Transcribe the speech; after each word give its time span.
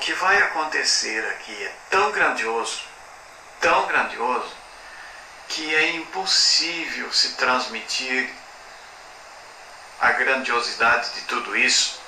que 0.00 0.12
vai 0.14 0.38
acontecer 0.42 1.24
aqui 1.28 1.62
é 1.62 1.72
tão 1.90 2.10
grandioso, 2.10 2.82
tão 3.60 3.86
grandioso, 3.86 4.50
que 5.48 5.74
é 5.74 5.96
impossível 5.96 7.12
se 7.12 7.34
transmitir 7.34 8.32
a 10.00 10.12
grandiosidade 10.12 11.10
de 11.10 11.20
tudo 11.22 11.56
isso 11.56 12.00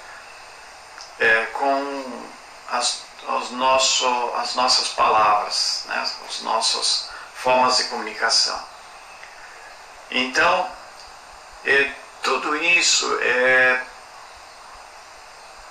é, 1.19 1.45
com 1.53 2.27
as, 2.71 3.03
as, 3.29 3.51
nosso, 3.51 4.07
as 4.37 4.55
nossas 4.55 4.89
palavras, 4.89 5.85
né, 5.87 6.09
as 6.29 6.41
nossas 6.41 7.11
formas 7.35 7.77
de 7.77 7.85
comunicação. 7.85 8.61
Então, 10.11 10.71
é, 11.65 11.93
tudo 12.23 12.57
isso 12.57 13.19
é 13.21 13.83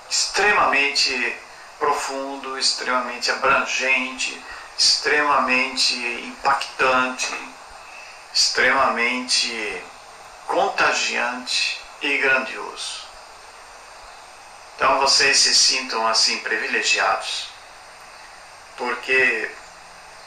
extremamente 0.08 1.38
profundo, 1.82 2.56
extremamente 2.56 3.28
abrangente, 3.28 4.40
extremamente 4.78 5.96
impactante, 5.96 7.34
extremamente 8.32 9.82
contagiante 10.46 11.80
e 12.00 12.18
grandioso. 12.18 13.02
Então 14.76 15.00
vocês 15.00 15.38
se 15.38 15.52
sintam 15.56 16.06
assim 16.06 16.38
privilegiados, 16.38 17.48
porque 18.76 19.50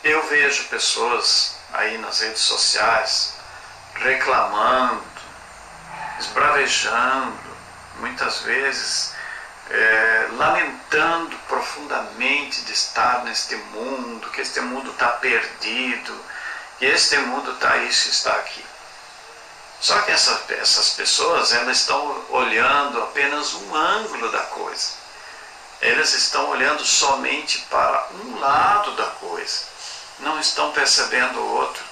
eu 0.03 0.27
vejo 0.27 0.65
pessoas 0.65 1.55
aí 1.71 1.97
nas 1.99 2.19
redes 2.19 2.41
sociais 2.41 3.33
reclamando, 3.93 5.05
esbravejando, 6.19 7.39
muitas 8.01 8.41
vezes 8.41 9.14
é, 9.69 10.27
lamentando 10.33 11.35
profundamente 11.47 12.61
de 12.61 12.73
estar 12.73 13.23
neste 13.23 13.55
mundo, 13.55 14.29
que 14.29 14.41
este 14.41 14.59
mundo 14.61 14.91
está 14.91 15.07
perdido, 15.07 16.19
que 16.77 16.85
este 16.85 17.17
mundo 17.17 17.51
está 17.51 17.77
isso 17.77 18.09
está 18.09 18.31
aqui. 18.33 18.63
Só 19.81 19.99
que 20.01 20.11
essa, 20.11 20.41
essas 20.49 20.89
pessoas 20.89 21.53
elas 21.53 21.79
estão 21.79 22.25
olhando 22.29 23.01
apenas 23.03 23.53
um 23.53 23.75
ângulo 23.75 24.31
da 24.31 24.39
coisa. 24.39 24.93
Elas 25.81 26.13
estão 26.13 26.49
olhando 26.49 26.83
somente 26.85 27.59
para 27.69 28.07
um 28.23 28.39
lado 28.39 28.95
da 28.95 29.05
coisa. 29.05 29.65
Não 30.19 30.39
estão 30.39 30.71
percebendo 30.71 31.39
o 31.39 31.53
outro. 31.55 31.83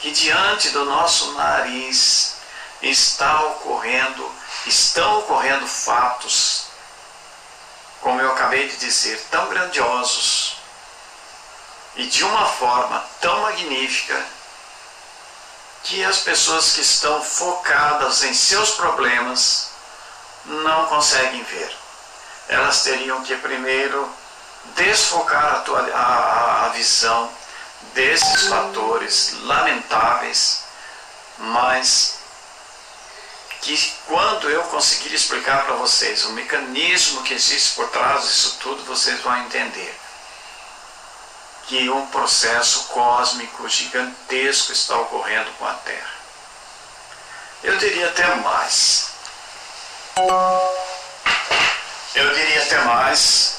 Que 0.00 0.10
diante 0.10 0.70
do 0.70 0.84
nosso 0.84 1.32
nariz 1.32 2.36
está 2.80 3.42
ocorrendo, 3.42 4.30
estão 4.66 5.20
ocorrendo 5.20 5.66
fatos, 5.66 6.66
como 8.02 8.20
eu 8.20 8.32
acabei 8.32 8.68
de 8.68 8.76
dizer, 8.76 9.18
tão 9.30 9.48
grandiosos 9.48 10.56
e 11.96 12.06
de 12.06 12.24
uma 12.24 12.46
forma 12.46 13.02
tão 13.20 13.42
magnífica 13.42 14.20
que 15.84 16.04
as 16.04 16.18
pessoas 16.18 16.72
que 16.72 16.80
estão 16.80 17.22
focadas 17.22 18.22
em 18.24 18.34
seus 18.34 18.72
problemas 18.72 19.70
não 20.44 20.86
conseguem 20.86 21.42
ver. 21.44 21.76
Elas 22.48 22.82
teriam 22.82 23.22
que 23.22 23.36
primeiro 23.36 24.12
desfocar 24.76 25.56
a, 25.56 25.60
tua, 25.60 25.80
a, 25.94 26.66
a 26.66 26.68
visão 26.70 27.30
desses 27.94 28.48
fatores 28.48 29.34
lamentáveis, 29.42 30.64
mas 31.38 32.21
que 33.62 33.94
quando 34.06 34.50
eu 34.50 34.64
conseguir 34.64 35.14
explicar 35.14 35.64
para 35.64 35.76
vocês 35.76 36.24
o 36.24 36.32
mecanismo 36.32 37.22
que 37.22 37.32
existe 37.32 37.76
por 37.76 37.88
trás 37.90 38.24
disso 38.24 38.58
tudo, 38.60 38.84
vocês 38.84 39.20
vão 39.20 39.38
entender 39.38 39.98
que 41.68 41.88
um 41.88 42.06
processo 42.06 42.84
cósmico 42.88 43.68
gigantesco 43.68 44.72
está 44.72 44.98
ocorrendo 44.98 45.50
com 45.52 45.66
a 45.66 45.74
Terra. 45.74 46.10
Eu 47.62 47.78
diria 47.78 48.08
até 48.08 48.34
mais. 48.34 49.10
Eu 52.14 52.34
diria 52.34 52.62
até 52.64 52.78
mais, 52.80 53.58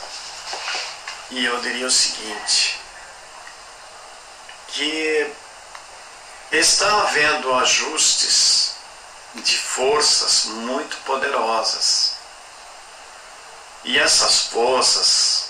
e 1.31 1.45
eu 1.45 1.59
diria 1.61 1.87
o 1.87 1.91
seguinte, 1.91 2.79
que 4.67 5.33
está 6.51 7.03
havendo 7.03 7.55
ajustes 7.55 8.72
de 9.35 9.57
forças 9.57 10.45
muito 10.45 10.97
poderosas. 10.97 12.15
E 13.83 13.99
essas 13.99 14.47
forças 14.47 15.49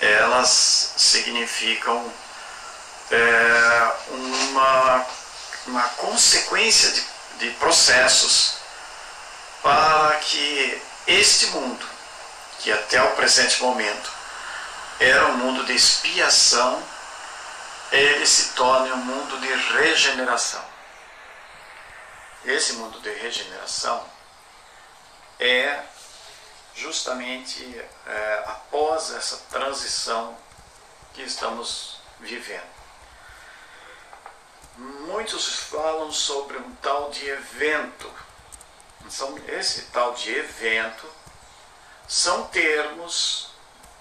elas 0.00 0.92
significam 0.96 2.12
é, 3.10 3.92
uma, 4.10 5.06
uma 5.66 5.82
consequência 5.90 6.90
de, 6.90 7.04
de 7.38 7.50
processos 7.52 8.56
para 9.62 10.16
que 10.16 10.82
este 11.06 11.46
mundo, 11.46 11.86
que 12.60 12.70
até 12.70 13.02
o 13.02 13.12
presente 13.12 13.62
momento 13.62 14.10
era 14.98 15.26
um 15.26 15.36
mundo 15.38 15.64
de 15.64 15.74
expiação, 15.74 16.82
ele 17.92 18.26
se 18.26 18.50
torne 18.50 18.92
um 18.92 18.96
mundo 18.96 19.38
de 19.40 19.48
regeneração. 19.74 20.75
Esse 22.46 22.74
mundo 22.74 23.00
de 23.00 23.10
regeneração 23.10 24.06
é 25.40 25.82
justamente 26.76 27.76
é, 28.06 28.44
após 28.46 29.10
essa 29.10 29.38
transição 29.50 30.38
que 31.12 31.22
estamos 31.22 31.98
vivendo. 32.20 32.70
Muitos 34.76 35.56
falam 35.56 36.12
sobre 36.12 36.56
um 36.58 36.72
tal 36.76 37.10
de 37.10 37.28
evento. 37.28 38.08
São, 39.10 39.36
esse 39.48 39.86
tal 39.86 40.14
de 40.14 40.32
evento 40.32 41.12
são 42.06 42.46
termos 42.46 43.50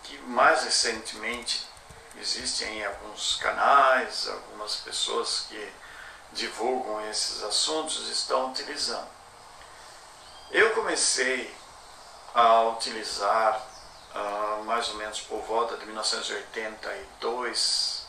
que 0.04 0.20
mais 0.20 0.64
recentemente 0.64 1.66
existem 2.20 2.78
em 2.78 2.86
alguns 2.86 3.38
canais, 3.38 4.28
algumas 4.28 4.76
pessoas 4.76 5.48
que 5.50 5.74
divulgam 6.36 7.10
esses 7.10 7.42
assuntos 7.44 8.08
estão 8.10 8.52
utilizando. 8.52 9.08
Eu 10.52 10.76
comecei 10.76 11.52
a 12.34 12.64
utilizar 12.64 13.66
uh, 14.14 14.64
mais 14.66 14.90
ou 14.90 14.96
menos 14.96 15.22
por 15.22 15.40
volta 15.42 15.78
de 15.78 15.86
1982 15.86 18.08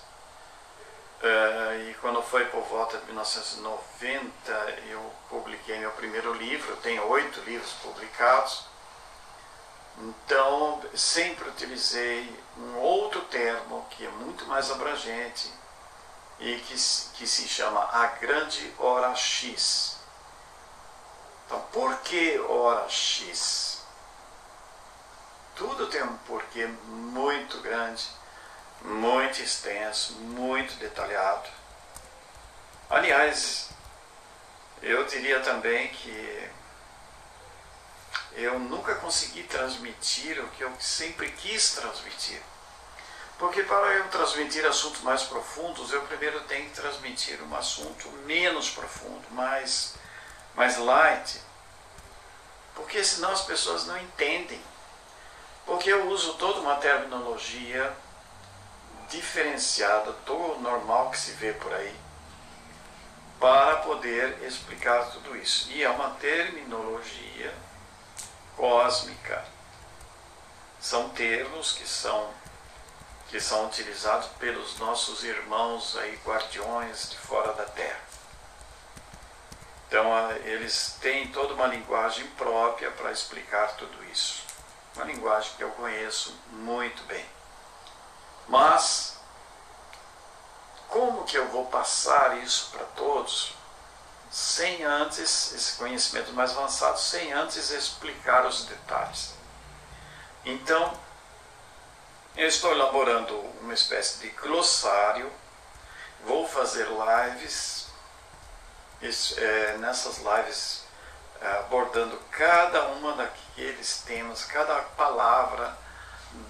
uh, 1.23 1.89
e 1.89 1.95
quando 2.01 2.21
foi 2.23 2.47
por 2.47 2.63
volta 2.65 2.99
de 2.99 3.07
1990 3.07 4.53
eu 4.91 5.13
publiquei 5.31 5.79
meu 5.79 5.93
primeiro 5.93 6.35
livro, 6.35 6.73
eu 6.73 6.77
tenho 6.79 7.07
oito 7.09 7.39
livros 7.41 7.73
publicados 7.75 8.65
então 9.99 10.83
sempre 10.95 11.49
utilizei 11.49 12.31
um 12.59 12.77
outro 12.79 13.23
termo 13.23 13.87
que 13.91 14.05
é 14.05 14.11
muito 14.11 14.45
mais 14.47 14.71
abrangente 14.71 15.51
e 16.39 16.59
que, 16.59 16.75
que 16.75 17.27
se 17.27 17.49
chama 17.49 17.81
a 17.93 18.07
grande 18.07 18.73
hora 18.79 19.15
X. 19.15 19.97
Então, 21.47 21.61
por 21.73 21.97
que 22.01 22.39
hora 22.41 22.89
X? 22.89 23.83
Tudo 25.55 25.87
tem 25.87 26.03
um 26.03 26.17
porquê 26.19 26.67
muito 26.67 27.61
grande, 27.61 28.07
muito 28.83 29.41
extenso, 29.41 30.15
muito 30.15 30.75
detalhado. 30.75 31.49
Aliás, 32.91 33.71
eu 34.83 35.05
diria 35.07 35.41
também 35.41 35.89
que 35.89 36.51
eu 38.35 38.59
nunca 38.59 38.95
consegui 38.97 39.43
transmitir 39.45 40.39
o 40.45 40.49
que 40.51 40.63
eu 40.63 40.73
sempre 40.79 41.31
quis 41.33 41.75
transmitir. 41.75 42.43
Porque 43.39 43.63
para 43.65 43.95
eu 43.95 44.09
transmitir 44.09 44.65
assuntos 44.65 45.03
mais 45.03 45.23
profundos, 45.25 45.93
eu 45.93 46.03
primeiro 46.03 46.41
tenho 46.45 46.71
que 46.71 46.77
transmitir 46.77 47.43
um 47.43 47.55
assunto 47.55 48.09
menos 48.25 48.71
profundo, 48.71 49.27
mais, 49.31 49.95
mais 50.55 50.79
light. 50.79 51.41
Porque 52.75 53.05
senão 53.05 53.31
as 53.31 53.43
pessoas 53.43 53.87
não 53.87 53.99
entendem. 53.99 54.61
Porque 55.67 55.91
eu 55.93 56.09
uso 56.09 56.35
toda 56.35 56.61
uma 56.61 56.77
terminologia 56.77 57.95
diferenciada 59.11 60.13
do 60.13 60.59
normal 60.61 61.11
que 61.11 61.19
se 61.19 61.33
vê 61.33 61.53
por 61.53 61.73
aí 61.73 61.95
para 63.39 63.77
poder 63.77 64.43
explicar 64.43 65.11
tudo 65.11 65.37
isso. 65.37 65.71
E 65.71 65.83
é 65.83 65.91
uma 65.91 66.11
terminologia 66.13 67.55
cósmica. 68.57 69.45
São 70.81 71.11
termos 71.11 71.73
que 71.73 71.87
são 71.87 72.31
que 73.29 73.41
são 73.41 73.67
utilizados 73.67 74.29
pelos 74.39 74.79
nossos 74.79 75.25
irmãos 75.25 75.97
aí 75.97 76.19
guardiões 76.25 77.11
de 77.11 77.19
fora 77.19 77.53
da 77.55 77.65
Terra. 77.65 78.01
Então 79.89 80.31
eles 80.45 80.97
têm 81.01 81.29
toda 81.29 81.55
uma 81.55 81.67
linguagem 81.67 82.27
própria 82.31 82.91
para 82.91 83.13
explicar 83.13 83.77
tudo 83.77 84.05
isso. 84.05 84.45
uma 84.95 85.05
linguagem 85.05 85.53
que 85.57 85.63
eu 85.63 85.71
conheço 85.73 86.35
muito 86.51 87.03
bem. 87.05 87.25
Mas, 88.49 89.19
como 90.89 91.25
que 91.25 91.37
eu 91.37 91.49
vou 91.49 91.67
passar 91.67 92.39
isso 92.39 92.71
para 92.71 92.85
todos, 92.85 93.55
sem 94.31 94.83
antes, 94.85 95.53
esse 95.53 95.77
conhecimento 95.77 96.33
mais 96.33 96.53
avançado, 96.53 96.99
sem 96.99 97.33
antes 97.33 97.71
explicar 97.71 98.47
os 98.47 98.65
detalhes? 98.65 99.35
Então, 100.45 100.99
eu 102.37 102.47
estou 102.47 102.71
elaborando 102.73 103.35
uma 103.63 103.73
espécie 103.73 104.19
de 104.19 104.29
glossário, 104.29 105.33
vou 106.25 106.47
fazer 106.47 106.87
lives, 106.87 107.87
é, 109.37 109.77
nessas 109.79 110.19
lives 110.19 110.85
é, 111.41 111.47
abordando 111.59 112.19
cada 112.31 112.89
uma 112.89 113.15
daqueles 113.15 114.03
temas, 114.03 114.45
cada 114.45 114.83
palavra 114.83 115.77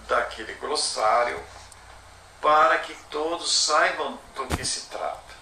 daquele 0.08 0.54
glossário, 0.54 1.40
para 2.40 2.78
que 2.78 2.94
todos 3.08 3.52
saibam 3.52 4.18
do 4.34 4.46
que 4.56 4.64
se 4.64 4.86
trata. 4.86 5.36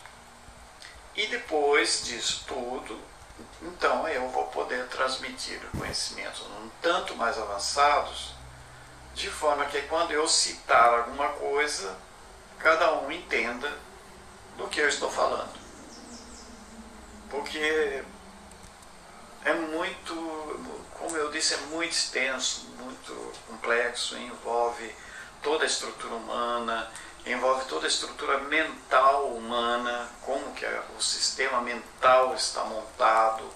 E 1.14 1.26
depois 1.26 2.05
disso 2.05 2.44
tudo, 2.47 3.00
então 3.62 4.06
eu 4.08 4.29
vou 4.29 4.47
poder 4.49 4.87
transmitir 4.88 5.61
conhecimentos 5.79 6.43
um 6.43 6.69
tanto 6.82 7.14
mais 7.17 7.38
avançados, 7.38 8.33
de 9.14 9.31
forma 9.31 9.64
que 9.66 9.81
quando 9.82 10.11
eu 10.11 10.26
citar 10.26 10.99
alguma 10.99 11.28
coisa, 11.31 11.96
cada 12.58 12.94
um 12.94 13.12
entenda 13.12 13.72
do 14.56 14.66
que 14.69 14.81
eu 14.81 14.88
estou 14.88 15.11
falando. 15.11 15.55
Porque 17.31 18.05
é 19.44 19.52
muito, 19.52 20.14
como 20.99 21.16
eu 21.16 21.31
disse, 21.31 21.55
é 21.55 21.58
muito 21.69 21.93
extenso, 21.93 22.66
muito 22.78 23.32
complexo, 23.46 24.16
envolve 24.16 24.94
toda 25.43 25.64
a 25.64 25.66
estrutura 25.66 26.14
humana, 26.14 26.90
envolve 27.26 27.66
toda 27.66 27.87
a 27.87 27.88
estrutura 27.88 28.38
mental 28.38 29.28
humana, 29.28 30.08
como 30.22 30.52
que 30.55 30.66
o 30.96 31.02
sistema 31.02 31.61
mental 31.61 32.34
está 32.34 32.64
montado, 32.64 33.49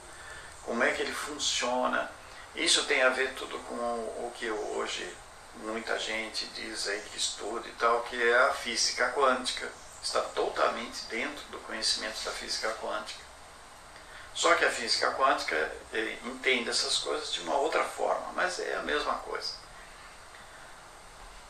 como 0.63 0.85
é 0.85 0.93
que 0.93 1.03
ele 1.03 1.13
funciona. 1.13 2.11
Isso 2.55 2.85
tem 2.85 3.03
a 3.03 3.09
ver 3.09 3.33
tudo 3.35 3.59
com 3.61 3.75
o 3.75 4.33
que 4.37 4.51
hoje 4.51 5.17
muita 5.63 5.99
gente 5.99 6.47
diz 6.47 6.89
aí 6.89 7.01
que 7.11 7.19
estuda 7.19 7.67
e 7.69 7.73
tal, 7.73 8.03
que 8.03 8.23
é 8.23 8.39
a 8.39 8.55
física 8.55 9.13
quântica. 9.13 9.71
Está 10.03 10.21
totalmente 10.21 11.05
dentro 11.11 11.45
do 11.51 11.59
conhecimento 11.61 12.23
da 12.25 12.31
física 12.31 12.71
quântica. 12.81 13.21
Só 14.33 14.55
que 14.55 14.65
a 14.65 14.71
física 14.71 15.13
quântica 15.15 15.73
entende 16.25 16.71
essas 16.71 16.99
coisas 16.99 17.33
de 17.33 17.41
uma 17.41 17.57
outra 17.57 17.83
forma, 17.83 18.33
mas 18.35 18.61
é 18.61 18.77
a 18.77 18.83
mesma 18.83 19.15
coisa. 19.15 19.55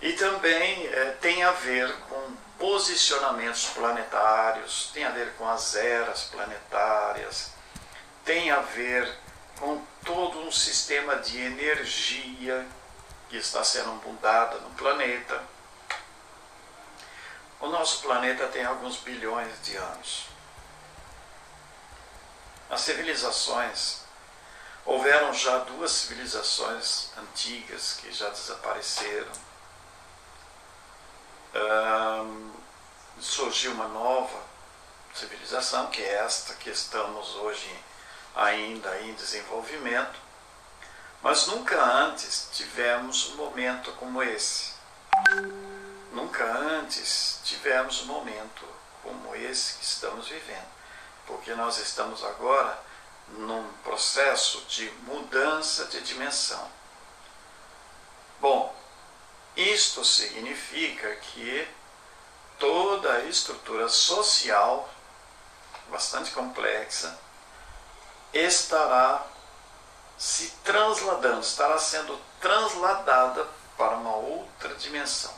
E 0.01 0.13
também 0.15 0.87
é, 0.87 1.17
tem 1.21 1.43
a 1.43 1.51
ver 1.51 1.93
com 2.09 2.37
posicionamentos 2.59 3.67
planetários, 3.67 4.91
tem 4.95 5.05
a 5.05 5.11
ver 5.11 5.33
com 5.35 5.47
as 5.49 5.75
eras 5.75 6.25
planetárias, 6.25 7.51
tem 8.25 8.51
a 8.51 8.61
ver 8.61 9.13
com 9.59 9.83
todo 10.05 10.41
um 10.41 10.53
sistema 10.53 11.17
de 11.17 11.39
energia 11.39 12.67
que 13.29 13.37
está 13.37 13.63
sendo 13.63 13.93
mudada 13.93 14.59
no 14.59 14.71
planeta. 14.71 15.43
O 17.61 17.69
nosso 17.69 18.03
planeta 18.03 18.47
tem 18.49 18.65
alguns 18.65 18.99
bilhões 18.99 19.63
de 19.63 19.77
anos. 19.77 20.27
As 22.71 22.81
civilizações, 22.81 24.03
houveram 24.85 25.33
já 25.33 25.59
duas 25.59 25.91
civilizações 25.91 27.11
antigas 27.19 27.99
que 28.01 28.13
já 28.13 28.29
desapareceram. 28.31 29.33
Surgiu 33.21 33.73
uma 33.73 33.89
nova 33.89 34.41
civilização, 35.15 35.89
que 35.89 36.01
é 36.01 36.15
esta 36.25 36.55
que 36.55 36.71
estamos 36.71 37.35
hoje 37.37 37.85
ainda 38.37 39.01
em 39.01 39.15
desenvolvimento, 39.15 40.28
mas 41.23 41.47
nunca 41.47 41.83
antes 41.83 42.49
tivemos 42.53 43.31
um 43.31 43.37
momento 43.37 43.93
como 43.93 44.23
esse. 44.23 44.73
Nunca 46.13 46.45
antes 46.45 47.41
tivemos 47.45 48.03
um 48.03 48.07
momento 48.07 48.65
como 49.03 49.35
esse 49.35 49.75
que 49.75 49.85
estamos 49.85 50.29
vivendo 50.29 50.79
porque 51.29 51.55
nós 51.55 51.77
estamos 51.79 52.25
agora 52.25 52.83
num 53.29 53.71
processo 53.85 54.63
de 54.63 54.91
mudança 55.03 55.85
de 55.85 56.01
dimensão. 56.01 56.67
Bom, 58.41 58.75
isto 59.55 60.03
significa 60.05 61.15
que 61.17 61.69
toda 62.59 63.13
a 63.13 63.25
estrutura 63.25 63.89
social, 63.89 64.89
bastante 65.91 66.31
complexa, 66.31 67.17
estará 68.33 69.27
se 70.19 70.49
transladando, 70.65 71.41
estará 71.41 71.79
sendo 71.79 72.21
transladada 72.41 73.47
para 73.77 73.97
uma 73.97 74.17
outra 74.17 74.75
dimensão. 74.75 75.33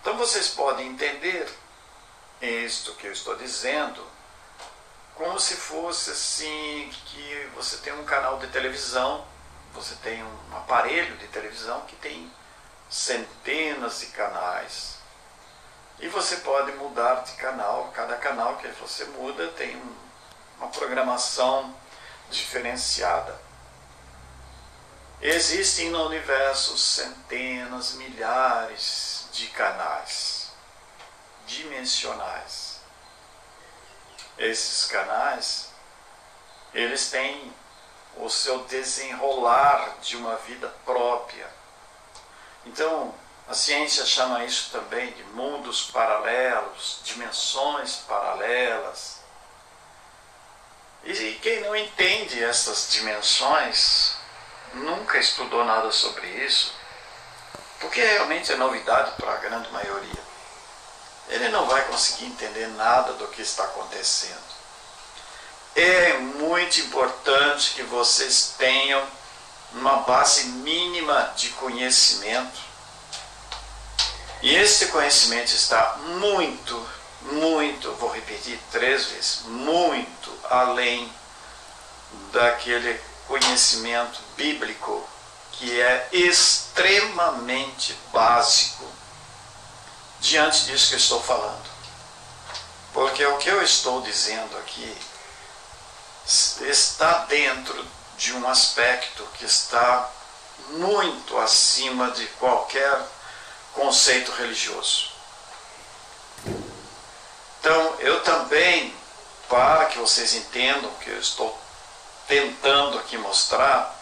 Então 0.00 0.16
vocês 0.18 0.48
podem 0.48 0.88
entender 0.88 1.48
isto 2.40 2.94
que 2.94 3.06
eu 3.06 3.12
estou 3.12 3.36
dizendo 3.36 4.04
como 5.14 5.38
se 5.38 5.56
fosse 5.56 6.10
assim 6.10 6.92
que 7.06 7.50
você 7.54 7.76
tem 7.78 7.92
um 7.92 8.04
canal 8.04 8.38
de 8.38 8.48
televisão, 8.48 9.24
você 9.72 9.94
tem 9.96 10.22
um 10.22 10.56
aparelho 10.56 11.16
de 11.16 11.28
televisão 11.28 11.82
que 11.82 11.96
tem 11.96 12.30
centenas 12.90 14.00
de 14.00 14.06
canais. 14.06 14.96
E 16.00 16.08
você 16.08 16.38
pode 16.38 16.72
mudar 16.72 17.22
de 17.22 17.32
canal, 17.32 17.92
cada 17.94 18.16
canal 18.16 18.56
que 18.56 18.68
você 18.68 19.04
muda 19.04 19.48
tem 19.48 19.80
uma 20.58 20.68
programação 20.68 21.74
diferenciada. 22.30 23.51
Existem 25.22 25.90
no 25.90 26.06
universo 26.06 26.76
centenas, 26.76 27.94
milhares 27.94 29.28
de 29.32 29.46
canais 29.48 30.52
dimensionais 31.46 32.72
esses 34.38 34.86
canais, 34.86 35.68
eles 36.74 37.10
têm 37.10 37.52
o 38.16 38.28
seu 38.28 38.64
desenrolar 38.64 39.96
de 40.02 40.16
uma 40.16 40.36
vida 40.36 40.68
própria. 40.84 41.48
Então, 42.66 43.14
a 43.48 43.54
ciência 43.54 44.04
chama 44.04 44.44
isso 44.44 44.70
também 44.70 45.12
de 45.12 45.22
mundos 45.24 45.90
paralelos, 45.90 47.00
dimensões 47.04 47.96
paralelas. 47.96 49.20
E 51.04 51.38
quem 51.42 51.60
não 51.60 51.74
entende 51.74 52.42
essas 52.42 52.90
dimensões 52.90 54.11
nunca 54.74 55.18
estudou 55.18 55.64
nada 55.64 55.90
sobre 55.92 56.26
isso, 56.44 56.74
porque 57.80 58.00
realmente 58.00 58.52
é 58.52 58.56
novidade 58.56 59.12
para 59.16 59.32
a 59.32 59.36
grande 59.36 59.70
maioria 59.70 60.22
ele 61.32 61.48
não 61.48 61.66
vai 61.66 61.82
conseguir 61.86 62.26
entender 62.26 62.68
nada 62.68 63.14
do 63.14 63.26
que 63.28 63.42
está 63.42 63.64
acontecendo. 63.64 64.52
É 65.74 66.18
muito 66.18 66.80
importante 66.80 67.70
que 67.74 67.82
vocês 67.84 68.54
tenham 68.58 69.02
uma 69.72 69.98
base 69.98 70.44
mínima 70.44 71.32
de 71.36 71.48
conhecimento. 71.50 72.60
E 74.42 74.54
esse 74.54 74.86
conhecimento 74.88 75.52
está 75.52 75.96
muito, 76.18 76.88
muito, 77.22 77.92
vou 77.92 78.10
repetir 78.10 78.58
três 78.70 79.06
vezes, 79.06 79.42
muito 79.46 80.38
além 80.50 81.10
daquele 82.32 83.00
conhecimento 83.32 84.20
bíblico 84.36 85.08
que 85.52 85.80
é 85.80 86.08
extremamente 86.12 87.96
básico 88.12 88.84
diante 90.20 90.66
disso 90.66 90.90
que 90.90 90.96
estou 90.96 91.22
falando. 91.22 91.64
Porque 92.92 93.24
o 93.24 93.38
que 93.38 93.48
eu 93.48 93.62
estou 93.62 94.02
dizendo 94.02 94.54
aqui 94.58 94.98
está 96.60 97.24
dentro 97.24 97.86
de 98.18 98.34
um 98.34 98.46
aspecto 98.46 99.26
que 99.38 99.46
está 99.46 100.10
muito 100.68 101.38
acima 101.38 102.10
de 102.10 102.26
qualquer 102.38 103.00
conceito 103.72 104.30
religioso. 104.32 105.10
Então, 107.60 107.96
eu 108.00 108.20
também, 108.24 108.94
para 109.48 109.86
que 109.86 109.98
vocês 109.98 110.34
entendam 110.34 110.90
que 110.96 111.08
eu 111.08 111.18
estou 111.18 111.61
tentando 112.26 112.98
aqui 112.98 113.16
mostrar, 113.18 113.98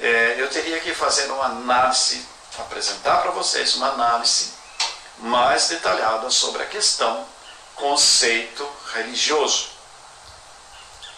é, 0.00 0.36
eu 0.38 0.48
teria 0.50 0.80
que 0.80 0.94
fazer 0.94 1.30
uma 1.30 1.46
análise, 1.46 2.26
apresentar 2.58 3.22
para 3.22 3.30
vocês 3.30 3.76
uma 3.76 3.88
análise 3.88 4.52
mais 5.18 5.68
detalhada 5.68 6.30
sobre 6.30 6.62
a 6.62 6.66
questão 6.66 7.26
conceito 7.74 8.68
religioso. 8.94 9.70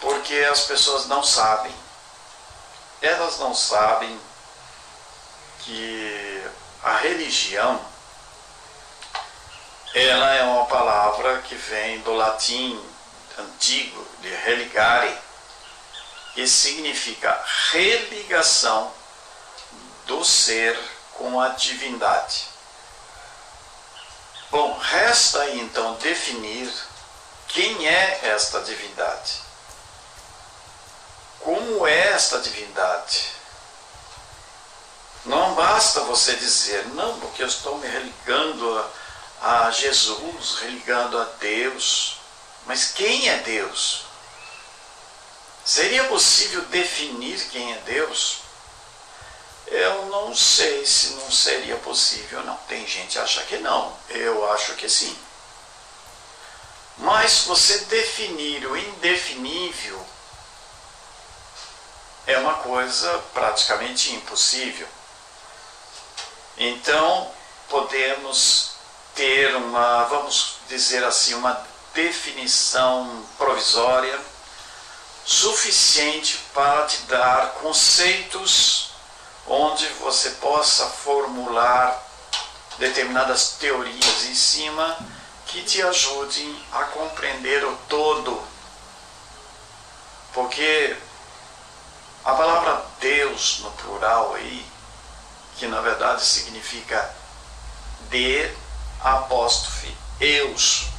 Porque 0.01 0.35
as 0.51 0.61
pessoas 0.63 1.07
não 1.07 1.23
sabem. 1.23 1.75
Elas 3.01 3.39
não 3.39 3.55
sabem 3.55 4.19
que 5.61 6.43
a 6.83 6.97
religião 6.97 7.81
ela 9.95 10.35
é 10.35 10.43
uma 10.43 10.67
palavra 10.67 11.41
que 11.43 11.55
vem 11.55 12.01
do 12.01 12.13
latim 12.15 12.83
antigo, 13.39 14.05
de 14.21 14.29
religare, 14.29 15.17
que 16.35 16.47
significa 16.47 17.43
religação 17.73 18.93
do 20.07 20.25
ser 20.25 20.79
com 21.15 21.41
a 21.41 21.49
divindade. 21.51 22.49
Bom, 24.51 24.77
resta 24.79 25.49
então 25.51 25.95
definir 25.95 26.73
quem 27.49 27.87
é 27.87 28.21
esta 28.25 28.61
divindade. 28.61 29.43
Como 31.41 31.87
é 31.87 32.13
esta 32.13 32.41
divindade? 32.41 33.33
Não 35.25 35.55
basta 35.55 36.01
você 36.01 36.37
dizer, 36.37 36.87
não, 36.89 37.19
porque 37.21 37.43
eu 37.43 37.47
estou 37.47 37.79
me 37.79 37.87
religando 37.87 38.91
a, 39.41 39.67
a 39.67 39.71
Jesus, 39.71 40.59
religando 40.61 41.21
a 41.21 41.25
Deus. 41.39 42.19
Mas 42.67 42.93
quem 42.93 43.29
é 43.29 43.39
Deus? 43.39 44.04
Seria 45.65 46.05
possível 46.05 46.63
definir 46.67 47.41
quem 47.51 47.73
é 47.73 47.79
Deus? 47.87 48.41
Eu 49.67 50.07
não 50.07 50.35
sei 50.35 50.85
se 50.85 51.15
não 51.15 51.31
seria 51.31 51.77
possível, 51.77 52.43
não. 52.45 52.57
Tem 52.69 52.87
gente 52.87 53.13
que 53.13 53.19
acha 53.19 53.43
que 53.45 53.57
não. 53.59 53.97
Eu 54.11 54.53
acho 54.53 54.75
que 54.75 54.89
sim. 54.89 55.17
Mas 56.99 57.45
você 57.47 57.79
definir 57.87 58.67
o 58.67 58.77
indefinível 58.77 60.05
é 62.27 62.37
uma 62.39 62.55
coisa 62.55 63.19
praticamente 63.33 64.15
impossível. 64.15 64.87
Então, 66.59 67.33
podemos 67.71 68.73
ter 69.15 69.57
uma, 69.57 70.05
vamos 70.05 70.57
dizer 70.69 71.03
assim, 71.05 71.35
uma 71.35 71.67
definição 71.95 73.27
provisória 73.39 74.34
suficiente 75.25 76.39
para 76.53 76.87
te 76.87 76.99
dar 77.03 77.53
conceitos 77.55 78.91
onde 79.47 79.87
você 80.01 80.31
possa 80.31 80.87
formular 80.87 82.03
determinadas 82.79 83.57
teorias 83.59 84.25
em 84.25 84.35
cima 84.35 84.97
que 85.47 85.63
te 85.63 85.83
ajudem 85.83 86.65
a 86.73 86.85
compreender 86.85 87.65
o 87.65 87.77
todo. 87.89 88.43
Porque 90.33 90.97
a 92.25 92.35
palavra 92.35 92.85
Deus 93.01 93.61
no 93.61 93.71
plural 93.73 94.35
aí, 94.35 94.67
que 95.57 95.67
na 95.67 95.81
verdade 95.81 96.25
significa 96.25 97.15
de 98.11 98.51
apóstrofe, 99.01 99.95
eus. 100.21 100.94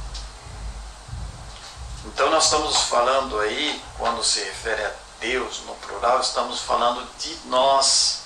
Então 2.06 2.30
nós 2.30 2.44
estamos 2.44 2.76
falando 2.82 3.38
aí, 3.40 3.82
quando 3.98 4.22
se 4.22 4.40
refere 4.40 4.84
a 4.84 4.92
Deus 5.20 5.60
no 5.60 5.74
plural, 5.76 6.20
estamos 6.20 6.60
falando 6.60 7.04
de 7.18 7.34
nós. 7.46 8.20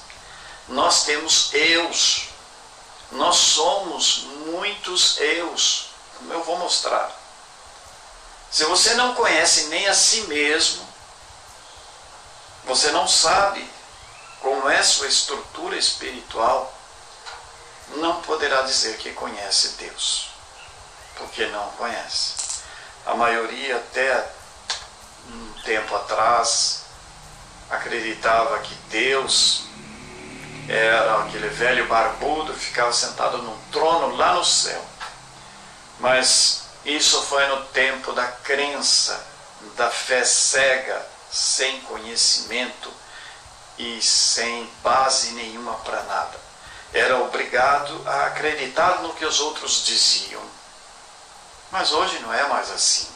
Nós 0.68 1.04
temos 1.04 1.52
eus. 1.54 2.28
Nós 3.12 3.36
somos 3.36 4.24
muitos 4.46 5.18
eus. 5.18 5.86
Eu 6.28 6.44
vou 6.44 6.58
mostrar. 6.58 7.10
Se 8.50 8.64
você 8.64 8.94
não 8.94 9.14
conhece 9.14 9.64
nem 9.68 9.88
a 9.88 9.94
si 9.94 10.22
mesmo, 10.22 10.86
você 12.64 12.90
não 12.90 13.08
sabe 13.08 13.68
como 14.40 14.68
é 14.68 14.82
sua 14.82 15.06
estrutura 15.06 15.76
espiritual, 15.76 16.72
não 17.96 18.20
poderá 18.22 18.62
dizer 18.62 18.98
que 18.98 19.12
conhece 19.12 19.68
Deus, 19.78 20.28
porque 21.16 21.46
não 21.46 21.68
conhece. 21.72 22.49
A 23.06 23.14
maioria, 23.14 23.76
até 23.76 24.30
um 25.28 25.62
tempo 25.62 25.94
atrás, 25.96 26.84
acreditava 27.70 28.58
que 28.60 28.74
Deus 28.90 29.64
era 30.68 31.22
aquele 31.22 31.48
velho 31.48 31.86
barbudo, 31.86 32.54
ficava 32.54 32.92
sentado 32.92 33.38
num 33.38 33.58
trono 33.72 34.16
lá 34.16 34.34
no 34.34 34.44
céu. 34.44 34.84
Mas 35.98 36.62
isso 36.84 37.22
foi 37.22 37.46
no 37.46 37.64
tempo 37.66 38.12
da 38.12 38.26
crença, 38.26 39.24
da 39.76 39.90
fé 39.90 40.24
cega, 40.24 41.06
sem 41.30 41.80
conhecimento 41.82 42.90
e 43.78 44.00
sem 44.00 44.68
base 44.82 45.32
nenhuma 45.32 45.74
para 45.74 46.02
nada. 46.04 46.38
Era 46.92 47.18
obrigado 47.18 48.02
a 48.06 48.26
acreditar 48.26 49.02
no 49.02 49.14
que 49.14 49.24
os 49.24 49.40
outros 49.40 49.84
diziam. 49.84 50.42
Mas 51.70 51.92
hoje 51.92 52.18
não 52.20 52.32
é 52.32 52.48
mais 52.48 52.70
assim. 52.70 53.08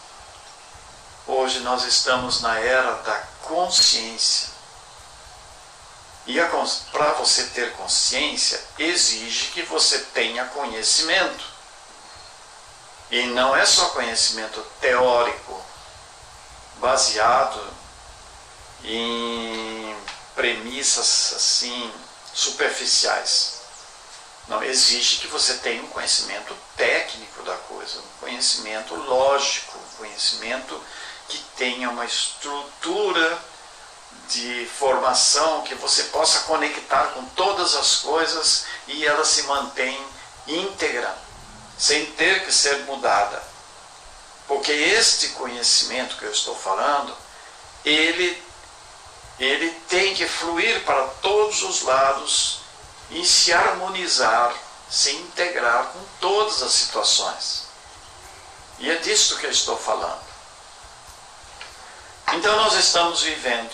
Hoje 1.26 1.60
nós 1.60 1.84
estamos 1.84 2.40
na 2.40 2.58
era 2.58 2.92
da 3.02 3.18
consciência. 3.42 4.48
E 6.26 6.38
para 6.92 7.12
você 7.14 7.44
ter 7.46 7.72
consciência, 7.72 8.62
exige 8.78 9.50
que 9.50 9.62
você 9.62 9.98
tenha 9.98 10.44
conhecimento. 10.46 11.44
E 13.10 13.26
não 13.26 13.54
é 13.54 13.66
só 13.66 13.90
conhecimento 13.90 14.60
teórico, 14.80 15.62
baseado 16.76 17.60
em 18.82 19.96
premissas 20.34 21.34
assim 21.36 21.92
superficiais. 22.32 23.53
Não 24.48 24.62
exige 24.62 25.18
que 25.18 25.26
você 25.28 25.54
tenha 25.54 25.82
um 25.82 25.88
conhecimento 25.88 26.54
técnico 26.76 27.42
da 27.44 27.56
coisa, 27.56 27.98
um 27.98 28.20
conhecimento 28.20 28.94
lógico, 28.94 29.78
um 29.78 29.96
conhecimento 29.96 30.78
que 31.28 31.38
tenha 31.56 31.88
uma 31.88 32.04
estrutura 32.04 33.38
de 34.28 34.66
formação 34.78 35.62
que 35.62 35.74
você 35.74 36.04
possa 36.04 36.40
conectar 36.40 37.08
com 37.08 37.24
todas 37.30 37.74
as 37.74 37.96
coisas 37.96 38.64
e 38.86 39.06
ela 39.06 39.24
se 39.24 39.42
mantém 39.44 39.98
íntegra, 40.46 41.16
sem 41.78 42.06
ter 42.12 42.44
que 42.44 42.52
ser 42.52 42.80
mudada. 42.84 43.42
Porque 44.46 44.72
este 44.72 45.28
conhecimento 45.30 46.16
que 46.16 46.24
eu 46.24 46.32
estou 46.32 46.54
falando, 46.54 47.16
ele 47.84 48.42
ele 49.38 49.70
tem 49.88 50.14
que 50.14 50.28
fluir 50.28 50.84
para 50.84 51.02
todos 51.20 51.62
os 51.62 51.82
lados 51.82 52.63
e 53.14 53.24
se 53.24 53.52
harmonizar, 53.52 54.54
se 54.90 55.12
integrar 55.12 55.86
com 55.86 56.00
todas 56.20 56.62
as 56.62 56.72
situações. 56.72 57.64
E 58.78 58.90
é 58.90 58.96
disso 58.96 59.38
que 59.38 59.46
eu 59.46 59.50
estou 59.50 59.78
falando. 59.78 60.22
Então 62.32 62.56
nós 62.56 62.74
estamos 62.74 63.22
vivendo 63.22 63.72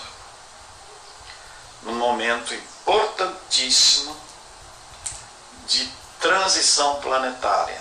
num 1.82 1.94
momento 1.94 2.54
importantíssimo 2.54 4.14
de 5.66 5.90
transição 6.20 7.00
planetária. 7.00 7.80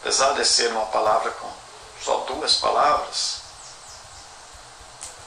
Apesar 0.00 0.32
de 0.32 0.44
ser 0.44 0.70
uma 0.72 0.86
palavra 0.86 1.30
com 1.32 1.52
só 2.02 2.18
duas 2.20 2.56
palavras, 2.56 3.42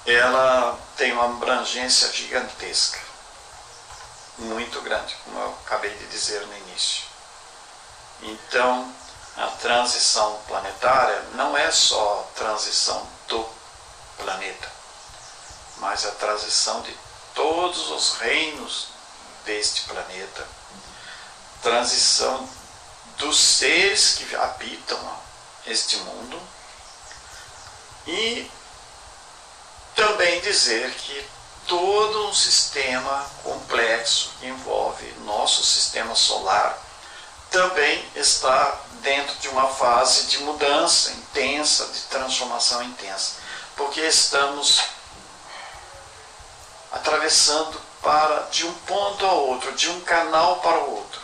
ela 0.05 0.77
tem 0.97 1.13
uma 1.13 1.25
abrangência 1.25 2.11
gigantesca, 2.11 2.99
muito 4.37 4.81
grande, 4.81 5.15
como 5.23 5.39
eu 5.39 5.57
acabei 5.65 5.93
de 5.95 6.07
dizer 6.07 6.45
no 6.45 6.57
início. 6.57 7.03
Então, 8.21 8.93
a 9.37 9.47
transição 9.47 10.39
planetária 10.47 11.21
não 11.33 11.57
é 11.57 11.71
só 11.71 12.29
transição 12.35 13.05
do 13.27 13.47
planeta, 14.17 14.71
mas 15.77 16.05
a 16.05 16.11
transição 16.11 16.81
de 16.81 16.97
todos 17.33 17.91
os 17.91 18.15
reinos 18.17 18.87
deste 19.45 19.81
planeta, 19.81 20.47
transição 21.61 22.47
dos 23.17 23.37
seres 23.37 24.15
que 24.15 24.35
habitam 24.35 24.99
este 25.65 25.97
mundo 25.97 26.41
e 28.07 28.49
também 29.95 30.39
dizer 30.41 30.91
que 30.93 31.34
todo 31.67 32.27
um 32.27 32.33
sistema 32.33 33.25
complexo 33.43 34.31
que 34.39 34.47
envolve 34.47 35.05
nosso 35.25 35.63
sistema 35.63 36.15
solar 36.15 36.77
também 37.49 38.03
está 38.15 38.81
dentro 39.01 39.35
de 39.35 39.47
uma 39.49 39.67
fase 39.67 40.25
de 40.27 40.39
mudança 40.39 41.11
intensa, 41.11 41.85
de 41.87 42.01
transformação 42.01 42.83
intensa, 42.83 43.35
porque 43.75 44.01
estamos 44.01 44.81
atravessando 46.91 47.79
para 48.01 48.41
de 48.51 48.65
um 48.65 48.73
ponto 48.73 49.25
a 49.25 49.31
outro, 49.31 49.71
de 49.73 49.89
um 49.89 50.01
canal 50.01 50.57
para 50.57 50.77
o 50.77 50.95
outro. 50.95 51.21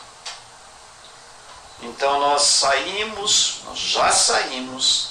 Então 1.81 2.19
nós 2.19 2.43
saímos, 2.43 3.62
nós 3.65 3.79
já 3.79 4.12
saímos 4.12 5.10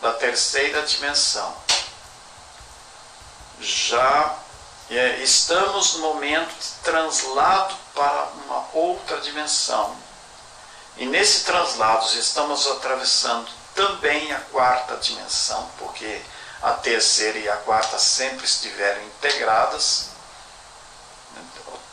da 0.00 0.12
terceira 0.12 0.82
dimensão 0.82 1.69
já 3.60 4.36
é, 4.90 5.22
estamos 5.22 5.94
no 5.94 6.00
momento 6.00 6.52
de 6.52 6.68
translado 6.82 7.74
para 7.94 8.28
uma 8.44 8.66
outra 8.72 9.20
dimensão. 9.20 9.96
E 10.96 11.06
nesse 11.06 11.44
translado 11.44 12.06
estamos 12.18 12.66
atravessando 12.66 13.48
também 13.74 14.32
a 14.32 14.40
quarta 14.40 14.96
dimensão, 14.96 15.70
porque 15.78 16.20
a 16.62 16.72
terceira 16.72 17.38
e 17.38 17.48
a 17.48 17.56
quarta 17.58 17.98
sempre 17.98 18.44
estiveram 18.44 19.02
integradas. 19.04 20.10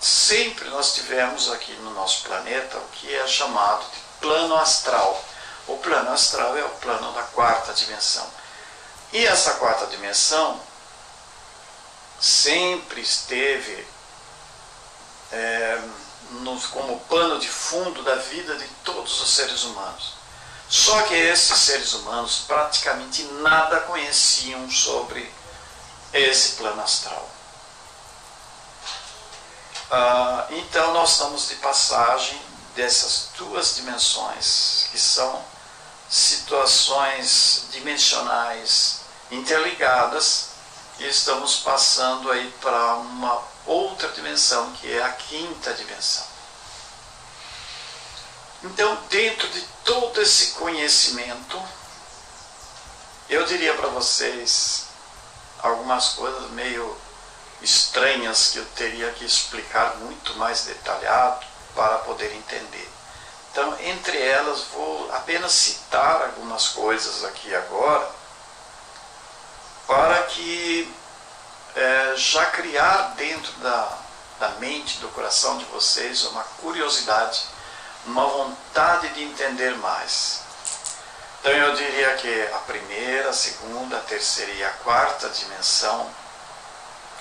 Sempre 0.01 0.69
nós 0.69 0.93
tivemos 0.93 1.51
aqui 1.51 1.71
no 1.73 1.91
nosso 1.91 2.23
planeta 2.23 2.77
o 2.77 2.87
que 2.89 3.13
é 3.15 3.27
chamado 3.27 3.83
de 3.91 3.99
plano 4.19 4.55
astral. 4.57 5.23
O 5.67 5.77
plano 5.77 6.11
astral 6.11 6.57
é 6.57 6.63
o 6.63 6.69
plano 6.69 7.11
da 7.13 7.23
quarta 7.23 7.73
dimensão. 7.73 8.27
E 9.13 9.25
essa 9.25 9.53
quarta 9.53 9.87
dimensão 9.87 10.59
sempre 12.19 13.01
esteve 13.01 13.87
é, 15.31 15.81
como 16.71 16.99
pano 17.01 17.39
de 17.39 17.47
fundo 17.47 18.03
da 18.03 18.15
vida 18.15 18.55
de 18.55 18.67
todos 18.83 19.21
os 19.21 19.33
seres 19.33 19.63
humanos. 19.63 20.13
Só 20.69 21.01
que 21.03 21.13
esses 21.13 21.57
seres 21.59 21.93
humanos 21.93 22.43
praticamente 22.47 23.23
nada 23.41 23.81
conheciam 23.81 24.69
sobre 24.69 25.31
esse 26.13 26.55
plano 26.55 26.81
astral. 26.81 27.29
Ah, 29.89 30.47
então 30.49 30.93
nós 30.93 31.11
estamos 31.11 31.47
de 31.47 31.55
passagem 31.55 32.41
dessas 32.75 33.29
duas 33.37 33.75
dimensões, 33.75 34.87
que 34.91 34.99
são 34.99 35.43
situações 36.09 37.67
dimensionais 37.71 39.01
interligadas, 39.31 40.46
e 40.99 41.07
estamos 41.07 41.57
passando 41.59 42.31
aí 42.31 42.51
para 42.61 42.95
uma 42.95 43.43
outra 43.65 44.09
dimensão, 44.09 44.71
que 44.73 44.91
é 44.91 45.03
a 45.03 45.11
quinta 45.11 45.73
dimensão. 45.73 46.25
Então, 48.63 48.97
dentro 49.09 49.47
de 49.49 49.61
todo 49.83 50.21
esse 50.21 50.53
conhecimento, 50.53 51.61
eu 53.29 53.45
diria 53.45 53.73
para 53.75 53.89
vocês 53.89 54.85
algumas 55.59 56.09
coisas 56.09 56.49
meio 56.51 56.97
estranhas 57.61 58.49
que 58.51 58.57
eu 58.57 58.65
teria 58.75 59.11
que 59.11 59.25
explicar 59.25 59.97
muito 59.97 60.35
mais 60.35 60.61
detalhado 60.61 61.45
para 61.75 61.99
poder 61.99 62.33
entender. 62.33 62.89
Então, 63.51 63.75
entre 63.79 64.19
elas, 64.21 64.61
vou 64.73 65.11
apenas 65.13 65.51
citar 65.51 66.21
algumas 66.21 66.69
coisas 66.69 67.23
aqui 67.25 67.53
agora, 67.55 68.09
para 69.87 70.23
que 70.23 70.93
é, 71.75 72.13
já 72.17 72.45
criar 72.47 73.13
dentro 73.15 73.51
da, 73.53 73.97
da 74.39 74.49
mente, 74.59 74.99
do 74.99 75.07
coração 75.09 75.57
de 75.57 75.65
vocês, 75.65 76.25
uma 76.25 76.43
curiosidade, 76.43 77.43
uma 78.05 78.25
vontade 78.25 79.07
de 79.09 79.23
entender 79.23 79.75
mais. 79.77 80.41
Então 81.39 81.51
eu 81.51 81.75
diria 81.75 82.15
que 82.15 82.41
a 82.53 82.59
primeira, 82.59 83.29
a 83.29 83.33
segunda, 83.33 83.97
a 83.97 84.01
terceira 84.01 84.51
e 84.51 84.63
a 84.63 84.69
quarta 84.69 85.29
dimensão, 85.29 86.09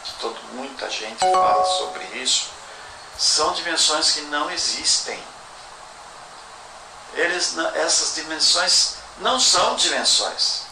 que 0.05 0.13
todo, 0.15 0.41
muita 0.53 0.91
gente 0.91 1.19
fala 1.19 1.65
sobre 1.79 2.05
isso, 2.19 2.51
são 3.19 3.53
dimensões 3.53 4.13
que 4.13 4.23
não 4.23 4.51
existem. 4.51 5.23
Eles, 7.15 7.57
essas 7.75 8.15
dimensões 8.15 8.97
não 9.19 9.39
são 9.41 9.77
dimensões, 9.77 10.66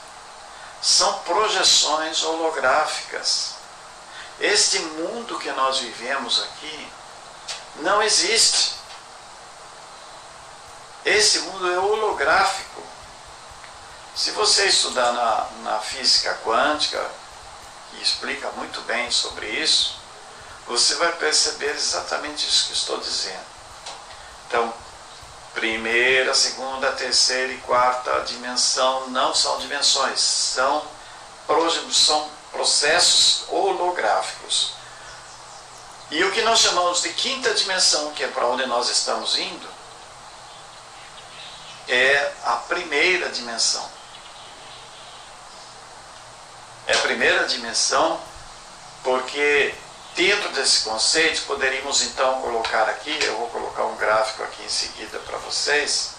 são 0.84 1.20
projeções 1.20 2.22
holográficas. 2.22 3.54
Este 4.38 4.78
mundo 4.80 5.38
que 5.38 5.50
nós 5.52 5.78
vivemos 5.78 6.42
aqui 6.42 6.88
não 7.76 8.02
existe. 8.02 8.74
Esse 11.02 11.38
mundo 11.38 11.72
é 11.72 11.78
holográfico. 11.78 12.82
Se 14.14 14.32
você 14.32 14.66
estudar 14.66 15.10
na, 15.12 15.70
na 15.70 15.78
física 15.78 16.38
quântica, 16.44 17.10
que 17.90 18.02
explica 18.02 18.50
muito 18.50 18.82
bem 18.82 19.10
sobre 19.10 19.46
isso, 19.48 19.96
você 20.66 20.96
vai 20.96 21.12
perceber 21.12 21.70
exatamente 21.70 22.46
isso 22.46 22.66
que 22.66 22.74
estou 22.74 22.98
dizendo. 22.98 23.46
Então, 24.48 24.74
primeira, 25.54 26.34
segunda, 26.34 26.92
terceira 26.92 27.52
e 27.52 27.58
quarta 27.58 28.20
dimensão 28.26 29.08
não 29.08 29.34
são 29.34 29.58
dimensões, 29.58 30.20
são, 30.20 30.84
são 31.90 32.28
processos 32.50 33.44
holográficos. 33.48 34.74
E 36.10 36.22
o 36.22 36.32
que 36.32 36.42
nós 36.42 36.60
chamamos 36.60 37.02
de 37.02 37.08
quinta 37.10 37.54
dimensão, 37.54 38.12
que 38.12 38.22
é 38.22 38.28
para 38.28 38.46
onde 38.46 38.66
nós 38.66 38.90
estamos 38.90 39.38
indo, 39.38 39.68
é 41.88 42.32
a 42.44 42.56
primeira 42.56 43.28
dimensão. 43.30 43.88
É 46.86 46.94
a 46.94 46.98
primeira 46.98 47.46
dimensão 47.46 48.20
porque 49.02 49.74
dentro 50.14 50.48
desse 50.50 50.84
conceito 50.84 51.42
poderíamos 51.42 52.02
então 52.02 52.40
colocar 52.40 52.88
aqui, 52.88 53.16
eu 53.24 53.36
vou 53.36 53.48
colocar 53.48 53.84
um 53.84 53.96
gráfico 53.96 54.42
aqui 54.44 54.62
em 54.62 54.68
seguida 54.68 55.18
para 55.20 55.38
vocês, 55.38 56.14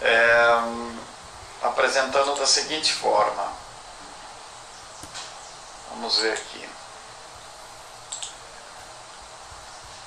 é, 0.00 0.30
apresentando 1.62 2.34
da 2.34 2.46
seguinte 2.46 2.92
forma. 2.92 3.52
Vamos 5.90 6.18
ver 6.18 6.32
aqui. 6.32 6.68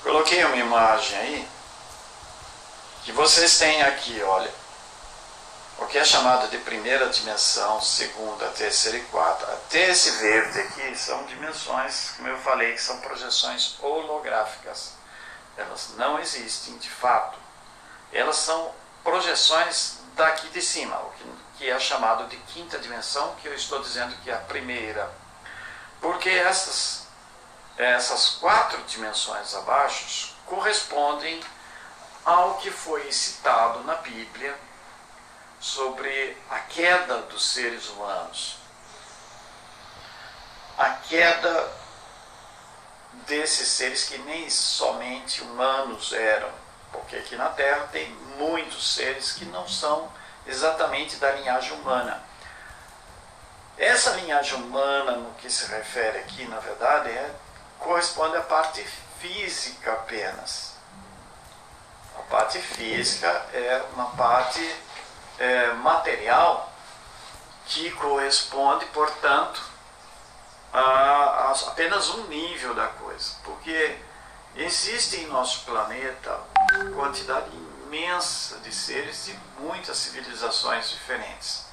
Coloquei 0.02 0.44
uma 0.44 0.56
imagem 0.56 1.18
aí 1.18 1.48
que 3.04 3.12
vocês 3.12 3.58
têm 3.58 3.82
aqui, 3.82 4.22
olha. 4.22 4.59
O 5.80 5.86
que 5.86 5.98
é 5.98 6.04
chamado 6.04 6.48
de 6.48 6.58
primeira 6.58 7.08
dimensão, 7.08 7.80
segunda, 7.80 8.46
terceira 8.50 8.98
e 8.98 9.02
quarta. 9.04 9.44
Até 9.46 9.90
esse 9.90 10.10
verde 10.12 10.60
aqui 10.60 10.94
são 10.96 11.24
dimensões, 11.24 12.12
como 12.16 12.28
eu 12.28 12.38
falei, 12.38 12.74
que 12.74 12.82
são 12.82 13.00
projeções 13.00 13.76
holográficas. 13.80 14.92
Elas 15.56 15.94
não 15.96 16.18
existem 16.20 16.76
de 16.78 16.88
fato. 16.88 17.38
Elas 18.12 18.36
são 18.36 18.72
projeções 19.02 19.98
daqui 20.14 20.48
de 20.48 20.62
cima, 20.62 20.96
o 20.96 21.12
que 21.56 21.68
é 21.68 21.78
chamado 21.80 22.28
de 22.28 22.36
quinta 22.36 22.78
dimensão, 22.78 23.34
que 23.36 23.48
eu 23.48 23.54
estou 23.54 23.80
dizendo 23.80 24.14
que 24.22 24.30
é 24.30 24.34
a 24.34 24.38
primeira 24.38 25.10
porque 26.00 26.30
essas, 26.30 27.06
essas 27.76 28.30
quatro 28.30 28.82
dimensões 28.84 29.54
abaixo 29.54 30.34
correspondem 30.46 31.40
ao 32.24 32.54
que 32.56 32.70
foi 32.70 33.12
citado 33.12 33.84
na 33.84 33.96
Bíblia 33.96 34.56
sobre 35.60 36.36
a 36.48 36.58
queda 36.60 37.18
dos 37.22 37.52
seres 37.52 37.88
humanos. 37.90 38.56
A 40.78 40.88
queda 40.90 41.72
desses 43.26 43.68
seres 43.68 44.04
que 44.04 44.16
nem 44.18 44.48
somente 44.48 45.42
humanos 45.42 46.12
eram, 46.12 46.50
porque 46.90 47.16
aqui 47.16 47.36
na 47.36 47.50
Terra 47.50 47.88
tem 47.92 48.10
muitos 48.38 48.94
seres 48.94 49.32
que 49.32 49.44
não 49.44 49.68
são 49.68 50.10
exatamente 50.46 51.16
da 51.16 51.32
linhagem 51.32 51.72
humana. 51.72 52.22
Essa 53.76 54.10
linhagem 54.12 54.54
humana, 54.54 55.12
no 55.12 55.34
que 55.34 55.50
se 55.50 55.66
refere 55.66 56.18
aqui, 56.18 56.46
na 56.46 56.58
verdade, 56.58 57.10
é, 57.10 57.34
corresponde 57.78 58.36
à 58.36 58.42
parte 58.42 58.82
física 59.18 59.92
apenas. 59.92 60.74
A 62.18 62.22
parte 62.22 62.58
física 62.58 63.28
é 63.52 63.82
uma 63.94 64.10
parte 64.16 64.60
é, 65.40 65.72
material 65.72 66.70
que 67.64 67.90
corresponde, 67.92 68.84
portanto, 68.86 69.62
a, 70.72 70.80
a 70.80 71.52
apenas 71.68 72.10
um 72.10 72.26
nível 72.26 72.74
da 72.74 72.88
coisa. 72.88 73.36
Porque 73.42 73.98
existe 74.54 75.16
em 75.16 75.26
nosso 75.26 75.64
planeta 75.64 76.38
quantidade 76.94 77.50
imensa 77.86 78.58
de 78.58 78.72
seres 78.72 79.24
de 79.24 79.38
muitas 79.58 79.96
civilizações 79.96 80.90
diferentes. 80.90 81.64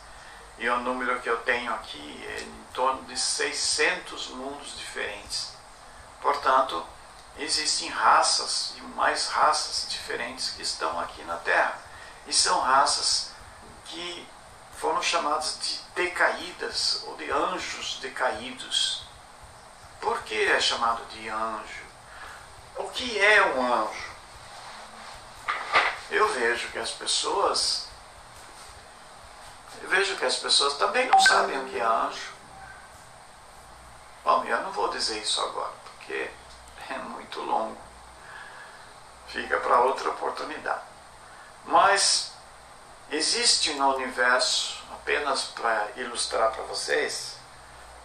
E 0.58 0.68
o 0.70 0.80
número 0.80 1.20
que 1.20 1.30
eu 1.30 1.38
tenho 1.42 1.72
aqui 1.74 2.26
é 2.30 2.42
em 2.42 2.64
torno 2.74 3.04
de 3.04 3.20
600 3.20 4.30
mundos 4.30 4.78
diferentes. 4.78 5.52
Portanto, 6.22 6.84
existem 7.38 7.90
raças 7.90 8.74
e 8.78 8.82
mais 8.82 9.28
raças 9.28 9.88
diferentes 9.90 10.52
que 10.52 10.64
estão 10.64 11.00
aqui 11.00 11.22
na 11.26 11.36
Terra. 11.38 11.78
E 12.26 12.34
são 12.34 12.60
raças 12.62 13.37
que 13.90 14.28
foram 14.78 15.02
chamadas 15.02 15.60
de 15.60 15.80
decaídas 15.96 17.04
ou 17.08 17.16
de 17.18 17.32
anjos 17.32 18.00
decaídos. 18.02 19.04
Por 20.00 20.22
que 20.24 20.46
é 20.46 20.60
chamado 20.60 21.04
de 21.06 21.28
anjo? 21.30 21.86
O 22.76 22.90
que 22.90 23.20
é 23.20 23.44
um 23.56 23.74
anjo? 23.74 24.08
Eu 26.12 26.32
vejo 26.34 26.70
que 26.70 26.80
as 26.80 26.92
pessoas 26.92 27.88
eu 29.82 29.90
vejo 29.90 30.16
que 30.18 30.26
as 30.26 30.36
pessoas 30.38 30.74
também 30.76 31.08
não 31.08 31.20
sabem 31.20 31.58
o 31.60 31.70
que 31.70 31.80
é 31.80 31.84
anjo. 31.84 32.34
Bom, 34.24 34.44
eu 34.44 34.62
não 34.62 34.72
vou 34.72 34.90
dizer 34.90 35.20
isso 35.22 35.40
agora, 35.42 35.74
porque 35.86 36.30
é 36.90 36.98
muito 36.98 37.40
longo. 37.42 37.78
Fica 39.28 39.58
para 39.60 39.82
outra 39.82 40.10
oportunidade. 40.10 40.82
Mas 41.66 42.34
existe 43.12 43.74
no 43.74 43.96
universo, 43.96 44.84
apenas 44.94 45.46
para 45.46 45.88
ilustrar 45.96 46.52
para 46.52 46.64
vocês, 46.64 47.38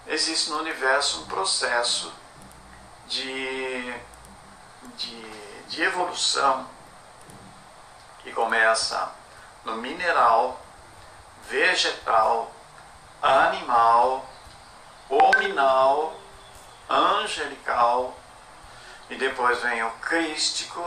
existe 0.07 0.51
no 0.51 0.59
universo 0.59 1.23
um 1.23 1.27
processo 1.27 2.13
de, 3.07 3.95
de, 4.97 5.31
de 5.69 5.83
evolução 5.83 6.69
que 8.23 8.33
começa 8.33 9.13
no 9.65 9.77
mineral, 9.77 10.61
vegetal, 11.49 12.53
animal, 13.21 14.25
hominal, 15.09 16.17
angelical, 16.89 18.17
e 19.11 19.17
depois 19.17 19.61
vem 19.61 19.83
o 19.85 19.91
crístico 19.93 20.83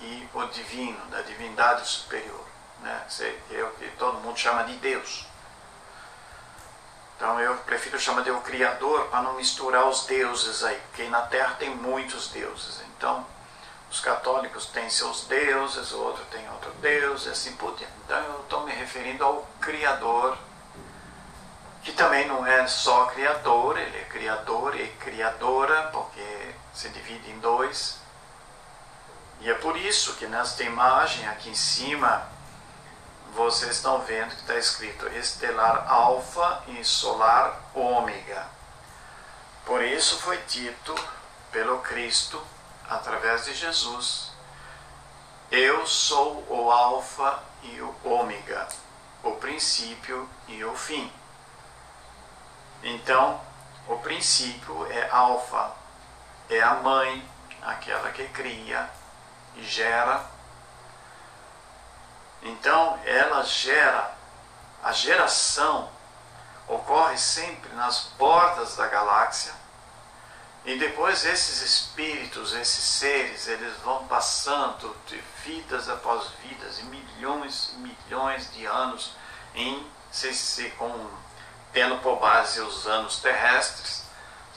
e 0.00 0.28
o 0.32 0.44
divino, 0.46 1.04
da 1.06 1.20
divindade 1.22 1.86
superior. 1.86 2.47
Né? 2.82 3.06
É 3.50 3.62
o 3.64 3.70
que 3.70 3.88
todo 3.98 4.20
mundo 4.20 4.38
chama 4.38 4.64
de 4.64 4.74
Deus. 4.74 5.26
Então 7.16 7.40
eu 7.40 7.56
prefiro 7.58 7.98
chamar 7.98 8.22
de 8.22 8.30
o 8.30 8.40
Criador 8.42 9.06
para 9.06 9.22
não 9.22 9.34
misturar 9.34 9.88
os 9.88 10.06
deuses 10.06 10.62
aí, 10.62 10.80
porque 10.88 11.08
na 11.08 11.22
Terra 11.22 11.56
tem 11.58 11.68
muitos 11.74 12.28
deuses. 12.28 12.80
Então 12.96 13.26
os 13.90 13.98
católicos 14.00 14.66
têm 14.66 14.88
seus 14.88 15.24
deuses, 15.24 15.90
o 15.90 16.00
outro 16.00 16.24
tem 16.26 16.48
outro 16.50 16.70
deus, 16.74 17.26
e 17.26 17.30
assim 17.30 17.56
por 17.56 17.74
diante. 17.74 17.92
Então 18.04 18.18
eu 18.18 18.40
estou 18.42 18.64
me 18.64 18.72
referindo 18.72 19.24
ao 19.24 19.42
Criador, 19.60 20.38
que 21.82 21.92
também 21.92 22.28
não 22.28 22.46
é 22.46 22.68
só 22.68 23.06
Criador, 23.06 23.76
ele 23.78 23.98
é 23.98 24.04
Criador 24.04 24.78
e 24.78 24.86
Criadora, 25.00 25.88
porque 25.92 26.54
se 26.72 26.88
divide 26.90 27.30
em 27.32 27.38
dois. 27.40 27.98
E 29.40 29.50
é 29.50 29.54
por 29.54 29.76
isso 29.76 30.14
que 30.14 30.26
nesta 30.26 30.62
imagem 30.62 31.26
aqui 31.26 31.50
em 31.50 31.54
cima 31.54 32.28
vocês 33.34 33.76
estão 33.76 34.00
vendo 34.00 34.34
que 34.34 34.40
está 34.40 34.56
escrito 34.56 35.06
estelar 35.08 35.90
alfa 35.90 36.62
e 36.68 36.84
solar 36.84 37.60
ômega. 37.74 38.46
Por 39.64 39.82
isso 39.82 40.18
foi 40.18 40.38
dito 40.48 40.94
pelo 41.52 41.80
Cristo, 41.80 42.42
através 42.88 43.44
de 43.44 43.54
Jesus, 43.54 44.32
eu 45.50 45.86
sou 45.86 46.44
o 46.48 46.70
alfa 46.70 47.42
e 47.62 47.80
o 47.80 47.94
ômega, 48.04 48.68
o 49.22 49.32
princípio 49.32 50.28
e 50.46 50.62
o 50.64 50.74
fim. 50.74 51.10
Então, 52.82 53.40
o 53.88 53.96
princípio 53.98 54.86
é 54.92 55.08
alfa, 55.10 55.72
é 56.50 56.60
a 56.60 56.74
mãe, 56.74 57.26
aquela 57.62 58.10
que 58.10 58.28
cria 58.28 58.88
e 59.56 59.64
gera 59.64 60.24
então, 62.42 62.98
ela 63.04 63.42
gera, 63.42 64.14
a 64.82 64.92
geração 64.92 65.90
ocorre 66.66 67.16
sempre 67.18 67.72
nas 67.74 68.10
bordas 68.18 68.76
da 68.76 68.86
galáxia, 68.86 69.52
e 70.64 70.76
depois 70.76 71.24
esses 71.24 71.62
espíritos, 71.62 72.52
esses 72.52 72.84
seres, 72.84 73.48
eles 73.48 73.74
vão 73.78 74.06
passando 74.06 74.94
de 75.06 75.16
vidas 75.42 75.88
após 75.88 76.28
vidas, 76.42 76.78
e 76.78 76.82
milhões 76.84 77.72
e 77.74 77.78
milhões 77.78 78.52
de 78.52 78.66
anos, 78.66 79.12
em 79.54 79.86
se, 80.10 80.34
se, 80.34 80.70
com, 80.70 81.10
tendo 81.72 81.98
por 81.98 82.18
base 82.18 82.60
os 82.60 82.86
anos 82.86 83.20
terrestres, 83.20 84.04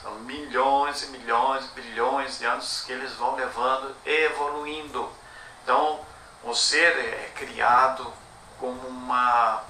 são 0.02 0.16
milhões 0.16 1.04
e 1.04 1.08
milhões, 1.08 1.66
bilhões 1.68 2.40
de 2.40 2.46
anos 2.46 2.84
que 2.86 2.92
eles 2.92 3.14
vão 3.14 3.36
levando, 3.36 3.96
evoluindo. 4.06 5.10
Então, 5.64 6.04
o 6.44 6.54
ser 6.54 6.98
é 6.98 7.32
criado 7.36 8.14
como 8.60 8.88
uma 8.88 9.64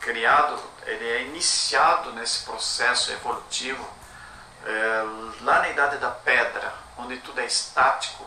criado, 0.00 0.58
ele 0.86 1.06
é 1.06 1.22
iniciado 1.24 2.12
nesse 2.12 2.44
processo 2.44 3.12
evolutivo 3.12 3.86
é, 4.64 5.02
lá 5.42 5.60
na 5.60 5.68
idade 5.68 5.98
da 5.98 6.10
pedra, 6.10 6.72
onde 6.96 7.18
tudo 7.18 7.40
é 7.40 7.46
estático. 7.46 8.24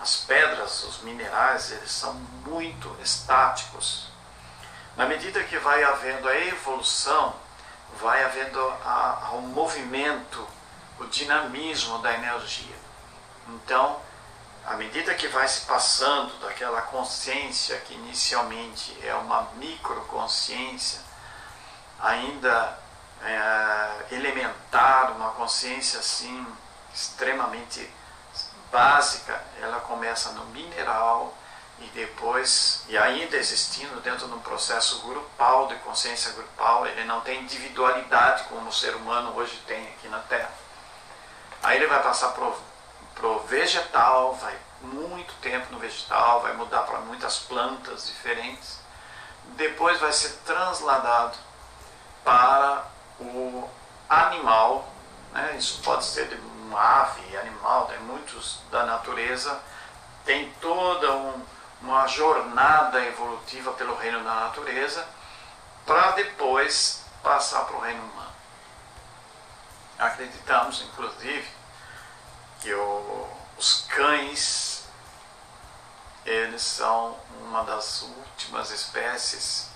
As 0.00 0.16
pedras, 0.16 0.82
os 0.84 1.02
minerais, 1.02 1.70
eles 1.70 1.90
são 1.90 2.14
muito 2.44 2.94
estáticos. 3.00 4.08
Na 4.96 5.06
medida 5.06 5.42
que 5.44 5.56
vai 5.58 5.82
havendo 5.84 6.28
a 6.28 6.36
evolução, 6.36 7.34
vai 8.00 8.24
havendo 8.24 8.60
a, 8.84 9.28
a, 9.28 9.30
o 9.32 9.42
movimento, 9.42 10.46
o 10.98 11.04
dinamismo 11.06 11.98
da 11.98 12.12
energia. 12.12 12.76
Então, 13.48 14.00
à 14.66 14.76
medida 14.76 15.14
que 15.14 15.28
vai 15.28 15.46
se 15.48 15.62
passando 15.62 16.38
daquela 16.40 16.82
consciência 16.82 17.78
que 17.80 17.94
inicialmente 17.94 18.96
é 19.02 19.14
uma 19.14 19.48
microconsciência, 19.56 21.00
ainda 22.00 22.78
é, 23.24 24.14
elementar, 24.14 25.12
uma 25.12 25.30
consciência 25.32 26.00
assim 26.00 26.46
extremamente 26.94 27.88
básica, 28.70 29.40
ela 29.60 29.80
começa 29.80 30.30
no 30.32 30.44
mineral 30.46 31.34
e 31.78 31.86
depois, 31.88 32.84
e 32.88 32.96
ainda 32.96 33.36
existindo 33.36 34.00
dentro 34.00 34.28
de 34.28 34.34
um 34.34 34.40
processo 34.40 35.00
grupal, 35.00 35.66
de 35.66 35.74
consciência 35.76 36.32
grupal, 36.32 36.86
ele 36.86 37.04
não 37.04 37.20
tem 37.22 37.42
individualidade 37.42 38.44
como 38.44 38.68
o 38.68 38.72
ser 38.72 38.94
humano 38.94 39.36
hoje 39.36 39.60
tem 39.66 39.82
aqui 39.88 40.08
na 40.08 40.20
Terra. 40.20 40.50
Aí 41.62 41.76
ele 41.76 41.86
vai 41.86 42.02
passar 42.02 42.28
por 42.28 42.56
para 43.14 43.26
o 43.26 43.40
vegetal, 43.40 44.34
vai 44.34 44.56
muito 44.80 45.32
tempo 45.40 45.72
no 45.72 45.78
vegetal, 45.78 46.42
vai 46.42 46.54
mudar 46.54 46.82
para 46.82 46.98
muitas 47.00 47.38
plantas 47.38 48.06
diferentes. 48.06 48.80
Depois 49.56 50.00
vai 50.00 50.12
ser 50.12 50.30
transladado 50.44 51.36
para 52.24 52.84
o 53.20 53.68
animal, 54.08 54.88
né? 55.32 55.56
isso 55.56 55.80
pode 55.82 56.04
ser 56.04 56.28
de 56.28 56.34
uma 56.34 57.02
ave, 57.02 57.36
animal, 57.36 57.86
tem 57.86 57.98
muitos 58.00 58.60
da 58.70 58.84
natureza, 58.84 59.60
tem 60.24 60.52
toda 60.60 61.12
um, 61.12 61.44
uma 61.80 62.06
jornada 62.06 63.04
evolutiva 63.04 63.72
pelo 63.72 63.94
reino 63.96 64.22
da 64.22 64.34
natureza, 64.34 65.06
para 65.84 66.12
depois 66.12 67.04
passar 67.22 67.64
para 67.64 67.76
o 67.76 67.80
reino 67.80 68.02
humano. 68.02 68.32
Acreditamos, 69.98 70.82
inclusive, 70.82 71.48
o, 72.70 73.28
os 73.58 73.86
cães 73.88 74.72
eles 76.24 76.62
são 76.62 77.18
uma 77.40 77.64
das 77.64 78.02
últimas 78.02 78.70
espécies, 78.70 79.68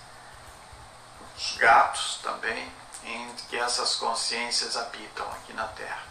os 1.35 1.57
gatos 1.57 2.19
também, 2.23 2.71
em 3.03 3.33
que 3.49 3.57
essas 3.57 3.95
consciências 3.95 4.75
habitam 4.77 5.27
aqui 5.33 5.53
na 5.53 5.67
Terra. 5.67 6.03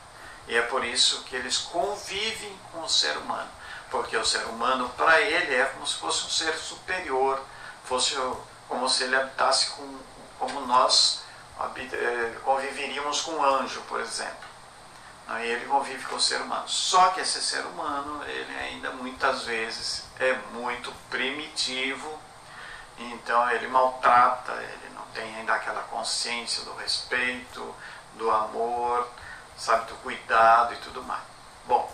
E 0.46 0.56
é 0.56 0.62
por 0.62 0.84
isso 0.84 1.24
que 1.24 1.34
eles 1.34 1.58
convivem 1.58 2.56
com 2.72 2.82
o 2.82 2.88
ser 2.88 3.16
humano, 3.16 3.50
porque 3.90 4.16
o 4.16 4.24
ser 4.24 4.44
humano, 4.46 4.88
para 4.90 5.20
ele, 5.20 5.54
é 5.54 5.64
como 5.66 5.86
se 5.86 5.96
fosse 5.96 6.26
um 6.26 6.30
ser 6.30 6.54
superior, 6.56 7.42
fosse 7.84 8.14
como 8.68 8.88
se 8.88 9.04
ele 9.04 9.16
habitasse 9.16 9.70
com, 9.70 9.98
como 10.38 10.60
nós 10.66 11.22
eh, 11.58 12.38
conviveríamos 12.44 13.22
com 13.22 13.32
um 13.32 13.44
anjo, 13.44 13.80
por 13.82 14.00
exemplo. 14.00 14.45
Aí 15.28 15.50
ele 15.50 15.66
convive 15.66 16.04
com 16.06 16.16
o 16.16 16.20
ser 16.20 16.40
humano. 16.40 16.68
Só 16.68 17.08
que 17.08 17.20
esse 17.20 17.42
ser 17.42 17.64
humano, 17.66 18.22
ele 18.24 18.56
ainda 18.58 18.90
muitas 18.92 19.42
vezes 19.42 20.04
é 20.20 20.34
muito 20.52 20.92
primitivo, 21.10 22.18
então 22.96 23.50
ele 23.50 23.66
maltrata, 23.66 24.52
ele 24.52 24.94
não 24.94 25.04
tem 25.06 25.34
ainda 25.36 25.54
aquela 25.54 25.82
consciência 25.82 26.64
do 26.64 26.74
respeito, 26.76 27.74
do 28.14 28.30
amor, 28.30 29.08
sabe, 29.56 29.86
do 29.86 29.96
cuidado 29.96 30.74
e 30.74 30.76
tudo 30.76 31.02
mais. 31.02 31.22
Bom, 31.66 31.92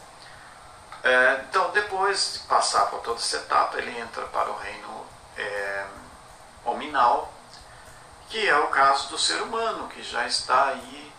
é, 1.03 1.45
então 1.49 1.71
depois 1.71 2.35
de 2.35 2.39
passar 2.41 2.87
por 2.87 3.01
toda 3.01 3.19
essa 3.19 3.39
etapa, 3.39 3.79
ele 3.79 3.99
entra 3.99 4.27
para 4.27 4.51
o 4.51 4.59
reino 4.59 5.07
é, 5.39 5.87
hominal, 6.67 7.33
que 8.29 8.47
é 8.47 8.57
o 8.59 8.69
caso 8.69 9.09
do 9.09 9.19
ser 9.19 9.41
humano, 9.41 9.89
que 9.89 10.03
já 10.03 10.27
está 10.27 10.67
aí 10.67 11.13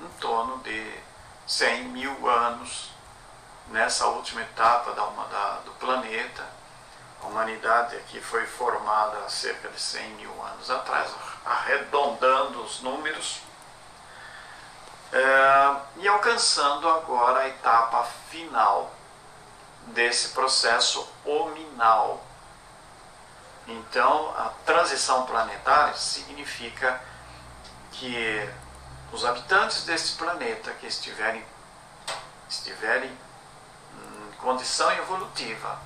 em 0.00 0.08
torno 0.20 0.58
de 0.58 1.09
100 1.50 1.88
mil 1.88 2.28
anos 2.28 2.92
nessa 3.70 4.06
última 4.06 4.40
etapa 4.40 4.92
da, 4.92 5.04
da, 5.04 5.60
do 5.64 5.72
planeta. 5.72 6.46
A 7.20 7.26
humanidade 7.26 7.96
aqui 7.96 8.20
foi 8.20 8.46
formada 8.46 9.18
há 9.18 9.28
cerca 9.28 9.68
de 9.68 9.80
100 9.80 10.10
mil 10.10 10.42
anos 10.44 10.70
atrás, 10.70 11.10
arredondando 11.44 12.62
os 12.62 12.80
números, 12.82 13.40
é, 15.12 15.76
e 15.96 16.06
alcançando 16.06 16.88
agora 16.88 17.40
a 17.40 17.48
etapa 17.48 18.04
final 18.30 18.92
desse 19.88 20.28
processo 20.28 21.06
hominal. 21.24 22.22
Então, 23.66 24.32
a 24.38 24.52
transição 24.64 25.26
planetária 25.26 25.94
significa 25.94 27.02
que 27.90 28.48
os 29.12 29.24
habitantes 29.24 29.84
deste 29.84 30.16
planeta 30.16 30.72
que 30.72 30.86
estiverem 30.86 31.44
estiverem 32.48 33.10
em 33.10 34.36
condição 34.38 34.90
evolutiva, 34.92 35.80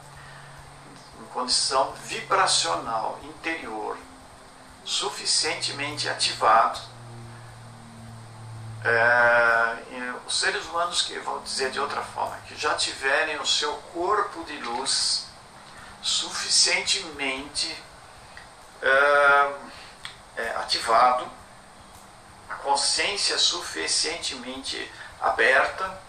em 1.20 1.26
condição 1.26 1.92
vibracional 1.92 3.20
interior 3.22 3.98
suficientemente 4.84 6.08
ativado, 6.08 6.80
é, 8.84 10.14
os 10.26 10.40
seres 10.40 10.64
humanos 10.66 11.02
que, 11.02 11.18
vou 11.20 11.40
dizer 11.40 11.70
de 11.70 11.80
outra 11.80 12.02
forma, 12.02 12.36
que 12.46 12.56
já 12.56 12.74
tiverem 12.74 13.38
o 13.38 13.46
seu 13.46 13.74
corpo 13.94 14.44
de 14.44 14.56
luz 14.58 15.26
suficientemente 16.02 17.82
é, 18.82 19.52
é, 20.36 20.50
ativado, 20.56 21.30
a 22.54 22.62
consciência 22.62 23.36
suficientemente 23.36 24.90
aberta, 25.20 26.00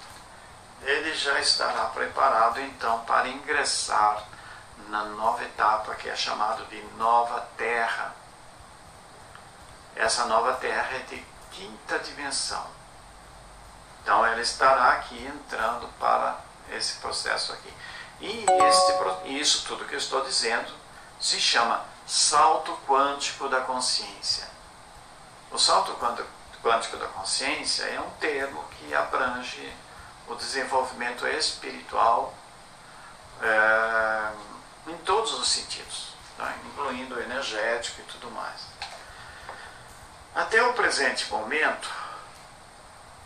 ele 0.81 1.15
já 1.15 1.39
estará 1.39 1.85
preparado 1.85 2.61
então 2.61 2.99
para 3.05 3.27
ingressar 3.27 4.23
na 4.89 5.05
nova 5.05 5.43
etapa 5.43 5.95
que 5.95 6.07
é 6.07 6.15
chamada 6.15 6.63
de 6.65 6.79
nova 6.97 7.41
terra. 7.57 8.15
Essa 9.95 10.25
nova 10.25 10.53
terra 10.53 10.95
é 10.95 10.99
de 10.99 11.25
quinta 11.51 11.97
dimensão. 11.99 12.65
Então 14.03 14.23
ela 14.23 14.41
estará 14.41 14.91
aqui 14.91 15.25
entrando 15.25 15.87
para 15.99 16.37
esse 16.71 16.97
processo 16.97 17.53
aqui. 17.53 17.73
E 18.21 18.45
este, 18.67 19.39
isso 19.39 19.65
tudo 19.65 19.85
que 19.85 19.95
eu 19.95 19.99
estou 19.99 20.23
dizendo 20.23 20.71
se 21.19 21.39
chama 21.39 21.83
salto 22.05 22.77
quântico 22.87 23.49
da 23.49 23.61
consciência. 23.61 24.47
O 25.51 25.57
salto 25.57 25.95
quântico 26.65 26.97
da 26.97 27.05
consciência 27.05 27.83
é 27.83 27.99
um 27.99 28.09
termo 28.19 28.63
que 28.71 28.91
abrange 28.95 29.71
o 30.27 30.33
desenvolvimento 30.33 31.27
espiritual 31.27 32.33
é, 33.39 34.31
em 34.89 34.97
todos 34.97 35.31
os 35.33 35.47
sentidos, 35.47 36.15
tá? 36.35 36.55
incluindo 36.65 37.13
o 37.13 37.21
energético 37.21 38.01
e 38.01 38.03
tudo 38.05 38.31
mais. 38.31 38.61
Até 40.33 40.63
o 40.63 40.73
presente 40.73 41.29
momento, 41.31 41.87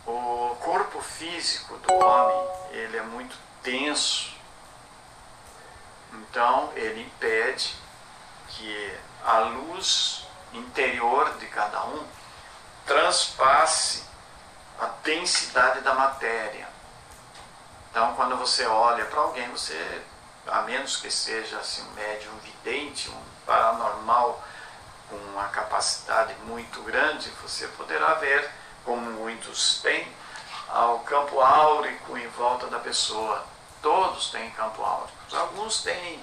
o 0.06 0.54
corpo 0.60 1.00
físico 1.00 1.78
do 1.78 1.94
homem 1.94 2.48
ele 2.72 2.98
é 2.98 3.02
muito 3.02 3.38
denso, 3.62 4.34
então 6.12 6.70
ele 6.76 7.04
impede 7.04 7.74
que 8.48 8.98
a 9.24 9.38
luz 9.38 10.26
interior 10.52 11.38
de 11.38 11.46
cada 11.46 11.84
um 11.84 12.19
transpasse 12.90 14.02
a 14.80 14.86
densidade 15.04 15.80
da 15.82 15.94
matéria. 15.94 16.68
Então, 17.88 18.14
quando 18.16 18.36
você 18.36 18.66
olha 18.66 19.04
para 19.04 19.20
alguém, 19.20 19.48
você, 19.50 20.02
a 20.48 20.62
menos 20.62 20.96
que 20.96 21.08
seja 21.08 21.56
assim, 21.58 21.82
um 21.82 21.92
médium 21.92 22.36
vidente, 22.38 23.08
um 23.08 23.22
paranormal 23.46 24.42
com 25.08 25.14
uma 25.14 25.46
capacidade 25.50 26.34
muito 26.46 26.82
grande, 26.82 27.30
você 27.40 27.68
poderá 27.68 28.14
ver, 28.14 28.50
como 28.84 29.08
muitos 29.08 29.80
têm, 29.82 30.12
ao 30.68 30.98
campo 31.00 31.40
áurico 31.40 32.18
em 32.18 32.26
volta 32.30 32.66
da 32.66 32.80
pessoa. 32.80 33.46
Todos 33.80 34.30
têm 34.30 34.50
campo 34.50 34.82
áurico. 34.82 35.36
Alguns 35.36 35.84
têm 35.84 36.20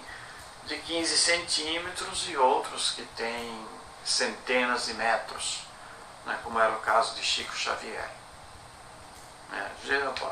de 0.66 0.78
15 0.80 1.18
centímetros 1.18 2.28
e 2.28 2.36
outros 2.36 2.92
que 2.92 3.04
têm 3.16 3.66
centenas 4.04 4.88
de 4.88 4.96
metros, 4.96 5.67
né, 6.28 6.40
como 6.44 6.60
era 6.60 6.74
o 6.74 6.80
caso 6.82 7.16
de 7.16 7.24
Chico 7.24 7.56
Xavier. 7.56 8.10
É, 9.54 9.72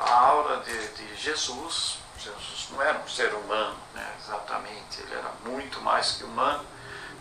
a 0.07 0.13
aura 0.13 0.57
de, 0.57 0.87
de, 0.89 1.15
Jesus, 1.15 1.99
Jesus 2.19 2.67
não 2.71 2.81
era 2.81 2.99
um 2.99 3.07
ser 3.07 3.33
humano, 3.33 3.77
né, 3.93 4.13
exatamente, 4.19 5.01
ele 5.01 5.15
era 5.15 5.31
muito 5.45 5.79
mais 5.81 6.13
que 6.13 6.23
humano, 6.23 6.65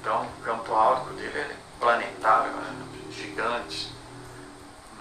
então 0.01 0.27
o 0.27 0.43
campo 0.43 0.75
áurico 0.75 1.15
dele 1.15 1.39
era 1.39 1.57
planetário, 1.79 2.53
era 2.53 3.13
gigante, 3.13 3.95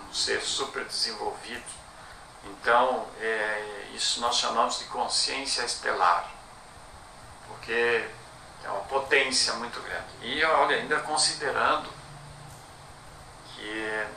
um 0.07 0.13
ser 0.13 0.41
super 0.41 0.85
desenvolvido. 0.85 1.83
Então, 2.45 3.07
é, 3.19 3.89
isso 3.93 4.21
nós 4.21 4.35
chamamos 4.35 4.79
de 4.79 4.85
consciência 4.85 5.63
estelar 5.63 6.33
porque 7.63 8.05
é 8.63 8.69
uma 8.69 8.81
potência 8.81 9.53
muito 9.53 9.81
grande. 9.81 10.05
E 10.21 10.43
olha, 10.43 10.77
ainda 10.77 10.99
considerando 10.99 11.89
que 13.63 14.07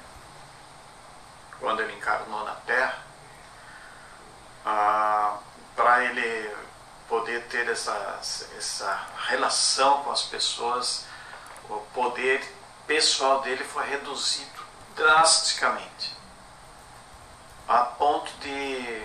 quando 1.60 1.80
ele 1.80 1.94
encarnou 1.94 2.44
na 2.44 2.54
Terra, 2.54 2.98
ah, 4.64 5.38
para 5.76 6.04
ele 6.04 6.54
poder 7.08 7.46
ter 7.46 7.68
essa, 7.68 8.18
essa 8.56 9.06
relação 9.28 10.02
com 10.02 10.10
as 10.10 10.22
pessoas, 10.22 11.04
o 11.68 11.78
poder 11.94 12.44
pessoal 12.86 13.40
dele 13.42 13.62
foi 13.62 13.86
reduzido 13.88 14.66
drasticamente, 14.96 16.16
a 17.68 17.78
ponto 17.84 18.32
de, 18.38 19.02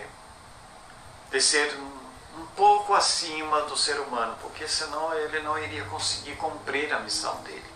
de 1.30 1.42
ser 1.42 1.76
um 1.78 2.46
pouco 2.56 2.94
acima 2.94 3.62
do 3.64 3.78
ser 3.78 4.00
humano, 4.00 4.36
porque 4.42 4.68
senão 4.68 5.14
ele 5.14 5.42
não 5.42 5.58
iria 5.60 5.84
conseguir 5.86 6.36
cumprir 6.38 6.92
a 6.94 7.00
missão 7.00 7.36
dele. 7.44 7.71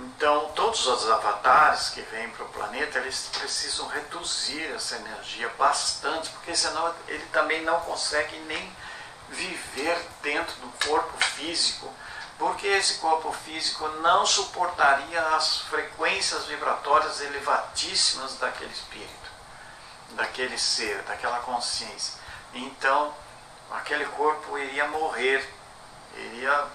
Então, 0.00 0.50
todos 0.54 0.86
os 0.86 1.10
avatares 1.10 1.90
que 1.90 2.00
vêm 2.00 2.30
para 2.30 2.44
o 2.44 2.48
planeta, 2.48 2.98
eles 2.98 3.28
precisam 3.38 3.86
reduzir 3.88 4.72
essa 4.74 4.96
energia 4.96 5.48
bastante, 5.58 6.30
porque 6.30 6.56
senão 6.56 6.94
ele 7.06 7.24
também 7.26 7.62
não 7.62 7.78
consegue 7.80 8.38
nem 8.40 8.74
viver 9.28 9.98
dentro 10.22 10.54
do 10.56 10.86
corpo 10.86 11.22
físico, 11.22 11.92
porque 12.38 12.66
esse 12.66 12.94
corpo 12.94 13.30
físico 13.44 13.86
não 14.00 14.24
suportaria 14.24 15.20
as 15.36 15.58
frequências 15.62 16.46
vibratórias 16.46 17.20
elevadíssimas 17.20 18.38
daquele 18.38 18.72
espírito, 18.72 19.30
daquele 20.12 20.58
ser, 20.58 21.02
daquela 21.02 21.40
consciência. 21.40 22.14
Então, 22.54 23.14
aquele 23.70 24.06
corpo 24.06 24.56
iria 24.56 24.88
morrer, 24.88 25.46
iria 26.16 26.66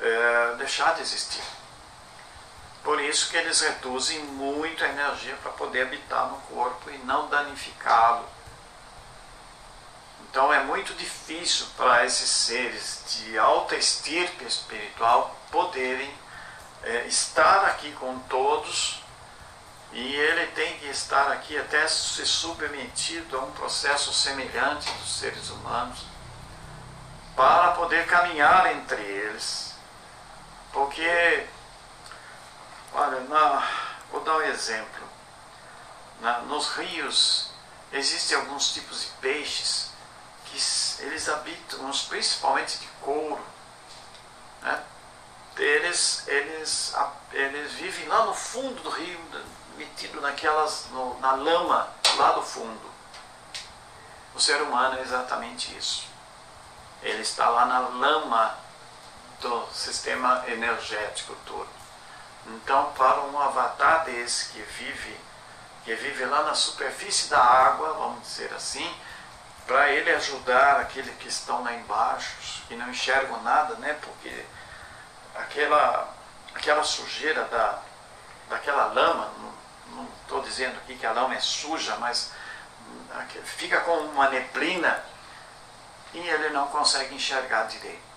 é, 0.00 0.54
deixar 0.56 0.94
de 0.94 1.02
existir. 1.02 1.42
Por 2.82 3.00
isso 3.00 3.30
que 3.30 3.36
eles 3.36 3.60
reduzem 3.60 4.20
muito 4.20 4.82
a 4.82 4.88
energia 4.88 5.36
para 5.42 5.52
poder 5.52 5.82
habitar 5.82 6.26
no 6.28 6.38
corpo 6.54 6.90
e 6.90 6.98
não 6.98 7.28
danificá-lo. 7.28 8.26
Então 10.30 10.52
é 10.52 10.62
muito 10.62 10.94
difícil 10.94 11.66
para 11.76 12.06
esses 12.06 12.30
seres 12.30 13.02
de 13.08 13.38
alta 13.38 13.74
estirpe 13.76 14.44
espiritual 14.44 15.36
poderem 15.50 16.12
é, 16.82 17.06
estar 17.06 17.64
aqui 17.66 17.92
com 17.92 18.18
todos 18.20 19.02
e 19.92 20.14
ele 20.14 20.46
tem 20.52 20.78
que 20.78 20.86
estar 20.86 21.32
aqui 21.32 21.58
até 21.58 21.86
se 21.88 22.24
submetido 22.24 23.36
a 23.36 23.40
um 23.40 23.50
processo 23.50 24.12
semelhante 24.12 24.90
dos 24.92 25.18
seres 25.18 25.50
humanos 25.50 25.98
para 27.34 27.72
poder 27.72 28.06
caminhar 28.06 28.66
entre 28.72 29.02
eles. 29.02 29.69
Porque, 30.72 31.46
olha, 32.92 33.20
na, 33.20 33.68
vou 34.10 34.20
dar 34.20 34.36
um 34.36 34.42
exemplo. 34.42 35.08
Na, 36.20 36.40
nos 36.40 36.68
rios 36.76 37.50
existem 37.92 38.36
alguns 38.36 38.72
tipos 38.72 39.02
de 39.02 39.06
peixes 39.20 39.90
que 40.46 41.02
eles 41.02 41.28
habitam, 41.28 41.90
principalmente 42.08 42.78
de 42.78 42.86
couro. 43.02 43.44
Né? 44.62 44.82
Eles, 45.56 46.26
eles, 46.28 46.94
eles 47.32 47.72
vivem 47.72 48.06
lá 48.06 48.24
no 48.24 48.34
fundo 48.34 48.82
do 48.82 48.90
rio, 48.90 49.20
metido 49.76 50.20
naquelas, 50.20 50.86
no, 50.90 51.18
na 51.20 51.32
lama 51.32 51.88
lá 52.16 52.32
do 52.32 52.42
fundo. 52.42 52.90
O 54.34 54.40
ser 54.40 54.62
humano 54.62 54.98
é 54.98 55.02
exatamente 55.02 55.76
isso. 55.76 56.08
Ele 57.02 57.22
está 57.22 57.48
lá 57.48 57.64
na 57.64 57.80
lama 57.80 58.56
do 59.40 59.66
sistema 59.72 60.44
energético 60.48 61.34
todo. 61.46 61.68
Então, 62.46 62.92
para 62.92 63.20
um 63.22 63.38
avatar 63.38 64.04
desse 64.04 64.50
que 64.52 64.60
vive, 64.60 65.16
que 65.84 65.94
vive 65.94 66.24
lá 66.24 66.42
na 66.42 66.54
superfície 66.54 67.28
da 67.28 67.42
água, 67.42 67.92
vamos 67.94 68.22
dizer 68.22 68.52
assim, 68.54 68.94
para 69.66 69.90
ele 69.90 70.10
ajudar 70.10 70.80
aqueles 70.80 71.14
que 71.16 71.28
estão 71.28 71.62
lá 71.62 71.72
embaixo, 71.74 72.64
que 72.66 72.74
não 72.74 72.88
enxergam 72.90 73.42
nada, 73.42 73.74
né? 73.76 73.96
Porque 74.00 74.44
aquela, 75.34 76.08
aquela 76.54 76.82
sujeira 76.82 77.44
da, 77.44 77.78
daquela 78.48 78.86
lama, 78.86 79.30
não 79.88 80.08
estou 80.22 80.42
dizendo 80.42 80.76
aqui 80.78 80.96
que 80.96 81.06
a 81.06 81.12
lama 81.12 81.34
é 81.34 81.40
suja, 81.40 81.96
mas 81.96 82.32
fica 83.44 83.80
com 83.80 83.96
uma 83.98 84.28
neblina 84.28 85.04
e 86.12 86.18
ele 86.18 86.50
não 86.50 86.66
consegue 86.68 87.14
enxergar 87.14 87.64
direito. 87.64 88.09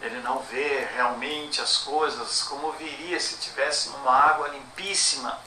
Ele 0.00 0.20
não 0.20 0.40
vê 0.40 0.84
realmente 0.94 1.60
as 1.60 1.78
coisas 1.78 2.42
como 2.42 2.72
viria 2.72 3.18
se 3.18 3.38
tivesse 3.38 3.88
numa 3.90 4.12
água 4.12 4.48
limpíssima. 4.48 5.38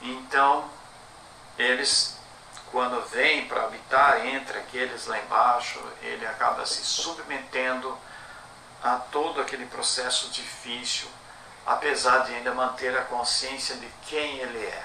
Então, 0.00 0.68
eles, 1.58 2.16
quando 2.70 3.02
vêm 3.08 3.46
para 3.46 3.64
habitar 3.64 4.24
entre 4.26 4.58
aqueles 4.58 5.06
lá 5.06 5.18
embaixo, 5.18 5.80
ele 6.02 6.26
acaba 6.26 6.64
se 6.64 6.84
submetendo 6.84 7.96
a 8.82 8.96
todo 8.96 9.40
aquele 9.40 9.66
processo 9.66 10.28
difícil, 10.30 11.08
apesar 11.64 12.24
de 12.24 12.34
ainda 12.34 12.52
manter 12.52 12.96
a 12.96 13.04
consciência 13.04 13.76
de 13.76 13.88
quem 14.08 14.38
ele 14.38 14.64
é 14.64 14.84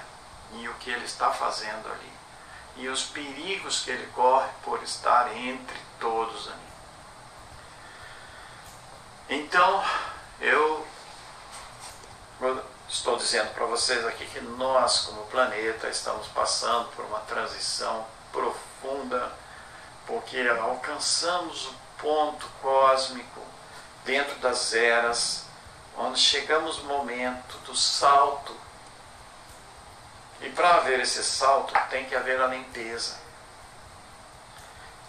e 0.52 0.68
o 0.68 0.74
que 0.74 0.90
ele 0.90 1.04
está 1.04 1.30
fazendo 1.30 1.90
ali, 1.90 2.12
e 2.76 2.88
os 2.88 3.02
perigos 3.02 3.82
que 3.82 3.90
ele 3.90 4.06
corre 4.14 4.48
por 4.62 4.82
estar 4.82 5.34
entre 5.36 5.76
todos 5.98 6.48
ali. 6.48 6.67
Então, 9.30 9.84
eu 10.40 10.86
estou 12.88 13.18
dizendo 13.18 13.52
para 13.52 13.66
vocês 13.66 14.06
aqui 14.06 14.24
que 14.24 14.40
nós, 14.40 15.00
como 15.00 15.26
planeta, 15.26 15.86
estamos 15.88 16.26
passando 16.28 16.88
por 16.96 17.04
uma 17.04 17.20
transição 17.20 18.06
profunda, 18.32 19.30
porque 20.06 20.40
alcançamos 20.48 21.66
o 21.66 21.74
ponto 21.98 22.48
cósmico 22.62 23.42
dentro 24.06 24.34
das 24.36 24.72
eras, 24.72 25.44
onde 25.98 26.18
chegamos 26.18 26.78
no 26.78 26.84
momento 26.84 27.58
do 27.66 27.76
salto. 27.76 28.56
E 30.40 30.48
para 30.48 30.76
haver 30.76 31.00
esse 31.00 31.22
salto, 31.22 31.74
tem 31.90 32.06
que 32.06 32.16
haver 32.16 32.40
a 32.40 32.46
limpeza. 32.46 33.18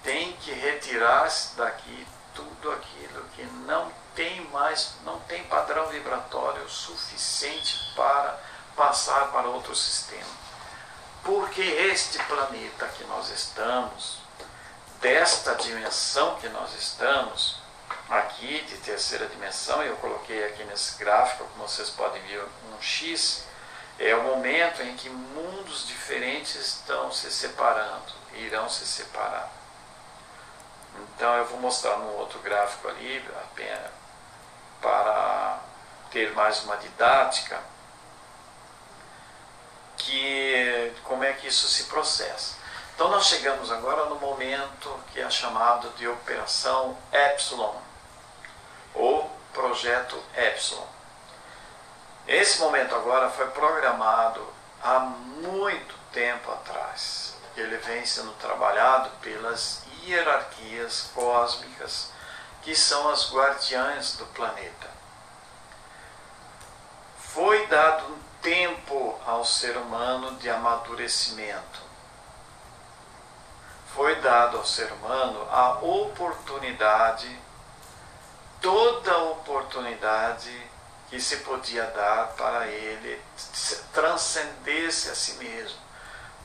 Tem 0.03 0.33
que 0.33 0.51
retirar-se 0.51 1.55
daqui 1.55 2.05
tudo 2.33 2.71
aquilo 2.73 3.23
que 3.35 3.43
não 3.65 3.89
tem 4.15 4.41
mais, 4.49 4.93
não 5.03 5.19
tem 5.21 5.43
padrão 5.45 5.87
vibratório 5.87 6.67
suficiente 6.69 7.93
para 7.95 8.39
passar 8.75 9.31
para 9.31 9.47
outro 9.47 9.75
sistema. 9.75 10.39
Porque 11.23 11.61
este 11.61 12.17
planeta 12.23 12.87
que 12.87 13.03
nós 13.05 13.29
estamos, 13.29 14.19
desta 15.01 15.55
dimensão 15.55 16.35
que 16.35 16.47
nós 16.49 16.73
estamos, 16.73 17.59
aqui 18.09 18.61
de 18.61 18.77
terceira 18.77 19.27
dimensão, 19.27 19.83
eu 19.83 19.95
coloquei 19.97 20.45
aqui 20.45 20.63
nesse 20.63 20.97
gráfico, 20.97 21.45
como 21.53 21.67
vocês 21.67 21.89
podem 21.89 22.21
ver, 22.23 22.43
um 22.43 22.81
X, 22.81 23.43
é 23.99 24.15
o 24.15 24.23
momento 24.23 24.81
em 24.81 24.95
que 24.95 25.09
mundos 25.09 25.85
diferentes 25.87 26.55
estão 26.55 27.11
se 27.11 27.29
separando, 27.29 28.13
irão 28.33 28.69
se 28.69 28.85
separar. 28.85 29.51
Então 30.95 31.35
eu 31.35 31.45
vou 31.45 31.59
mostrar 31.59 31.97
no 31.97 32.17
outro 32.17 32.39
gráfico 32.39 32.87
ali, 32.87 33.23
apenas 33.41 33.98
para 34.81 35.59
ter 36.11 36.33
mais 36.33 36.63
uma 36.63 36.77
didática, 36.77 37.59
que 39.97 40.93
como 41.03 41.23
é 41.23 41.33
que 41.33 41.47
isso 41.47 41.67
se 41.67 41.83
processa. 41.85 42.55
Então 42.95 43.09
nós 43.09 43.25
chegamos 43.25 43.71
agora 43.71 44.05
no 44.05 44.15
momento 44.15 44.99
que 45.11 45.19
é 45.19 45.29
chamado 45.29 45.89
de 45.91 46.07
operação 46.07 46.97
Epsilon, 47.11 47.75
ou 48.93 49.29
projeto 49.53 50.21
Epsilon. 50.35 50.85
Esse 52.27 52.59
momento 52.59 52.93
agora 52.95 53.29
foi 53.29 53.47
programado 53.47 54.45
há 54.83 54.99
muito 54.99 55.95
tempo 56.11 56.51
atrás. 56.51 57.35
Ele 57.55 57.77
vem 57.77 58.05
sendo 58.05 58.31
trabalhado 58.33 59.09
pelas 59.21 59.83
hierarquias 60.03 61.09
cósmicas 61.13 62.11
que 62.61 62.75
são 62.75 63.09
as 63.09 63.31
guardiãs 63.31 64.17
do 64.17 64.25
planeta. 64.27 64.89
Foi 67.17 67.67
dado 67.67 68.13
um 68.13 68.19
tempo 68.41 69.19
ao 69.25 69.45
ser 69.45 69.77
humano 69.77 70.35
de 70.37 70.49
amadurecimento. 70.49 71.79
Foi 73.93 74.15
dado 74.15 74.57
ao 74.57 74.65
ser 74.65 74.91
humano 74.91 75.47
a 75.51 75.73
oportunidade, 75.79 77.39
toda 78.61 79.11
a 79.11 79.23
oportunidade 79.23 80.69
que 81.09 81.19
se 81.19 81.37
podia 81.37 81.85
dar 81.85 82.27
para 82.29 82.67
ele 82.67 83.21
transcender-se 83.93 85.09
a 85.09 85.15
si 85.15 85.33
mesmo, 85.33 85.79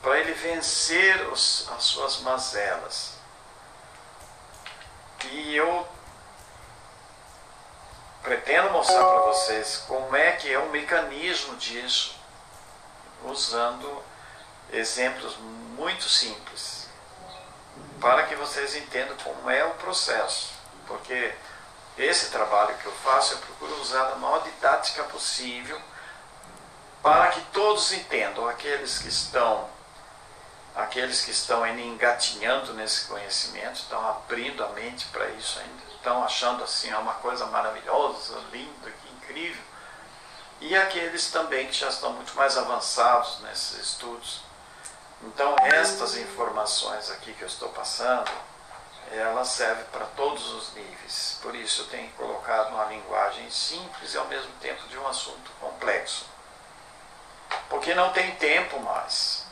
para 0.01 0.19
ele 0.19 0.33
vencer 0.33 1.27
os, 1.27 1.69
as 1.71 1.83
suas 1.83 2.19
mazelas. 2.21 3.13
E 5.31 5.55
eu 5.55 5.87
pretendo 8.25 8.71
mostrar 8.71 9.05
para 9.05 9.21
vocês 9.21 9.83
como 9.87 10.15
é 10.15 10.31
que 10.31 10.51
é 10.51 10.57
o 10.57 10.69
mecanismo 10.69 11.55
disso, 11.57 12.19
usando 13.23 14.03
exemplos 14.73 15.37
muito 15.37 16.09
simples, 16.09 16.89
para 18.01 18.23
que 18.23 18.35
vocês 18.35 18.75
entendam 18.75 19.15
como 19.17 19.49
é 19.49 19.63
o 19.63 19.75
processo. 19.75 20.53
Porque 20.87 21.35
esse 21.97 22.31
trabalho 22.31 22.75
que 22.79 22.87
eu 22.87 22.91
faço, 22.91 23.35
eu 23.35 23.37
procuro 23.37 23.79
usar 23.79 24.11
a 24.11 24.15
maior 24.15 24.43
didática 24.43 25.03
possível 25.03 25.79
para 27.03 27.27
que 27.27 27.41
todos 27.53 27.93
entendam, 27.93 28.49
aqueles 28.49 28.97
que 28.97 29.07
estão 29.07 29.69
aqueles 30.75 31.23
que 31.23 31.31
estão 31.31 31.63
ainda 31.63 31.79
engatinhando 31.79 32.73
nesse 32.73 33.05
conhecimento, 33.05 33.75
estão 33.75 34.05
abrindo 34.09 34.61
a 34.61 34.69
mente 34.69 35.05
para 35.05 35.25
isso 35.29 35.57
ainda 35.59 35.94
estão 36.05 36.23
achando 36.23 36.63
assim 36.63 36.91
é 36.91 36.97
uma 36.97 37.15
coisa 37.15 37.47
maravilhosa, 37.47 38.39
linda, 38.51 38.93
incrível. 39.17 39.63
E 40.61 40.75
aqueles 40.75 41.31
também 41.31 41.65
que 41.65 41.73
já 41.73 41.89
estão 41.89 42.13
muito 42.13 42.35
mais 42.35 42.55
avançados 42.55 43.39
nesses 43.41 43.79
estudos. 43.79 44.41
Então, 45.23 45.55
estas 45.59 46.15
informações 46.15 47.09
aqui 47.09 47.33
que 47.33 47.41
eu 47.41 47.47
estou 47.47 47.69
passando, 47.69 48.31
elas 49.11 49.47
servem 49.47 49.83
para 49.85 50.05
todos 50.15 50.53
os 50.53 50.73
níveis. 50.75 51.39
Por 51.41 51.55
isso 51.55 51.81
eu 51.81 51.87
tenho 51.87 52.11
colocado 52.11 52.69
uma 52.69 52.85
linguagem 52.85 53.49
simples 53.49 54.13
e 54.13 54.17
ao 54.17 54.25
mesmo 54.25 54.51
tempo 54.61 54.87
de 54.87 54.99
um 54.99 55.07
assunto 55.07 55.49
complexo. 55.59 56.27
Porque 57.67 57.95
não 57.95 58.13
tem 58.13 58.35
tempo 58.35 58.79
mais. 58.79 59.43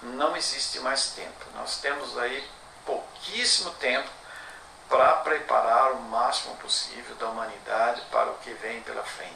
Não 0.00 0.34
existe 0.34 0.80
mais 0.80 1.10
tempo. 1.10 1.44
Nós 1.54 1.76
temos 1.76 2.16
aí 2.16 2.48
pouquíssimo 2.86 3.70
tempo 3.72 4.08
para 4.90 5.12
preparar 5.18 5.92
o 5.92 6.02
máximo 6.02 6.56
possível 6.56 7.14
da 7.14 7.28
humanidade 7.28 8.02
para 8.10 8.28
o 8.28 8.38
que 8.38 8.52
vem 8.54 8.82
pela 8.82 9.04
frente. 9.04 9.30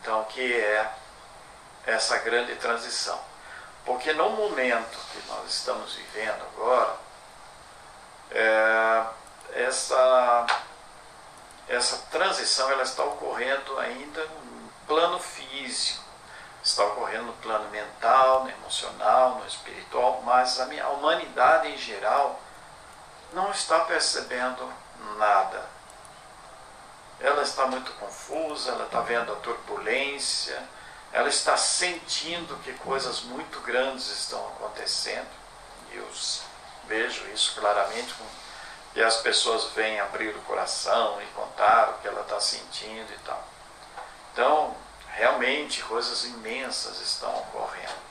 Então, 0.00 0.24
que 0.24 0.54
é 0.54 0.90
essa 1.86 2.16
grande 2.18 2.56
transição. 2.56 3.20
Porque 3.84 4.14
no 4.14 4.30
momento 4.30 4.98
que 5.12 5.28
nós 5.28 5.52
estamos 5.52 5.94
vivendo 5.94 6.42
agora, 6.54 6.96
é, 8.30 9.04
essa, 9.52 10.46
essa 11.68 11.98
transição 12.10 12.70
ela 12.70 12.82
está 12.82 13.04
ocorrendo 13.04 13.78
ainda 13.78 14.24
no 14.24 14.70
plano 14.86 15.18
físico, 15.18 16.02
está 16.64 16.84
ocorrendo 16.86 17.26
no 17.26 17.32
plano 17.34 17.68
mental, 17.70 18.44
no 18.44 18.50
emocional, 18.50 19.36
no 19.36 19.46
espiritual, 19.46 20.22
mas 20.24 20.58
a, 20.58 20.64
minha, 20.66 20.84
a 20.84 20.88
humanidade 20.88 21.68
em 21.68 21.76
geral 21.76 22.40
não 23.32 23.50
está 23.50 23.80
percebendo 23.80 24.72
nada. 25.16 25.64
Ela 27.20 27.42
está 27.42 27.66
muito 27.66 27.92
confusa, 27.92 28.72
ela 28.72 28.84
está 28.84 29.00
vendo 29.00 29.32
a 29.32 29.36
turbulência, 29.36 30.62
ela 31.12 31.28
está 31.28 31.56
sentindo 31.56 32.56
que 32.62 32.72
coisas 32.74 33.22
muito 33.22 33.60
grandes 33.60 34.08
estão 34.08 34.46
acontecendo. 34.48 35.28
E 35.92 35.96
eu 35.96 36.08
vejo 36.86 37.26
isso 37.28 37.54
claramente 37.58 38.14
e 38.94 39.02
as 39.02 39.18
pessoas 39.18 39.72
vêm 39.74 40.00
abrir 40.00 40.34
o 40.34 40.42
coração 40.42 41.20
e 41.20 41.26
contar 41.26 41.90
o 41.90 41.98
que 41.98 42.08
ela 42.08 42.22
está 42.22 42.40
sentindo 42.40 43.12
e 43.12 43.18
tal. 43.18 43.46
Então, 44.32 44.76
realmente 45.12 45.82
coisas 45.82 46.24
imensas 46.24 47.00
estão 47.00 47.34
ocorrendo. 47.40 48.06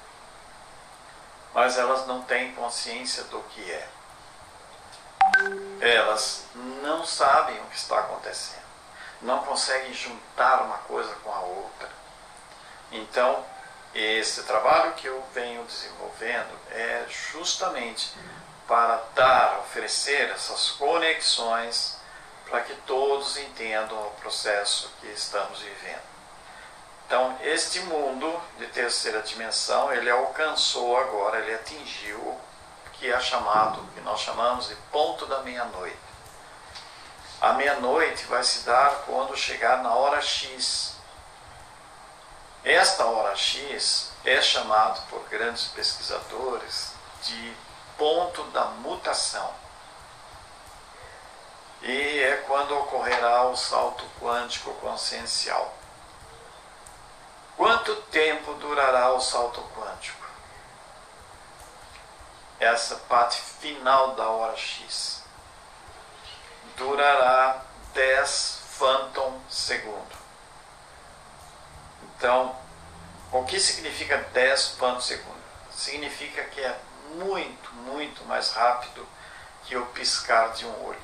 Mas 1.53 1.77
elas 1.77 2.05
não 2.05 2.21
têm 2.23 2.53
consciência 2.53 3.23
do 3.25 3.41
que 3.43 3.71
é 3.71 3.87
elas 5.79 6.45
não 6.81 7.05
sabem 7.05 7.59
o 7.59 7.65
que 7.65 7.77
está 7.77 7.99
acontecendo, 7.99 8.65
não 9.21 9.39
conseguem 9.43 9.93
juntar 9.93 10.63
uma 10.63 10.77
coisa 10.79 11.13
com 11.23 11.31
a 11.31 11.39
outra. 11.39 11.89
Então, 12.91 13.45
esse 13.93 14.43
trabalho 14.43 14.93
que 14.93 15.07
eu 15.07 15.23
venho 15.33 15.63
desenvolvendo 15.63 16.57
é 16.71 17.05
justamente 17.31 18.13
para 18.67 19.01
dar, 19.13 19.59
oferecer 19.59 20.29
essas 20.31 20.71
conexões 20.71 21.97
para 22.49 22.61
que 22.61 22.73
todos 22.87 23.37
entendam 23.37 23.97
o 24.07 24.11
processo 24.21 24.91
que 24.99 25.07
estamos 25.07 25.59
vivendo. 25.59 26.15
Então, 27.05 27.37
este 27.43 27.79
mundo 27.81 28.41
de 28.57 28.67
terceira 28.67 29.21
dimensão, 29.21 29.93
ele 29.93 30.09
alcançou 30.09 30.97
agora, 30.97 31.39
ele 31.39 31.53
atingiu 31.53 32.39
que 32.99 33.11
é 33.11 33.19
chamado, 33.19 33.81
que 33.93 34.01
nós 34.01 34.21
chamamos 34.21 34.67
de 34.67 34.75
ponto 34.91 35.25
da 35.25 35.41
meia-noite. 35.41 35.97
A 37.41 37.53
meia-noite 37.53 38.25
vai 38.25 38.43
se 38.43 38.59
dar 38.65 39.03
quando 39.05 39.35
chegar 39.35 39.83
na 39.83 39.93
hora 39.93 40.21
X. 40.21 40.95
Esta 42.63 43.05
hora 43.05 43.35
X 43.35 44.11
é 44.23 44.41
chamado 44.41 45.01
por 45.09 45.21
grandes 45.29 45.67
pesquisadores 45.67 46.93
de 47.21 47.53
ponto 47.97 48.43
da 48.45 48.65
mutação. 48.65 49.53
E 51.81 52.19
é 52.19 52.37
quando 52.47 52.75
ocorrerá 52.79 53.43
o 53.43 53.55
salto 53.55 54.03
quântico 54.19 54.73
consciencial. 54.75 55.75
Quanto 57.55 57.95
tempo 58.07 58.55
durará 58.55 59.13
o 59.13 59.21
salto 59.21 59.61
quântico? 59.75 60.24
Essa 62.59 62.95
parte 62.95 63.41
final 63.41 64.15
da 64.15 64.27
hora 64.29 64.55
X 64.55 65.23
durará 66.77 67.63
10 67.93 68.59
phantom 68.77 69.39
segundo. 69.49 70.15
Então, 72.03 72.55
o 73.31 73.43
que 73.43 73.59
significa 73.59 74.17
10 74.17 74.69
phantom 74.79 75.01
segundo? 75.01 75.43
Significa 75.71 76.43
que 76.45 76.61
é 76.61 76.79
muito, 77.15 77.73
muito 77.73 78.23
mais 78.25 78.51
rápido 78.51 79.05
que 79.65 79.75
o 79.75 79.85
piscar 79.87 80.53
de 80.53 80.65
um 80.65 80.85
olho. 80.85 81.01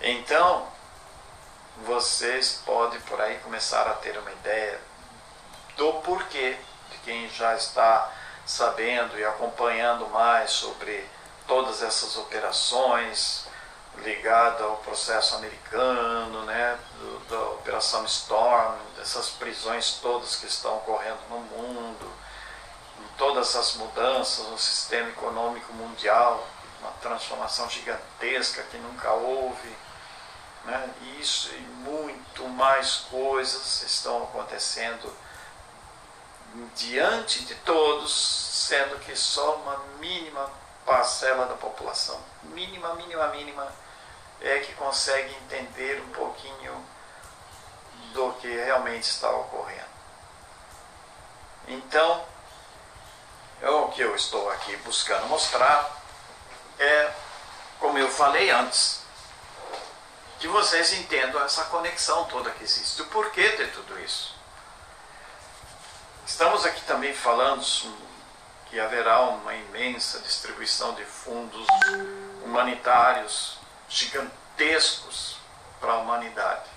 Então, 0.00 0.68
vocês 1.84 2.62
podem 2.64 3.00
por 3.02 3.20
aí 3.20 3.38
começar 3.38 3.86
a 3.86 3.94
ter 3.94 4.16
uma 4.18 4.30
ideia 4.32 4.80
do 5.76 5.94
porquê 5.94 6.58
quem 7.04 7.28
já 7.28 7.54
está 7.54 8.10
sabendo 8.46 9.18
e 9.18 9.24
acompanhando 9.24 10.08
mais 10.08 10.50
sobre 10.50 11.08
todas 11.46 11.82
essas 11.82 12.16
operações 12.16 13.46
ligadas 13.98 14.62
ao 14.62 14.76
processo 14.78 15.36
americano, 15.36 16.42
né, 16.44 16.78
do, 16.98 17.18
da 17.28 17.40
Operação 17.50 18.04
Storm, 18.06 18.76
dessas 18.96 19.30
prisões 19.30 19.98
todas 20.02 20.36
que 20.36 20.46
estão 20.46 20.76
ocorrendo 20.78 21.20
no 21.30 21.38
mundo, 21.38 22.12
todas 23.16 23.54
as 23.54 23.74
mudanças 23.76 24.46
no 24.48 24.58
sistema 24.58 25.08
econômico 25.10 25.72
mundial, 25.74 26.46
uma 26.80 26.90
transformação 27.00 27.68
gigantesca 27.70 28.62
que 28.64 28.76
nunca 28.78 29.10
houve. 29.12 29.74
Né? 30.64 30.90
Isso 31.20 31.54
e 31.54 31.60
muito 31.60 32.48
mais 32.48 33.06
coisas 33.10 33.82
estão 33.82 34.24
acontecendo 34.24 35.14
diante 36.74 37.44
de 37.44 37.54
todos, 37.56 38.12
sendo 38.12 38.98
que 39.00 39.16
só 39.16 39.56
uma 39.56 39.76
mínima 39.98 40.50
parcela 40.84 41.46
da 41.46 41.54
população, 41.54 42.20
mínima, 42.44 42.94
mínima, 42.94 43.28
mínima, 43.28 43.72
é 44.40 44.58
que 44.60 44.74
consegue 44.74 45.34
entender 45.36 46.02
um 46.02 46.10
pouquinho 46.10 46.86
do 48.12 48.32
que 48.34 48.48
realmente 48.48 49.04
está 49.04 49.30
ocorrendo. 49.30 49.94
Então, 51.66 52.24
o 53.62 53.88
que 53.88 54.02
eu 54.02 54.14
estou 54.14 54.50
aqui 54.50 54.76
buscando 54.78 55.26
mostrar 55.26 56.02
é, 56.78 57.12
como 57.80 57.98
eu 57.98 58.10
falei 58.10 58.50
antes, 58.50 59.02
que 60.38 60.48
vocês 60.48 60.92
entendam 60.92 61.42
essa 61.42 61.64
conexão 61.64 62.24
toda 62.26 62.50
que 62.50 62.64
existe, 62.64 63.00
o 63.02 63.06
porquê 63.06 63.56
de 63.56 63.66
tudo 63.68 63.98
isso. 64.00 64.34
Estamos 66.26 66.64
aqui 66.64 66.80
também 66.86 67.12
falando 67.12 67.62
que 68.66 68.80
haverá 68.80 69.20
uma 69.20 69.54
imensa 69.54 70.20
distribuição 70.20 70.94
de 70.94 71.04
fundos 71.04 71.66
humanitários 72.42 73.58
gigantescos 73.90 75.36
para 75.78 75.92
a 75.92 75.98
humanidade. 75.98 76.70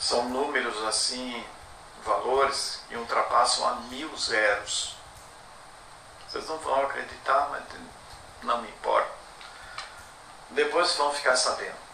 São 0.00 0.28
números 0.30 0.82
assim 0.84 1.46
valores 2.02 2.80
que 2.88 2.96
ultrapassam 2.96 3.68
a 3.68 3.74
mil 3.90 4.16
zeros. 4.16 4.96
Vocês 6.26 6.48
não 6.48 6.56
vão 6.58 6.82
acreditar, 6.82 7.48
mas 7.50 7.62
não 8.42 8.62
me 8.62 8.68
importa. 8.68 9.12
Depois 10.50 10.94
vão 10.94 11.12
ficar 11.12 11.36
sabendo. 11.36 11.91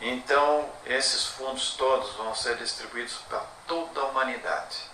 Então, 0.00 0.70
esses 0.86 1.26
fundos 1.26 1.74
todos 1.74 2.14
vão 2.14 2.34
ser 2.34 2.56
distribuídos 2.56 3.14
para 3.28 3.44
toda 3.66 4.00
a 4.00 4.04
humanidade. 4.04 4.88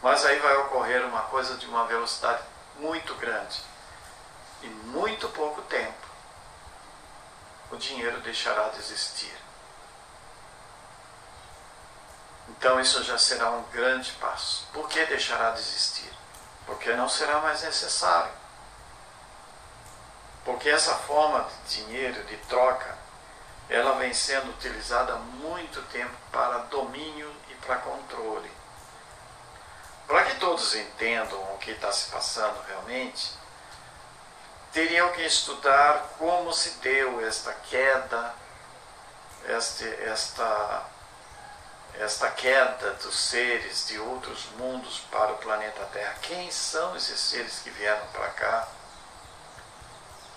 Mas 0.00 0.24
aí 0.24 0.38
vai 0.38 0.56
ocorrer 0.58 1.04
uma 1.04 1.22
coisa 1.22 1.56
de 1.56 1.66
uma 1.66 1.86
velocidade 1.86 2.42
muito 2.76 3.14
grande. 3.16 3.62
Em 4.62 4.68
muito 4.68 5.28
pouco 5.30 5.60
tempo, 5.62 6.06
o 7.70 7.76
dinheiro 7.76 8.20
deixará 8.20 8.68
de 8.68 8.78
existir. 8.78 9.36
Então 12.48 12.80
isso 12.80 13.02
já 13.04 13.16
será 13.16 13.50
um 13.50 13.62
grande 13.64 14.12
passo. 14.12 14.66
Por 14.72 14.88
que 14.88 15.04
deixará 15.06 15.50
de 15.50 15.60
existir? 15.60 16.12
Porque 16.66 16.92
não 16.94 17.08
será 17.08 17.40
mais 17.40 17.62
necessário. 17.62 18.32
Porque 20.44 20.68
essa 20.68 20.94
forma 20.94 21.46
de 21.66 21.84
dinheiro, 21.84 22.22
de 22.24 22.36
troca, 22.38 22.99
ela 23.70 23.94
vem 23.94 24.12
sendo 24.12 24.50
utilizada 24.50 25.14
há 25.14 25.16
muito 25.16 25.80
tempo 25.92 26.14
para 26.32 26.58
domínio 26.64 27.32
e 27.48 27.54
para 27.54 27.76
controle. 27.76 28.50
Para 30.08 30.24
que 30.24 30.40
todos 30.40 30.74
entendam 30.74 31.40
o 31.54 31.58
que 31.58 31.70
está 31.70 31.92
se 31.92 32.10
passando 32.10 32.60
realmente, 32.66 33.32
teriam 34.72 35.12
que 35.12 35.22
estudar 35.22 36.14
como 36.18 36.52
se 36.52 36.70
deu 36.80 37.24
esta 37.24 37.52
queda, 37.54 38.34
este, 39.48 39.86
esta 40.04 40.84
esta 41.94 42.30
queda 42.30 42.92
dos 43.02 43.18
seres 43.18 43.88
de 43.88 43.98
outros 43.98 44.46
mundos 44.56 45.00
para 45.10 45.32
o 45.32 45.38
planeta 45.38 45.84
Terra. 45.92 46.14
Quem 46.22 46.50
são 46.50 46.96
esses 46.96 47.18
seres 47.18 47.60
que 47.60 47.70
vieram 47.70 48.06
para 48.08 48.28
cá? 48.28 48.68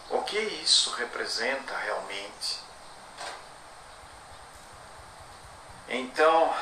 O 0.09 0.21
que 0.23 0.38
isso 0.38 0.91
representa 0.95 1.77
realmente? 1.77 2.62
Então, 5.88 6.53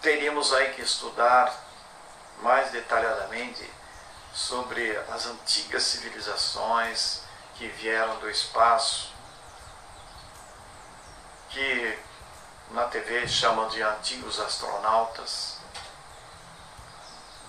teríamos 0.00 0.52
aí 0.52 0.74
que 0.74 0.82
estudar 0.82 1.54
mais 2.40 2.70
detalhadamente 2.70 3.68
sobre 4.32 4.96
as 5.12 5.26
antigas 5.26 5.82
civilizações 5.82 7.22
que 7.54 7.68
vieram 7.68 8.18
do 8.20 8.30
espaço, 8.30 9.12
que 11.50 11.98
na 12.70 12.84
TV 12.84 13.26
chamam 13.26 13.68
de 13.68 13.82
antigos 13.82 14.38
astronautas. 14.38 15.58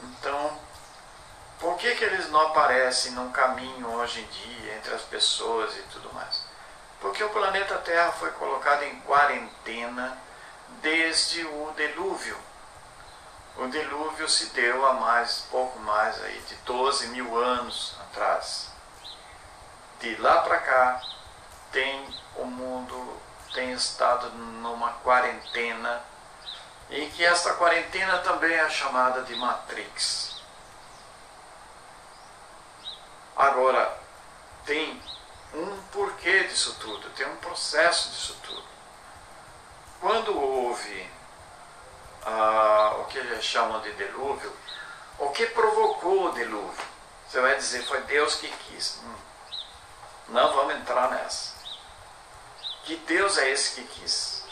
Então, 0.04 0.58
por 1.60 1.78
que, 1.78 1.94
que 1.96 2.04
eles 2.04 2.30
não 2.30 2.40
aparecem 2.48 3.12
num 3.12 3.32
caminho 3.32 3.92
hoje 3.92 4.22
em 4.22 4.26
dia 4.28 4.76
entre 4.76 4.96
as 4.96 5.02
pessoas 5.04 5.76
e 5.78 5.82
tudo 5.84 6.12
mais? 6.14 6.44
Porque 7.02 7.24
o 7.24 7.30
planeta 7.30 7.78
Terra 7.80 8.12
foi 8.14 8.32
colocado 8.32 8.84
em 8.84 9.00
quarentena 9.02 10.18
desde 10.82 11.46
o 11.46 11.74
dilúvio. 11.76 12.38
O 13.58 13.68
dilúvio 13.68 14.30
se 14.30 14.48
deu 14.48 14.86
há 14.86 14.94
mais, 14.94 15.46
pouco 15.52 15.80
mais 15.80 16.22
aí, 16.24 16.40
de 16.48 16.56
12 16.58 17.08
mil 17.08 17.38
anos 17.38 17.96
atrás. 18.02 18.70
De 20.00 20.16
lá 20.16 20.42
para 20.42 20.60
cá, 20.60 21.02
tem 21.72 22.08
o 22.36 22.46
mundo 22.46 23.20
tem 23.54 23.72
estado 23.72 24.30
numa 24.30 24.94
quarentena 24.94 26.04
e 26.90 27.08
que 27.08 27.24
esta 27.24 27.54
quarentena 27.54 28.20
também 28.20 28.54
é 28.54 28.70
chamada 28.70 29.22
de 29.24 29.36
Matrix. 29.36 30.42
Agora, 33.36 33.98
tem 34.66 35.02
um 35.54 35.82
porquê 35.92 36.44
disso 36.44 36.76
tudo, 36.80 37.10
tem 37.12 37.28
um 37.28 37.38
processo 37.38 38.10
disso 38.10 38.38
tudo. 38.44 38.64
Quando 40.00 40.38
houve 40.38 41.10
ah, 42.26 42.96
o 43.00 43.06
que 43.06 43.18
eles 43.18 43.44
chamam 43.44 43.82
de 43.82 43.92
dilúvio, 43.94 44.56
o 45.18 45.30
que 45.30 45.46
provocou 45.48 46.30
o 46.30 46.32
dilúvio? 46.32 46.88
Você 47.28 47.42
vai 47.42 47.56
dizer, 47.58 47.84
foi 47.84 48.02
Deus 48.02 48.36
que 48.36 48.48
quis. 48.48 49.00
Hum, 49.04 49.16
não 50.30 50.54
vamos 50.54 50.76
entrar 50.76 51.12
nessa. 51.12 51.54
Que 52.84 52.96
Deus 52.96 53.38
é 53.38 53.50
esse 53.50 53.76
que 53.76 53.84
quis? 54.00 54.44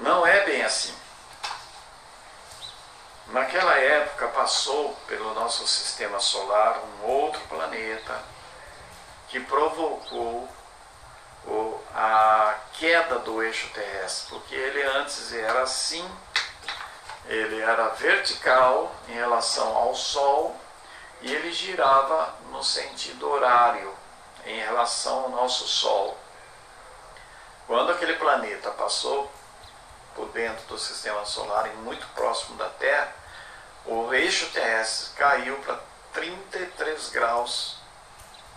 Não 0.00 0.26
é 0.26 0.44
bem 0.44 0.62
assim. 0.62 0.94
Naquela 3.28 3.74
época 3.78 4.28
passou 4.28 4.94
pelo 5.06 5.32
nosso 5.32 5.66
sistema 5.66 6.20
solar 6.20 6.78
um 6.78 7.06
outro 7.06 7.40
planeta 7.48 8.22
que 9.28 9.40
provocou 9.40 10.46
a 11.94 12.54
queda 12.74 13.18
do 13.18 13.42
eixo 13.42 13.68
terrestre, 13.70 14.30
porque 14.30 14.54
ele 14.54 14.82
antes 14.82 15.32
era 15.32 15.62
assim, 15.62 16.08
ele 17.26 17.60
era 17.60 17.88
vertical 17.90 18.94
em 19.08 19.12
relação 19.12 19.76
ao 19.76 19.94
Sol 19.94 20.56
e 21.20 21.32
ele 21.32 21.52
girava 21.52 22.34
no 22.50 22.64
sentido 22.64 23.28
horário 23.30 23.94
em 24.44 24.58
relação 24.60 25.24
ao 25.24 25.28
nosso 25.30 25.66
Sol. 25.68 26.18
Quando 27.66 27.92
aquele 27.92 28.14
planeta 28.14 28.70
passou 28.70 29.30
por 30.14 30.28
dentro 30.28 30.66
do 30.66 30.78
sistema 30.78 31.24
solar 31.24 31.68
e 31.68 31.76
muito 31.76 32.06
próximo 32.08 32.56
da 32.56 32.68
Terra, 32.70 33.14
o 33.86 34.12
eixo 34.12 34.46
terrestre 34.50 35.14
caiu 35.16 35.56
para 35.58 35.78
33 36.12 37.08
graus, 37.10 37.81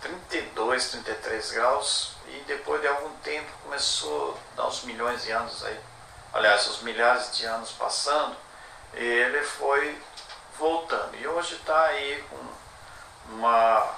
32, 0.00 0.90
33 0.90 1.52
graus, 1.52 2.16
e 2.28 2.44
depois 2.46 2.80
de 2.80 2.88
algum 2.88 3.10
tempo 3.18 3.50
começou, 3.62 4.38
dar 4.54 4.66
uns 4.66 4.82
milhões 4.82 5.22
de 5.22 5.30
anos 5.30 5.64
aí, 5.64 5.80
aliás, 6.32 6.66
os 6.68 6.82
milhares 6.82 7.36
de 7.36 7.44
anos 7.46 7.72
passando, 7.72 8.36
ele 8.92 9.42
foi 9.42 10.00
voltando. 10.58 11.16
E 11.16 11.26
hoje 11.26 11.54
está 11.54 11.86
aí 11.86 12.24
com 12.30 13.34
uma, 13.34 13.94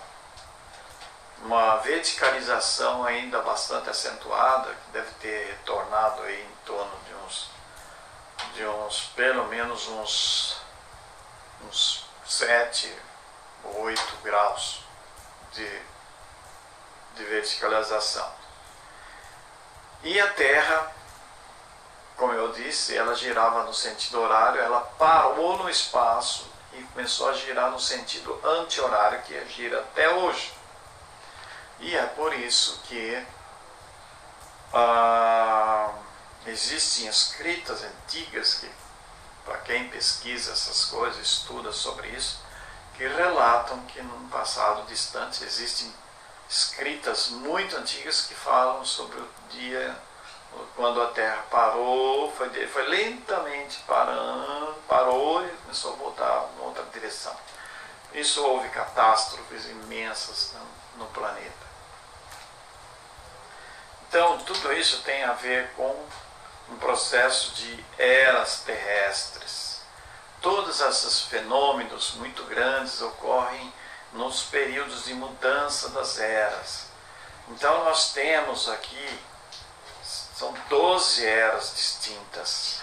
uma 1.43 1.77
verticalização 1.79 3.05
ainda 3.05 3.41
bastante 3.43 3.91
acentuada, 3.91 4.71
que 4.73 4.91
deve 4.93 5.11
ter 5.21 5.47
retornado 5.47 6.23
aí 6.23 6.43
em 6.43 6.67
torno 6.67 6.93
de 7.07 7.15
uns, 7.15 7.51
de 8.55 8.67
uns 8.67 9.01
pelo 9.15 9.47
menos 9.49 9.89
uns, 9.89 10.61
uns 11.63 12.07
7 12.27 12.95
ou 13.65 13.81
8 13.83 14.17
graus 14.23 14.88
de, 15.53 15.83
de 17.17 17.25
verticalização. 17.25 18.31
E 20.03 20.21
a 20.21 20.33
Terra 20.33 20.95
como 22.19 22.33
eu 22.33 22.51
disse, 22.51 22.97
ela 22.97 23.15
girava 23.15 23.63
no 23.63 23.73
sentido 23.73 24.21
horário, 24.21 24.61
ela 24.61 24.81
parou 24.99 25.57
no 25.57 25.71
espaço 25.71 26.51
e 26.73 26.83
começou 26.83 27.31
a 27.31 27.33
girar 27.33 27.71
no 27.71 27.79
sentido 27.79 28.39
anti-horário, 28.45 29.23
que 29.23 29.41
gira 29.47 29.79
até 29.79 30.13
hoje. 30.13 30.53
E 31.79 31.97
é 31.97 32.05
por 32.07 32.35
isso 32.35 32.81
que 32.89 33.25
ah, 34.75 35.93
existem 36.45 37.07
escritas 37.07 37.85
antigas 37.85 38.55
que, 38.55 38.71
para 39.45 39.59
quem 39.59 39.89
pesquisa 39.89 40.53
essas 40.53 40.87
coisas, 40.87 41.25
estuda 41.25 41.73
sobre 41.73 42.09
isso, 42.09 42.41
que 42.99 43.07
relatam 43.07 43.79
que 43.87 44.03
num 44.03 44.29
passado 44.29 44.85
distante 44.87 45.43
existem 45.45 45.91
escritas 46.49 47.29
muito 47.31 47.77
antigas 47.77 48.27
que 48.27 48.35
falam 48.35 48.85
sobre 48.85 49.19
o 49.19 49.29
dia 49.51 49.97
quando 50.75 51.03
a 51.03 51.09
Terra 51.09 51.45
parou, 51.51 52.33
foi, 52.33 52.49
foi 52.67 52.89
lentamente 52.89 53.79
parando, 53.87 54.75
parou 54.89 55.45
e 55.45 55.49
começou 55.49 55.93
a 55.93 55.97
voltar 55.97 56.49
em 56.57 56.65
outra 56.65 56.85
direção. 56.93 57.35
Isso 58.13 58.43
houve 58.43 58.69
catástrofes 58.71 59.67
imensas 59.67 60.55
no, 60.55 61.05
no 61.05 61.11
planeta. 61.11 61.69
Então, 64.09 64.39
tudo 64.39 64.73
isso 64.73 65.03
tem 65.03 65.23
a 65.25 65.35
ver 65.35 65.71
com 65.77 65.95
um 66.71 66.77
processo 66.79 67.53
de 67.55 67.85
eras 67.99 68.61
terrestres. 68.61 69.68
Todos 70.41 70.81
esses 70.81 71.23
fenômenos 71.23 72.15
muito 72.15 72.45
grandes 72.45 73.01
ocorrem 73.03 73.73
nos 74.13 74.43
períodos 74.45 75.05
de 75.05 75.15
mudança 75.15 75.91
das 75.91 76.19
eras. 76.19 76.87
Então, 77.49 77.85
nós 77.85 78.13
temos 78.13 78.69
aqui 78.69 79.19
são 80.39 80.55
12 80.69 81.27
eras 81.27 81.75
distintas. 81.75 82.81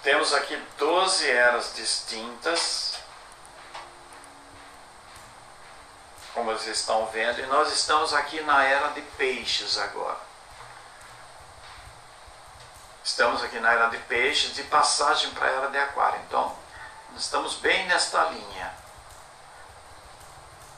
Temos 0.00 0.32
aqui 0.32 0.56
12 0.78 1.28
eras 1.28 1.74
distintas. 1.74 3.00
Como 6.32 6.52
vocês 6.52 6.78
estão 6.78 7.04
vendo, 7.06 7.40
e 7.40 7.46
nós 7.46 7.72
estamos 7.72 8.14
aqui 8.14 8.40
na 8.42 8.62
era 8.62 8.90
de 8.90 9.02
peixes 9.02 9.76
agora. 9.76 10.27
Estamos 13.18 13.42
aqui 13.42 13.58
na 13.58 13.72
era 13.72 13.88
de 13.88 13.98
peixes, 13.98 14.54
de 14.54 14.62
passagem 14.62 15.32
para 15.32 15.48
a 15.48 15.50
era 15.50 15.70
de 15.70 15.76
aquário. 15.76 16.20
Então, 16.28 16.56
estamos 17.16 17.56
bem 17.56 17.84
nesta 17.88 18.22
linha 18.26 18.72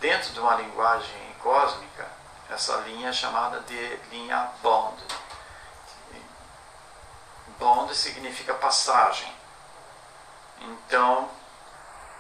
dentro 0.01 0.33
de 0.33 0.41
uma 0.41 0.55
linguagem 0.55 1.35
cósmica, 1.43 2.09
essa 2.49 2.77
linha 2.77 3.11
é 3.11 3.13
chamada 3.13 3.61
de 3.61 3.97
linha 4.11 4.51
Bond. 4.63 5.05
Bond 7.59 7.95
significa 7.95 8.55
passagem. 8.55 9.31
Então, 10.63 11.29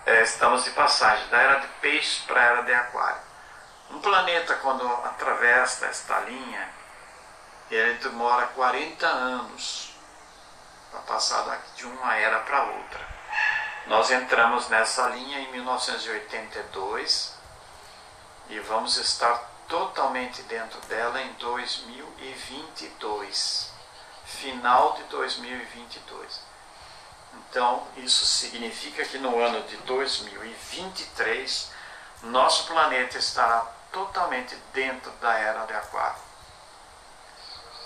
é, 0.04 0.20
estamos 0.20 0.64
de 0.64 0.70
passagem 0.72 1.26
da 1.28 1.38
era 1.38 1.60
de 1.60 1.66
peixe 1.80 2.20
para 2.26 2.42
a 2.42 2.44
era 2.44 2.62
de 2.64 2.74
aquário. 2.74 3.22
Um 3.88 4.00
planeta, 4.02 4.54
quando 4.56 4.86
atravessa 4.86 5.86
esta 5.86 6.20
linha, 6.20 6.68
ele 7.70 7.94
demora 8.00 8.48
40 8.48 9.06
anos 9.06 9.89
para 10.90 11.00
passar 11.00 11.62
de 11.76 11.86
uma 11.86 12.16
era 12.16 12.40
para 12.40 12.64
outra. 12.64 13.08
Nós 13.86 14.10
entramos 14.10 14.68
nessa 14.68 15.06
linha 15.08 15.38
em 15.40 15.50
1982 15.52 17.34
e 18.48 18.58
vamos 18.60 18.96
estar 18.96 19.38
totalmente 19.68 20.42
dentro 20.42 20.80
dela 20.82 21.20
em 21.22 21.32
2022, 21.34 23.70
final 24.24 24.92
de 24.94 25.02
2022. 25.04 26.40
Então, 27.34 27.86
isso 27.96 28.26
significa 28.26 29.04
que 29.04 29.18
no 29.18 29.38
ano 29.42 29.62
de 29.62 29.76
2023, 29.78 31.72
nosso 32.22 32.66
planeta 32.66 33.18
estará 33.18 33.66
totalmente 33.92 34.54
dentro 34.72 35.10
da 35.20 35.34
era 35.34 35.66
de 35.66 35.74
Aquário. 35.74 36.29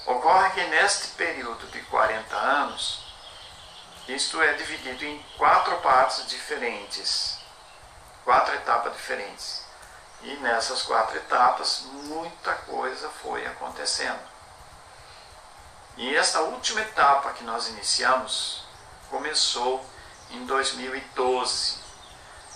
Ocorre 0.07 0.51
que 0.51 0.65
neste 0.65 1.09
período 1.09 1.67
de 1.69 1.81
40 1.83 2.37
anos, 2.37 3.05
isto 4.07 4.43
é 4.43 4.53
dividido 4.53 5.03
em 5.05 5.19
quatro 5.39 5.77
partes 5.79 6.27
diferentes, 6.27 7.39
quatro 8.23 8.55
etapas 8.55 8.93
diferentes. 8.93 9.65
E 10.23 10.37
nessas 10.37 10.83
quatro 10.83 11.17
etapas, 11.17 11.85
muita 11.93 12.53
coisa 12.55 13.09
foi 13.23 13.47
acontecendo. 13.47 14.21
E 15.97 16.15
essa 16.15 16.41
última 16.41 16.81
etapa 16.81 17.33
que 17.33 17.45
nós 17.45 17.69
iniciamos 17.69 18.65
começou 19.09 19.85
em 20.31 20.45
2012. 20.45 21.79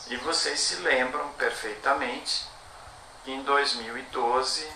E 0.09 0.17
vocês 0.17 0.59
se 0.61 0.77
lembram 0.77 1.29
perfeitamente 1.33 2.47
que 3.25 3.31
em 3.31 3.43
2012 3.43 4.71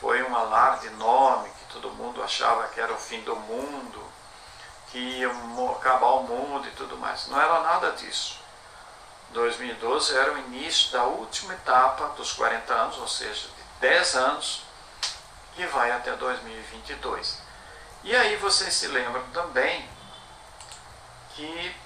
foi 0.00 0.22
um 0.22 0.36
alarde 0.36 0.86
enorme, 0.88 1.50
que 1.50 1.72
todo 1.72 1.90
mundo 1.90 2.22
achava 2.22 2.68
que 2.68 2.80
era 2.80 2.92
o 2.92 2.98
fim 2.98 3.20
do 3.22 3.36
mundo, 3.36 4.02
que 4.90 4.98
ia 4.98 5.30
acabar 5.76 6.12
o 6.12 6.22
mundo 6.22 6.66
e 6.66 6.70
tudo 6.72 6.96
mais. 6.96 7.26
Não 7.28 7.40
era 7.40 7.60
nada 7.60 7.92
disso. 7.92 8.38
2012 9.30 10.16
era 10.16 10.32
o 10.32 10.38
início 10.38 10.92
da 10.92 11.04
última 11.04 11.54
etapa 11.54 12.08
dos 12.16 12.32
40 12.32 12.72
anos, 12.72 12.98
ou 12.98 13.08
seja, 13.08 13.48
de 13.48 13.62
10 13.80 14.14
anos, 14.16 14.62
que 15.54 15.66
vai 15.66 15.90
até 15.90 16.12
2022. 16.12 17.38
E 18.04 18.14
aí 18.14 18.36
vocês 18.36 18.72
se 18.74 18.86
lembram 18.86 19.24
também 19.32 19.88
que. 21.34 21.76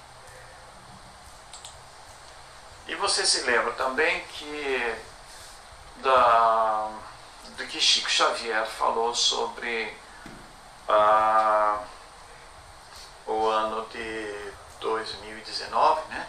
E 2.87 2.95
você 2.95 3.25
se 3.25 3.41
lembra 3.41 3.71
também 3.73 4.23
que 4.25 4.95
da, 5.97 6.91
do 7.57 7.65
que 7.67 7.79
Chico 7.79 8.09
Xavier 8.09 8.65
falou 8.65 9.13
sobre 9.13 9.95
ah, 10.87 11.79
o 13.27 13.47
ano 13.47 13.87
de 13.89 14.51
2019, 14.79 16.01
né? 16.09 16.27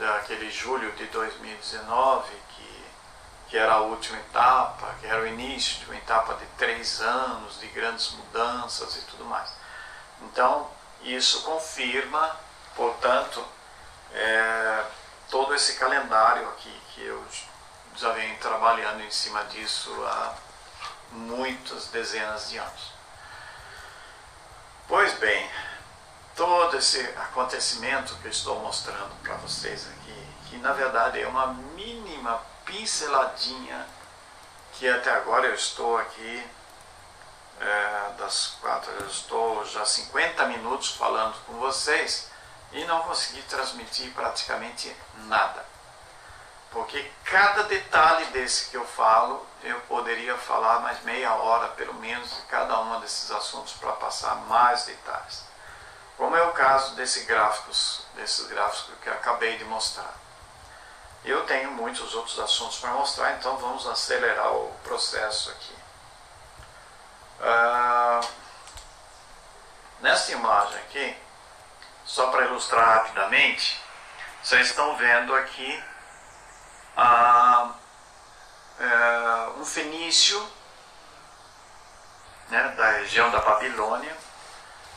daquele 0.00 0.50
julho 0.50 0.90
de 0.92 1.04
2019, 1.06 2.30
que, 2.56 2.84
que 3.48 3.58
era 3.58 3.74
a 3.74 3.80
última 3.80 4.18
etapa, 4.18 4.94
que 5.00 5.06
era 5.06 5.20
o 5.20 5.26
início 5.26 5.78
de 5.80 5.84
uma 5.86 5.96
etapa 5.96 6.34
de 6.34 6.46
três 6.56 7.00
anos, 7.00 7.60
de 7.60 7.66
grandes 7.68 8.12
mudanças 8.12 8.96
e 8.96 9.02
tudo 9.02 9.24
mais. 9.26 9.52
Então, 10.22 10.68
isso 11.02 11.42
confirma, 11.42 12.36
portanto, 12.74 13.44
é, 14.12 14.84
todo 15.30 15.54
esse 15.54 15.74
calendário 15.74 16.48
aqui 16.48 16.80
que 16.94 17.02
eu 17.02 17.22
já 18.00 18.12
venho 18.12 18.36
trabalhando 18.38 19.02
em 19.02 19.10
cima 19.10 19.44
disso 19.44 19.92
há 20.06 20.34
muitas 21.12 21.86
dezenas 21.88 22.48
de 22.48 22.56
anos. 22.56 22.92
Pois 24.88 25.12
bem, 25.18 25.50
todo 26.34 26.78
esse 26.78 26.98
acontecimento 27.16 28.14
que 28.16 28.26
eu 28.26 28.30
estou 28.30 28.58
mostrando 28.60 29.14
para 29.22 29.34
vocês 29.34 29.86
aqui, 29.86 30.26
que 30.48 30.56
na 30.56 30.72
verdade 30.72 31.20
é 31.20 31.28
uma 31.28 31.48
mínima 31.48 32.40
pinceladinha 32.64 33.86
que 34.72 34.88
até 34.88 35.10
agora 35.12 35.46
eu 35.48 35.54
estou 35.54 35.98
aqui 35.98 36.46
é, 37.60 38.12
das 38.16 38.56
quatro, 38.62 38.90
eu 38.92 39.06
estou 39.06 39.62
já 39.66 39.84
50 39.84 40.46
minutos 40.46 40.92
falando 40.92 41.34
com 41.44 41.52
vocês, 41.58 42.30
e 42.72 42.84
não 42.84 43.02
consegui 43.02 43.42
transmitir 43.42 44.12
praticamente 44.14 44.96
nada. 45.26 45.64
Porque 46.70 47.10
cada 47.24 47.64
detalhe 47.64 48.26
desse 48.26 48.70
que 48.70 48.76
eu 48.76 48.86
falo, 48.86 49.44
eu 49.62 49.80
poderia 49.82 50.36
falar 50.38 50.80
mais 50.80 51.02
meia 51.02 51.34
hora, 51.34 51.68
pelo 51.68 51.94
menos, 51.94 52.34
de 52.34 52.42
cada 52.42 52.80
um 52.80 53.00
desses 53.00 53.30
assuntos 53.30 53.72
para 53.74 53.92
passar 53.92 54.36
mais 54.46 54.84
detalhes. 54.84 55.44
Como 56.16 56.36
é 56.36 56.42
o 56.42 56.52
caso 56.52 56.94
desse 56.94 57.24
gráficos, 57.24 58.06
desses 58.14 58.46
gráficos 58.46 58.94
que 59.02 59.10
acabei 59.10 59.56
de 59.58 59.64
mostrar. 59.64 60.14
Eu 61.24 61.44
tenho 61.44 61.72
muitos 61.72 62.14
outros 62.14 62.38
assuntos 62.38 62.78
para 62.78 62.90
mostrar, 62.90 63.32
então 63.32 63.56
vamos 63.56 63.86
acelerar 63.86 64.52
o 64.52 64.72
processo 64.84 65.50
aqui. 65.50 65.74
Ah, 67.40 68.20
nessa 70.00 70.32
imagem 70.32 70.78
aqui, 70.78 71.16
só 72.04 72.30
para 72.30 72.46
ilustrar 72.46 72.98
rapidamente, 72.98 73.82
vocês 74.42 74.68
estão 74.68 74.96
vendo 74.96 75.34
aqui 75.34 75.82
ah, 76.96 77.72
é, 78.78 79.60
um 79.60 79.64
fenício 79.64 80.44
né, 82.48 82.68
da 82.76 82.90
região 82.92 83.30
da 83.30 83.40
Babilônia, 83.40 84.16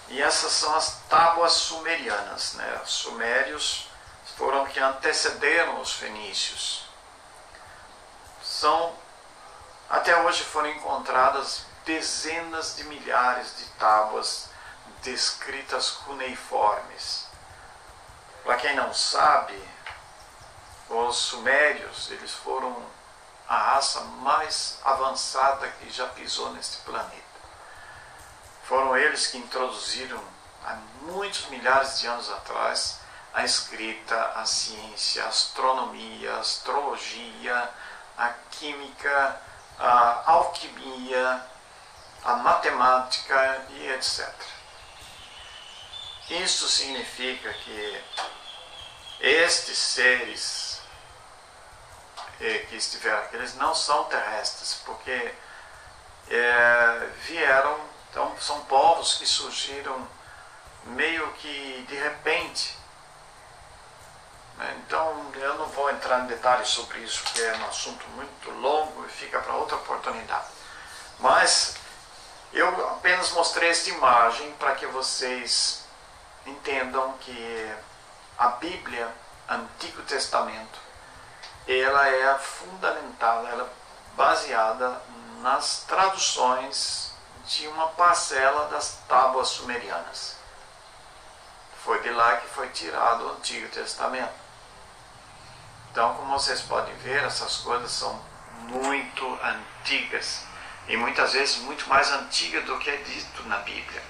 e 0.10 0.22
essas 0.22 0.52
são 0.52 0.76
as 0.76 1.02
tábuas 1.10 1.54
sumerianas. 1.54 2.54
Né? 2.54 2.82
Os 2.84 2.91
sumérios 2.91 3.89
foram 4.38 4.66
que 4.66 4.80
antecederam 4.80 5.80
os 5.80 5.94
fenícios. 5.94 6.86
São, 8.44 8.96
até 9.89 10.16
hoje 10.22 10.44
foram 10.44 10.70
encontradas 10.70 11.66
dezenas 11.86 12.76
de 12.76 12.84
milhares 12.86 13.58
de 13.58 13.66
tábuas 13.72 14.50
descritas 15.02 15.91
cuneiformes. 15.91 17.28
Para 18.44 18.58
quem 18.58 18.76
não 18.76 18.94
sabe, 18.94 19.62
os 20.94 21.16
sumérios, 21.18 22.12
eles 22.12 22.32
foram 22.32 22.76
a 23.48 23.58
raça 23.58 24.02
mais 24.02 24.80
avançada 24.84 25.68
que 25.80 25.89
já 25.89 26.08
pisou 26.08 26.52
neste 26.54 26.78
planeta. 26.78 27.22
Foram 28.64 28.96
eles 28.96 29.28
que 29.28 29.38
introduziram, 29.38 30.24
há 30.66 30.76
muitos 31.02 31.48
milhares 31.48 32.00
de 32.00 32.08
anos 32.08 32.30
atrás, 32.30 33.00
a 33.34 33.44
escrita, 33.44 34.34
a 34.36 34.46
ciência, 34.46 35.24
a 35.26 35.28
astronomia, 35.28 36.36
a 36.36 36.39
astrologia, 36.39 37.70
a 38.18 38.30
química, 38.52 39.41
a 39.80 40.32
alquimia, 40.32 41.46
a 42.24 42.36
matemática 42.38 43.66
e 43.72 43.89
etc. 43.89 44.32
Isso 46.30 46.70
significa 46.70 47.52
que 47.54 48.04
estes 49.20 49.78
seres 49.78 50.72
que 52.38 52.75
estiveram 52.75 53.19
aqui, 53.19 53.36
eles 53.36 53.55
não 53.55 53.73
são 53.73 54.03
terrestres, 54.05 54.81
porque 54.86 55.34
eh, 56.29 57.09
vieram, 57.21 57.79
então 58.09 58.36
são 58.39 58.61
povos 58.65 59.15
que 59.15 59.25
surgiram 59.25 60.07
meio 60.86 61.31
que 61.34 61.86
de 61.88 61.95
repente. 61.95 62.77
Né? 64.57 64.81
Então 64.86 65.31
eu 65.36 65.55
não 65.55 65.67
vou 65.67 65.89
entrar 65.89 66.21
em 66.21 66.27
detalhes 66.27 66.67
sobre 66.69 66.99
isso, 66.99 67.23
que 67.23 67.41
é 67.41 67.55
um 67.57 67.65
assunto 67.67 68.05
muito 68.09 68.51
longo 68.51 69.05
e 69.05 69.09
fica 69.09 69.39
para 69.39 69.53
outra 69.53 69.75
oportunidade. 69.77 70.47
Mas 71.19 71.75
eu 72.51 72.89
apenas 72.89 73.31
mostrei 73.31 73.69
esta 73.69 73.89
imagem 73.89 74.51
para 74.53 74.75
que 74.75 74.86
vocês 74.88 75.84
entendam 76.45 77.13
que 77.19 77.75
a 78.38 78.47
Bíblia, 78.49 79.09
Antigo 79.49 80.01
Testamento, 80.03 80.79
ela 81.68 82.07
é 82.07 82.38
fundamental, 82.38 83.47
ela 83.47 83.64
é 83.64 84.16
baseada 84.16 85.01
nas 85.41 85.84
traduções 85.88 87.14
de 87.45 87.68
uma 87.68 87.88
parcela 87.89 88.68
das 88.70 88.99
tábuas 89.07 89.49
sumerianas. 89.49 90.38
Foi 91.84 92.01
de 92.01 92.09
lá 92.11 92.38
que 92.38 92.47
foi 92.47 92.70
tirado 92.70 93.26
o 93.26 93.32
Antigo 93.34 93.68
Testamento. 93.70 94.34
Então, 95.91 96.16
como 96.16 96.39
vocês 96.39 96.61
podem 96.61 96.95
ver, 96.95 97.24
essas 97.24 97.57
coisas 97.57 97.91
são 97.91 98.20
muito 98.61 99.39
antigas 99.43 100.45
e 100.88 100.97
muitas 100.97 101.34
vezes 101.34 101.57
muito 101.57 101.88
mais 101.88 102.09
antiga 102.11 102.61
do 102.61 102.80
que 102.80 102.89
é 102.89 102.97
dito 102.97 103.43
na 103.43 103.57
Bíblia. 103.57 104.01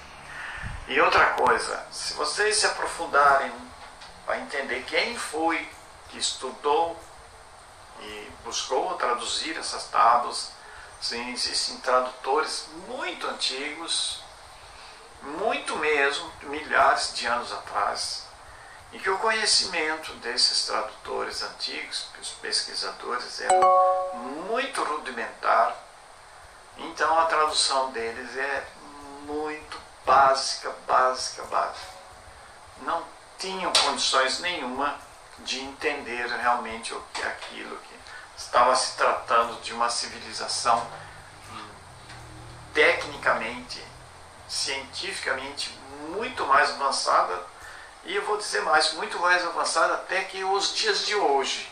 E 0.88 1.00
outra 1.00 1.32
coisa, 1.32 1.86
se 1.92 2.14
vocês 2.14 2.58
se 2.58 2.66
aprofundarem 2.66 3.52
para 4.26 4.40
entender 4.40 4.84
quem 4.86 5.18
foi 5.18 5.68
que 6.10 6.18
estudou 6.18 7.00
e 8.02 8.32
buscou 8.44 8.96
traduzir 8.96 9.58
essas 9.58 9.86
tábuas, 9.86 10.52
sim, 11.02 11.32
existem 11.32 11.78
tradutores 11.78 12.68
muito 12.88 13.28
antigos, 13.28 14.22
muito 15.22 15.76
mesmo, 15.78 16.32
milhares 16.44 17.14
de 17.16 17.26
anos 17.26 17.52
atrás, 17.52 18.24
e 18.92 19.00
que 19.00 19.10
o 19.10 19.18
conhecimento 19.18 20.14
desses 20.16 20.66
tradutores 20.66 21.42
antigos, 21.42 22.08
os 22.22 22.30
pesquisadores, 22.30 23.42
era 23.42 23.60
muito 24.48 24.84
rudimentar 24.84 25.84
então 26.78 27.20
a 27.20 27.26
tradução 27.26 27.92
deles 27.92 28.36
é 28.36 28.68
muito 29.26 29.80
básica, 30.06 30.74
básica, 30.88 31.44
básica. 31.44 31.94
Não 32.82 33.04
tinham 33.38 33.72
condições 33.72 34.40
nenhuma 34.40 34.98
de 35.40 35.60
entender 35.60 36.28
realmente 36.28 36.94
o 36.94 37.04
que 37.14 37.22
é 37.22 37.28
aquilo 37.28 37.78
que 37.78 38.00
estava 38.38 38.76
se 38.76 38.96
tratando 38.96 39.62
de 39.62 39.74
uma 39.74 39.90
civilização 39.90 40.86
tecnicamente, 42.74 43.84
cientificamente 44.48 45.70
muito 46.10 46.46
mais 46.46 46.72
avançada 46.72 47.54
e 48.06 48.16
eu 48.16 48.26
vou 48.26 48.38
dizer 48.38 48.62
mais, 48.62 48.94
muito 48.94 49.18
mais 49.20 49.46
avançada 49.46 49.94
até 49.94 50.24
que 50.24 50.44
os 50.44 50.74
dias 50.76 51.06
de 51.06 51.16
hoje. 51.16 51.72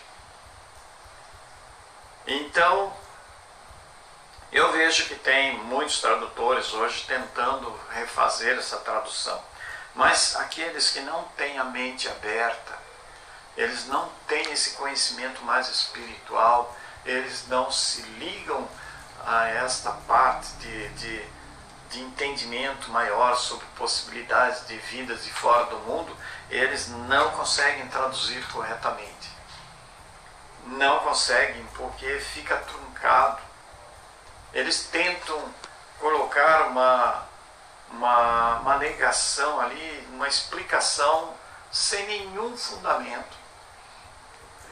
Então, 2.25 2.93
eu 4.51 4.71
vejo 4.71 5.07
que 5.07 5.15
tem 5.15 5.57
muitos 5.57 5.99
tradutores 5.99 6.71
hoje 6.73 7.03
tentando 7.05 7.77
refazer 7.91 8.57
essa 8.57 8.77
tradução, 8.77 9.43
mas 9.93 10.35
aqueles 10.37 10.91
que 10.91 11.01
não 11.01 11.23
têm 11.35 11.57
a 11.57 11.65
mente 11.65 12.07
aberta, 12.07 12.79
eles 13.57 13.87
não 13.87 14.09
têm 14.27 14.51
esse 14.51 14.71
conhecimento 14.71 15.43
mais 15.43 15.67
espiritual, 15.67 16.75
eles 17.05 17.47
não 17.47 17.71
se 17.71 18.01
ligam 18.01 18.67
a 19.25 19.47
esta 19.47 19.91
parte 19.91 20.47
de, 20.53 20.87
de, 20.89 21.25
de 21.89 22.01
entendimento 22.01 22.89
maior 22.89 23.35
sobre 23.35 23.65
possibilidades 23.77 24.65
de 24.67 24.77
vidas 24.77 25.23
de 25.23 25.31
fora 25.31 25.65
do 25.65 25.77
mundo, 25.79 26.15
eles 26.49 26.87
não 26.87 27.31
conseguem 27.31 27.87
traduzir 27.87 28.45
corretamente. 28.47 29.29
Não 30.65 30.99
conseguem 30.99 31.65
porque 31.75 32.19
fica 32.19 32.55
truncado 32.57 33.51
eles 34.53 34.83
tentam 34.91 35.41
colocar 35.99 36.67
uma, 36.67 37.23
uma, 37.91 38.59
uma 38.59 38.77
negação 38.77 39.59
ali, 39.61 40.07
uma 40.11 40.27
explicação 40.27 41.33
sem 41.71 42.05
nenhum 42.05 42.57
fundamento. 42.57 43.40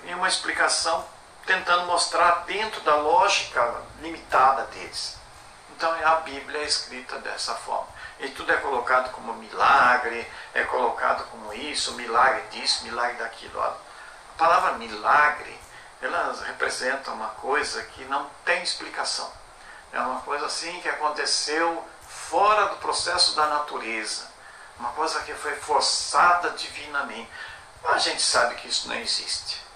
E 0.06 0.14
uma 0.14 0.28
explicação 0.28 1.06
tentando 1.46 1.86
mostrar 1.86 2.44
dentro 2.46 2.82
da 2.82 2.96
lógica 2.96 3.82
limitada 4.02 4.64
deles. 4.66 5.18
Então 5.76 5.92
a 6.06 6.16
Bíblia 6.18 6.62
é 6.62 6.66
escrita 6.66 7.18
dessa 7.20 7.56
forma. 7.56 7.88
E 8.20 8.30
tudo 8.30 8.52
é 8.52 8.58
colocado 8.58 9.12
como 9.12 9.34
milagre, 9.34 10.30
é 10.54 10.64
colocado 10.66 11.24
como 11.32 11.54
isso, 11.54 11.94
milagre 11.94 12.44
disso, 12.52 12.84
milagre 12.84 13.18
daquilo. 13.18 13.62
A 13.62 13.78
palavra 14.38 14.74
milagre, 14.74 15.58
ela 16.02 16.36
representa 16.46 17.12
uma 17.12 17.30
coisa 17.30 17.82
que 17.84 18.04
não 18.06 18.30
tem 18.46 18.62
explicação. 18.62 19.32
É 19.92 20.00
uma 20.00 20.22
coisa 20.22 20.46
assim 20.46 20.80
que 20.82 20.90
aconteceu 20.90 21.84
fora 22.08 22.68
do 22.68 22.76
processo 22.76 23.36
da 23.36 23.48
natureza. 23.48 24.30
Uma 24.78 24.92
coisa 24.92 25.22
que 25.22 25.34
foi 25.34 25.56
forçada 25.56 26.52
divinamente. 26.52 27.30
A 27.86 27.98
gente 27.98 28.22
sabe 28.22 28.56
que 28.56 28.68
isso 28.68 28.88
não 28.88 28.96
existe. 28.96 29.69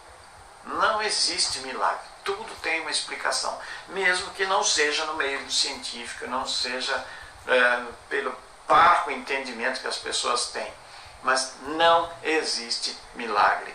Não 0.66 1.01
existe 1.01 1.59
milagre. 1.59 2.05
Tudo 2.24 2.53
tem 2.61 2.82
uma 2.82 2.91
explicação. 2.91 3.59
Mesmo 3.89 4.32
que 4.32 4.45
não 4.45 4.64
seja 4.64 5.05
no 5.05 5.16
meio 5.16 5.49
científico, 5.51 6.28
não 6.28 6.47
seja 6.47 7.05
é, 7.47 7.84
pelo 8.09 8.34
parco 8.68 9.11
entendimento 9.11 9.82
que 9.82 9.88
as 9.88 9.97
pessoas 9.97 10.47
têm. 10.47 10.74
Mas 11.22 11.55
não 11.61 12.11
existe 12.24 12.97
milagre. 13.16 13.74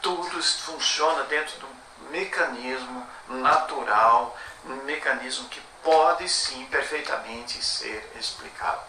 Tudo 0.00 0.42
funciona 0.42 1.24
dentro 1.24 1.58
do 1.58 1.68
mecanismo 2.10 3.06
natural, 3.28 4.36
um 4.64 4.76
mecanismo 4.84 5.48
que 5.48 5.60
pode 5.82 6.28
sim 6.28 6.64
perfeitamente 6.66 7.62
ser 7.64 8.12
explicado. 8.18 8.82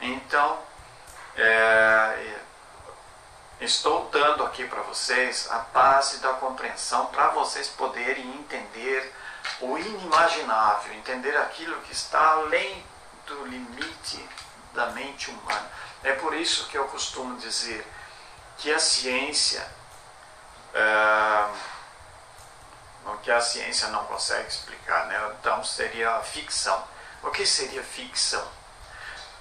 Então, 0.00 0.58
é, 1.36 2.38
dando 4.10 4.44
aqui 4.44 4.66
para 4.66 4.82
vocês 4.82 5.50
a 5.50 5.58
base 5.58 6.18
da 6.18 6.34
compreensão 6.34 7.06
para 7.06 7.28
vocês 7.28 7.68
poderem 7.68 8.26
entender 8.34 9.14
o 9.60 9.78
inimaginável, 9.78 10.92
entender 10.94 11.36
aquilo 11.36 11.80
que 11.82 11.92
está 11.92 12.32
além 12.32 12.84
do 13.26 13.46
limite 13.46 14.28
da 14.74 14.86
mente 14.86 15.30
humana. 15.30 15.70
É 16.02 16.12
por 16.12 16.34
isso 16.34 16.68
que 16.68 16.76
eu 16.76 16.86
costumo 16.88 17.38
dizer 17.38 17.86
que 18.58 18.72
a 18.72 18.78
ciência, 18.78 19.66
é, 20.74 21.48
o 23.06 23.16
que 23.18 23.30
a 23.30 23.40
ciência 23.40 23.88
não 23.88 24.04
consegue 24.06 24.48
explicar, 24.48 25.06
né? 25.06 25.34
então 25.40 25.64
seria 25.64 26.20
ficção. 26.20 26.82
O 27.22 27.30
que 27.30 27.46
seria 27.46 27.82
ficção? 27.82 28.46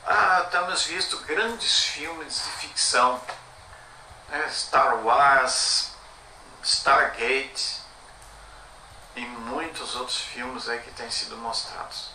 Ah, 0.06 0.48
temos 0.52 0.84
visto 0.86 1.18
grandes 1.20 1.86
filmes 1.86 2.36
de 2.36 2.68
ficção, 2.68 3.22
né? 4.30 4.50
Star 4.50 5.04
Wars, 5.06 5.92
Stargate 6.64 7.82
e 9.16 9.22
muitos 9.22 9.96
outros 9.96 10.18
filmes 10.18 10.68
aí 10.68 10.80
que 10.80 10.92
têm 10.92 11.10
sido 11.10 11.38
mostrados. 11.38 12.10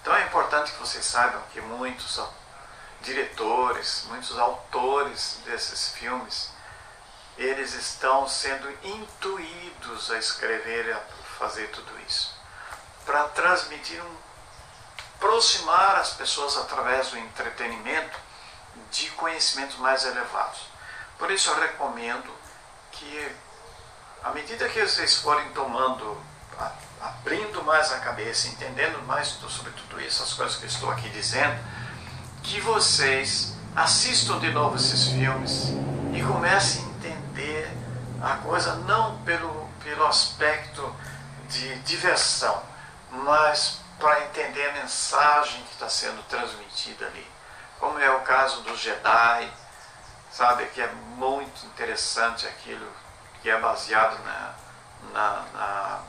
Então 0.00 0.14
é 0.14 0.22
importante 0.22 0.72
que 0.72 0.78
vocês 0.78 1.04
saibam 1.04 1.42
que 1.52 1.60
muitos 1.60 2.20
diretores, 3.00 4.04
muitos 4.08 4.38
autores 4.38 5.38
desses 5.44 5.90
filmes, 5.90 6.50
eles 7.36 7.74
estão 7.74 8.28
sendo 8.28 8.70
intuídos 8.82 10.10
a 10.10 10.18
escrever 10.18 10.86
e 10.86 10.92
a 10.92 11.00
fazer 11.38 11.68
tudo 11.68 11.92
isso, 12.06 12.34
para 13.04 13.24
transmitir 13.28 14.02
um 14.02 14.26
aproximar 15.16 15.96
as 15.96 16.10
pessoas 16.10 16.56
através 16.56 17.08
do 17.08 17.18
entretenimento 17.18 18.18
de 18.90 19.10
conhecimentos 19.10 19.76
mais 19.76 20.04
elevados. 20.04 20.60
Por 21.18 21.30
isso 21.30 21.50
eu 21.50 21.60
recomendo 21.60 22.30
que, 22.92 23.32
à 24.22 24.30
medida 24.30 24.68
que 24.68 24.80
vocês 24.86 25.16
forem 25.16 25.48
tomando, 25.50 26.20
abrindo 27.00 27.62
mais 27.64 27.92
a 27.92 28.00
cabeça, 28.00 28.48
entendendo 28.48 29.02
mais 29.06 29.28
sobre 29.28 29.72
tudo 29.72 30.00
isso, 30.00 30.22
as 30.22 30.32
coisas 30.34 30.56
que 30.56 30.64
eu 30.64 30.68
estou 30.68 30.90
aqui 30.90 31.08
dizendo, 31.10 31.58
que 32.42 32.60
vocês 32.60 33.54
assistam 33.74 34.38
de 34.38 34.50
novo 34.50 34.76
esses 34.76 35.08
filmes 35.08 35.70
e 36.14 36.22
comecem 36.22 36.82
a 36.82 36.88
entender 36.88 37.70
a 38.22 38.36
coisa 38.36 38.74
não 38.76 39.18
pelo, 39.22 39.68
pelo 39.82 40.06
aspecto 40.06 40.94
de 41.48 41.78
diversão, 41.80 42.62
mas 43.10 43.80
para 43.98 44.24
entender 44.24 44.68
a 44.70 44.72
mensagem 44.74 45.62
que 45.64 45.72
está 45.72 45.88
sendo 45.88 46.22
transmitida 46.28 47.06
ali. 47.06 47.26
Como 47.78 47.98
é 47.98 48.10
o 48.10 48.20
caso 48.20 48.62
do 48.62 48.76
Jedi, 48.76 49.50
sabe, 50.36 50.66
que 50.66 50.82
é 50.82 50.86
muito 51.16 51.64
interessante 51.64 52.46
aquilo 52.46 52.86
que 53.40 53.48
é 53.48 53.58
baseado 53.58 54.22
na, 54.22 54.54
na, 55.12 55.44
na 55.54 56.00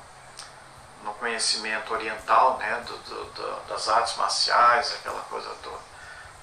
no 1.03 1.13
conhecimento 1.13 1.93
oriental, 1.93 2.57
né, 2.57 2.83
do, 2.85 2.97
do, 2.97 3.25
do, 3.25 3.69
das 3.69 3.87
artes 3.87 4.17
marciais, 4.17 4.93
aquela 4.95 5.21
coisa 5.21 5.49
toda, 5.63 5.79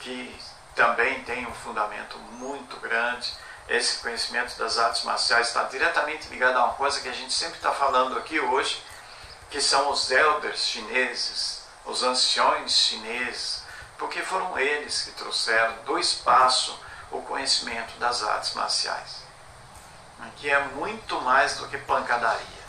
que 0.01 0.35
também 0.75 1.23
tem 1.25 1.47
um 1.47 1.53
fundamento 1.53 2.17
muito 2.33 2.79
grande. 2.81 3.31
Esse 3.69 3.99
conhecimento 3.99 4.57
das 4.57 4.79
artes 4.79 5.05
marciais 5.05 5.49
está 5.49 5.65
diretamente 5.65 6.29
ligado 6.29 6.57
a 6.57 6.65
uma 6.65 6.75
coisa 6.75 7.01
que 7.03 7.09
a 7.09 7.13
gente 7.13 7.35
sempre 7.35 7.57
está 7.57 7.73
falando 7.73 8.17
aqui 8.17 8.41
hoje, 8.41 8.83
que 9.51 9.61
são 9.61 9.91
os 9.91 10.11
elders 10.11 10.61
chineses, 10.61 11.65
os 11.85 12.03
anciões 12.03 12.73
chineses, 12.73 13.63
porque 13.99 14.23
foram 14.23 14.59
eles 14.59 15.03
que 15.03 15.11
trouxeram 15.13 15.77
do 15.85 15.99
espaço 15.99 16.83
o 17.19 17.23
conhecimento 17.23 17.99
das 17.99 18.23
artes 18.23 18.55
marciais, 18.55 19.23
que 20.37 20.51
é 20.51 20.59
muito 20.69 21.21
mais 21.21 21.57
do 21.57 21.69
que 21.69 21.79
pancadaria. 21.79 22.65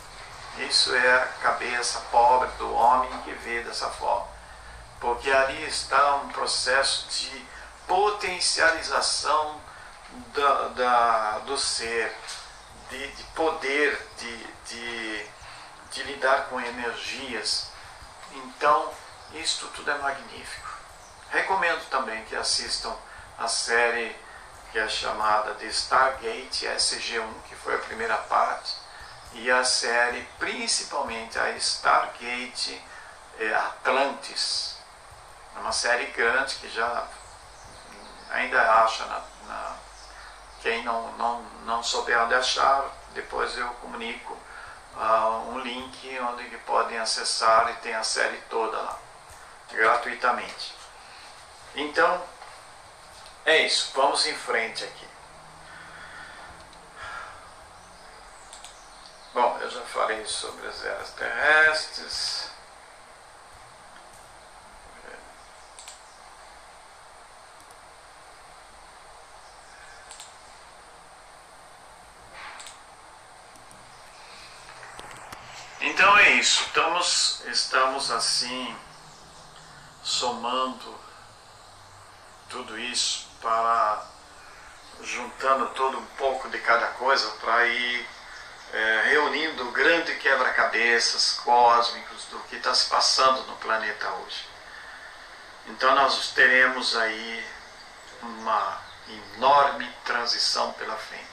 Isso 0.58 0.94
é 0.94 1.14
a 1.14 1.26
cabeça 1.42 2.00
pobre 2.10 2.48
do 2.58 2.72
homem 2.72 3.10
que 3.22 3.32
vê 3.32 3.62
dessa 3.62 3.88
forma, 3.90 4.26
porque 5.00 5.30
ali 5.30 5.64
está 5.66 6.16
um 6.16 6.28
processo 6.28 7.06
de 7.08 7.46
potencialização 7.86 9.60
da, 10.34 10.68
da 10.68 11.38
do 11.40 11.58
ser, 11.58 12.14
de, 12.90 13.08
de 13.12 13.22
poder, 13.34 14.08
de, 14.18 14.46
de 14.66 15.36
de 15.96 16.02
lidar 16.02 16.46
com 16.48 16.60
energias. 16.60 17.68
Então, 18.32 18.92
isto 19.32 19.66
tudo 19.68 19.90
é 19.90 19.98
magnífico. 19.98 20.68
Recomendo 21.30 21.88
também 21.88 22.22
que 22.26 22.36
assistam 22.36 22.94
a 23.38 23.48
série 23.48 24.14
que 24.72 24.78
é 24.78 24.88
chamada 24.88 25.54
de 25.54 25.66
Stargate 25.66 26.66
SG1, 26.66 27.42
que 27.48 27.54
foi 27.56 27.74
a 27.74 27.78
primeira 27.78 28.16
parte, 28.16 28.74
e 29.32 29.50
a 29.50 29.64
série, 29.64 30.22
principalmente 30.38 31.38
a 31.38 31.50
Stargate 31.56 32.82
eh, 33.38 33.54
Atlantis. 33.54 34.76
É 35.56 35.58
uma 35.60 35.72
série 35.72 36.06
grande 36.06 36.56
que 36.56 36.68
já 36.68 37.06
ainda 38.30 38.60
acha 38.82 39.04
na, 39.06 39.22
na 39.46 39.76
quem 40.60 40.82
não, 40.82 41.12
não, 41.12 41.42
não 41.64 41.82
souber 41.82 42.20
onde 42.22 42.34
achar, 42.34 42.84
depois 43.14 43.56
eu 43.56 43.68
comunico 43.74 44.36
uh, 44.96 45.50
um 45.50 45.58
link 45.60 46.18
onde 46.20 46.44
podem 46.66 46.98
acessar 46.98 47.70
e 47.70 47.74
tem 47.74 47.94
a 47.94 48.02
série 48.02 48.38
toda 48.50 48.76
lá, 48.76 48.98
gratuitamente. 49.70 50.74
Então, 51.74 52.22
é 53.46 53.64
isso, 53.64 53.92
vamos 53.94 54.26
em 54.26 54.34
frente 54.34 54.84
aqui. 54.84 55.06
Bom, 59.32 59.56
eu 59.60 59.70
já 59.70 59.82
falei 59.82 60.26
sobre 60.26 60.66
as 60.66 60.84
eras 60.84 61.10
terrestres. 61.12 62.50
Então 75.80 76.18
é 76.18 76.30
isso, 76.30 76.64
estamos, 76.64 77.42
estamos 77.46 78.10
assim 78.10 78.76
somando 80.02 80.98
tudo 82.48 82.78
isso 82.78 83.28
para 83.40 84.04
juntando 85.02 85.66
todo 85.70 85.98
um 85.98 86.06
pouco 86.18 86.48
de 86.48 86.58
cada 86.58 86.86
coisa 86.88 87.28
para 87.40 87.66
ir 87.66 88.08
é, 88.72 89.02
reunindo 89.10 89.68
o 89.68 89.72
grande 89.72 90.14
quebra-cabeças 90.16 91.40
cósmicos 91.44 92.24
do 92.26 92.38
que 92.40 92.56
está 92.56 92.74
se 92.74 92.88
passando 92.88 93.42
no 93.42 93.56
planeta 93.56 94.08
hoje. 94.10 94.46
Então 95.66 95.94
nós 95.94 96.32
teremos 96.32 96.96
aí 96.96 97.46
uma 98.22 98.80
enorme 99.36 99.88
transição 100.04 100.72
pela 100.72 100.96
frente. 100.96 101.26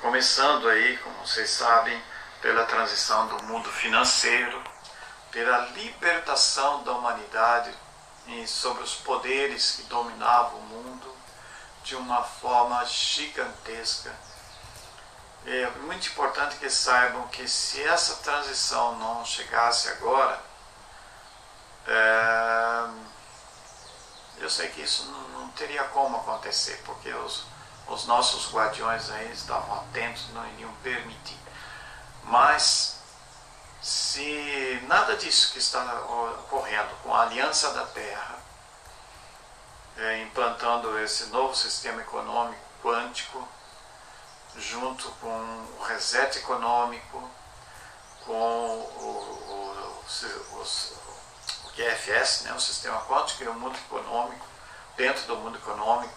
Começando 0.00 0.68
aí, 0.68 0.96
como 0.98 1.26
vocês 1.26 1.50
sabem, 1.50 2.00
pela 2.40 2.64
transição 2.64 3.26
do 3.28 3.44
mundo 3.44 3.70
financeiro, 3.70 4.62
pela 5.30 5.58
libertação 5.70 6.82
da 6.82 6.92
humanidade 6.92 7.72
sobre 8.46 8.82
os 8.82 8.94
poderes 8.94 9.72
que 9.72 9.82
dominavam 9.84 10.58
o 10.58 10.62
mundo 10.62 11.14
de 11.82 11.96
uma 11.96 12.22
forma 12.22 12.84
gigantesca. 12.84 14.14
É 15.46 15.70
muito 15.82 16.08
importante 16.08 16.56
que 16.56 16.68
saibam 16.68 17.26
que 17.28 17.48
se 17.48 17.82
essa 17.82 18.16
transição 18.16 18.96
não 18.98 19.24
chegasse 19.24 19.88
agora, 19.88 20.40
é, 21.86 22.88
eu 24.38 24.50
sei 24.50 24.68
que 24.68 24.82
isso 24.82 25.06
não, 25.06 25.40
não, 25.40 25.48
teria 25.50 25.84
como 25.84 26.18
acontecer, 26.18 26.80
porque 26.84 27.12
os, 27.12 27.44
os 27.88 28.06
nossos 28.06 28.52
guardiões 28.52 29.10
aí 29.10 29.32
estavam 29.32 29.80
atentos, 29.80 30.28
não 30.34 30.46
iriam 30.50 30.72
permitir. 30.82 31.38
Mas, 32.24 32.99
se 33.82 34.82
nada 34.86 35.16
disso 35.16 35.52
que 35.52 35.58
está 35.58 35.82
ocorrendo 36.02 36.94
com 37.02 37.14
a 37.14 37.22
Aliança 37.22 37.72
da 37.72 37.86
Terra, 37.86 38.38
é, 39.96 40.22
implantando 40.22 40.98
esse 41.00 41.26
novo 41.26 41.54
sistema 41.54 42.00
econômico 42.00 42.60
quântico, 42.82 43.46
junto 44.56 45.10
com 45.12 45.28
o 45.28 45.82
reset 45.86 46.38
econômico, 46.38 47.30
com 48.24 48.32
o, 48.32 48.84
o, 49.48 50.04
o, 50.28 50.62
o 50.62 51.70
QFS, 51.72 52.42
né, 52.42 52.52
o 52.52 52.60
sistema 52.60 53.00
quântico 53.02 53.44
e 53.44 53.48
o 53.48 53.54
mundo 53.54 53.76
econômico, 53.76 54.46
dentro 54.96 55.26
do 55.26 55.36
mundo 55.36 55.56
econômico, 55.56 56.14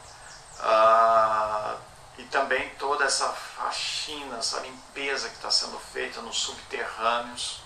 ah, 0.59 1.77
e 2.17 2.23
também 2.25 2.69
toda 2.75 3.05
essa 3.05 3.29
faxina, 3.29 4.37
essa 4.37 4.59
limpeza 4.59 5.29
que 5.29 5.35
está 5.35 5.49
sendo 5.49 5.79
feita 5.79 6.21
nos 6.21 6.37
subterrâneos. 6.37 7.61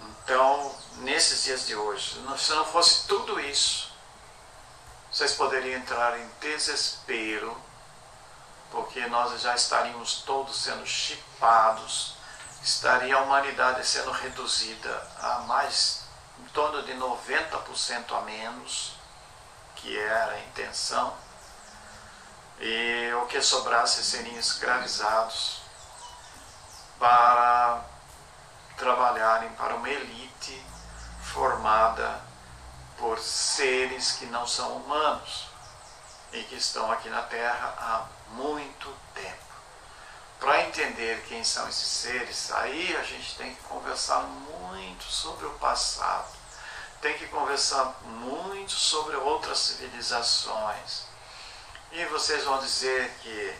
Então, 0.00 0.74
nesses 0.98 1.44
dias 1.44 1.66
de 1.66 1.76
hoje, 1.76 2.20
se 2.38 2.52
não 2.52 2.64
fosse 2.64 3.06
tudo 3.06 3.38
isso, 3.40 3.92
vocês 5.10 5.32
poderiam 5.34 5.78
entrar 5.78 6.18
em 6.18 6.28
desespero, 6.40 7.56
porque 8.70 9.06
nós 9.06 9.40
já 9.40 9.54
estaríamos 9.54 10.22
todos 10.22 10.62
sendo 10.62 10.84
chipados, 10.86 12.16
estaria 12.62 13.14
a 13.14 13.20
humanidade 13.20 13.86
sendo 13.86 14.10
reduzida 14.10 15.08
a 15.20 15.40
mais 15.40 16.04
em 16.40 16.46
torno 16.48 16.82
de 16.82 16.94
90% 16.94 18.16
a 18.16 18.20
menos, 18.22 18.94
que 19.76 19.96
era 19.96 20.32
a 20.32 20.40
intenção, 20.40 21.14
e 22.60 23.12
o 23.22 23.26
que 23.26 23.40
sobrasse 23.42 24.04
seriam 24.04 24.38
escravizados 24.38 25.62
para 26.98 27.82
trabalharem 28.76 29.50
para 29.50 29.74
uma 29.74 29.88
elite 29.88 30.64
formada 31.22 32.20
por 32.98 33.18
seres 33.18 34.12
que 34.12 34.26
não 34.26 34.46
são 34.46 34.76
humanos 34.76 35.48
e 36.32 36.42
que 36.44 36.56
estão 36.56 36.90
aqui 36.90 37.08
na 37.08 37.22
Terra 37.22 37.74
há 37.78 38.06
muito 38.32 38.94
tempo. 39.14 39.44
Para 40.40 40.62
entender 40.62 41.24
quem 41.28 41.42
são 41.44 41.68
esses 41.68 41.88
seres, 41.88 42.50
aí 42.52 42.96
a 42.96 43.02
gente 43.02 43.36
tem 43.36 43.54
que 43.54 43.62
conversar 43.62 44.20
muito 44.22 45.04
sobre 45.04 45.46
o 45.46 45.54
passado, 45.54 46.28
tem 47.00 47.16
que 47.16 47.26
conversar 47.28 47.94
muito 48.02 48.72
sobre 48.72 49.16
outras 49.16 49.58
civilizações. 49.58 51.13
E 51.94 52.04
vocês 52.06 52.42
vão 52.42 52.58
dizer 52.58 53.08
que, 53.22 53.56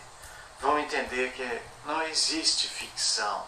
vão 0.59 0.77
entender 0.81 1.33
que 1.35 1.63
não 1.87 2.03
existe 2.03 2.67
ficção. 2.67 3.47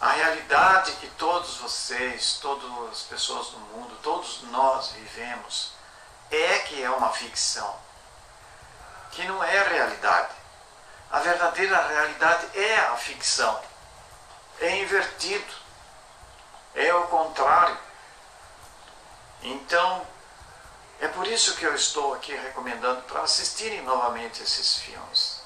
A 0.00 0.12
realidade 0.12 0.92
que 0.92 1.08
todos 1.10 1.56
vocês, 1.56 2.38
todas 2.40 2.70
as 2.92 3.02
pessoas 3.02 3.48
do 3.48 3.58
mundo, 3.58 3.98
todos 4.00 4.42
nós 4.42 4.92
vivemos, 4.92 5.72
é 6.30 6.60
que 6.60 6.84
é 6.84 6.88
uma 6.88 7.10
ficção, 7.10 7.76
que 9.10 9.24
não 9.24 9.42
é 9.42 9.68
realidade. 9.68 10.34
A 11.10 11.18
verdadeira 11.18 11.84
realidade 11.88 12.46
é 12.56 12.76
a 12.76 12.96
ficção. 12.96 13.60
É 14.60 14.78
invertido. 14.82 15.52
É 16.76 16.94
o 16.94 17.08
contrário. 17.08 17.76
Então, 19.42 20.06
é 21.02 21.08
por 21.08 21.26
isso 21.26 21.56
que 21.56 21.64
eu 21.64 21.74
estou 21.74 22.14
aqui 22.14 22.32
recomendando 22.32 23.02
para 23.02 23.22
assistirem 23.22 23.82
novamente 23.82 24.40
esses 24.40 24.78
filmes. 24.78 25.42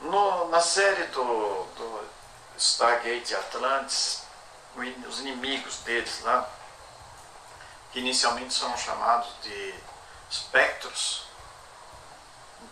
No, 0.00 0.48
na 0.50 0.60
série 0.60 1.02
do, 1.08 1.64
do 1.64 2.08
Stargate 2.56 3.34
Atlantis, 3.34 4.22
os 5.08 5.18
inimigos 5.18 5.78
deles 5.78 6.20
lá, 6.22 6.48
que 7.90 7.98
inicialmente 7.98 8.54
são 8.54 8.76
chamados 8.78 9.28
de 9.42 9.74
espectros, 10.30 11.26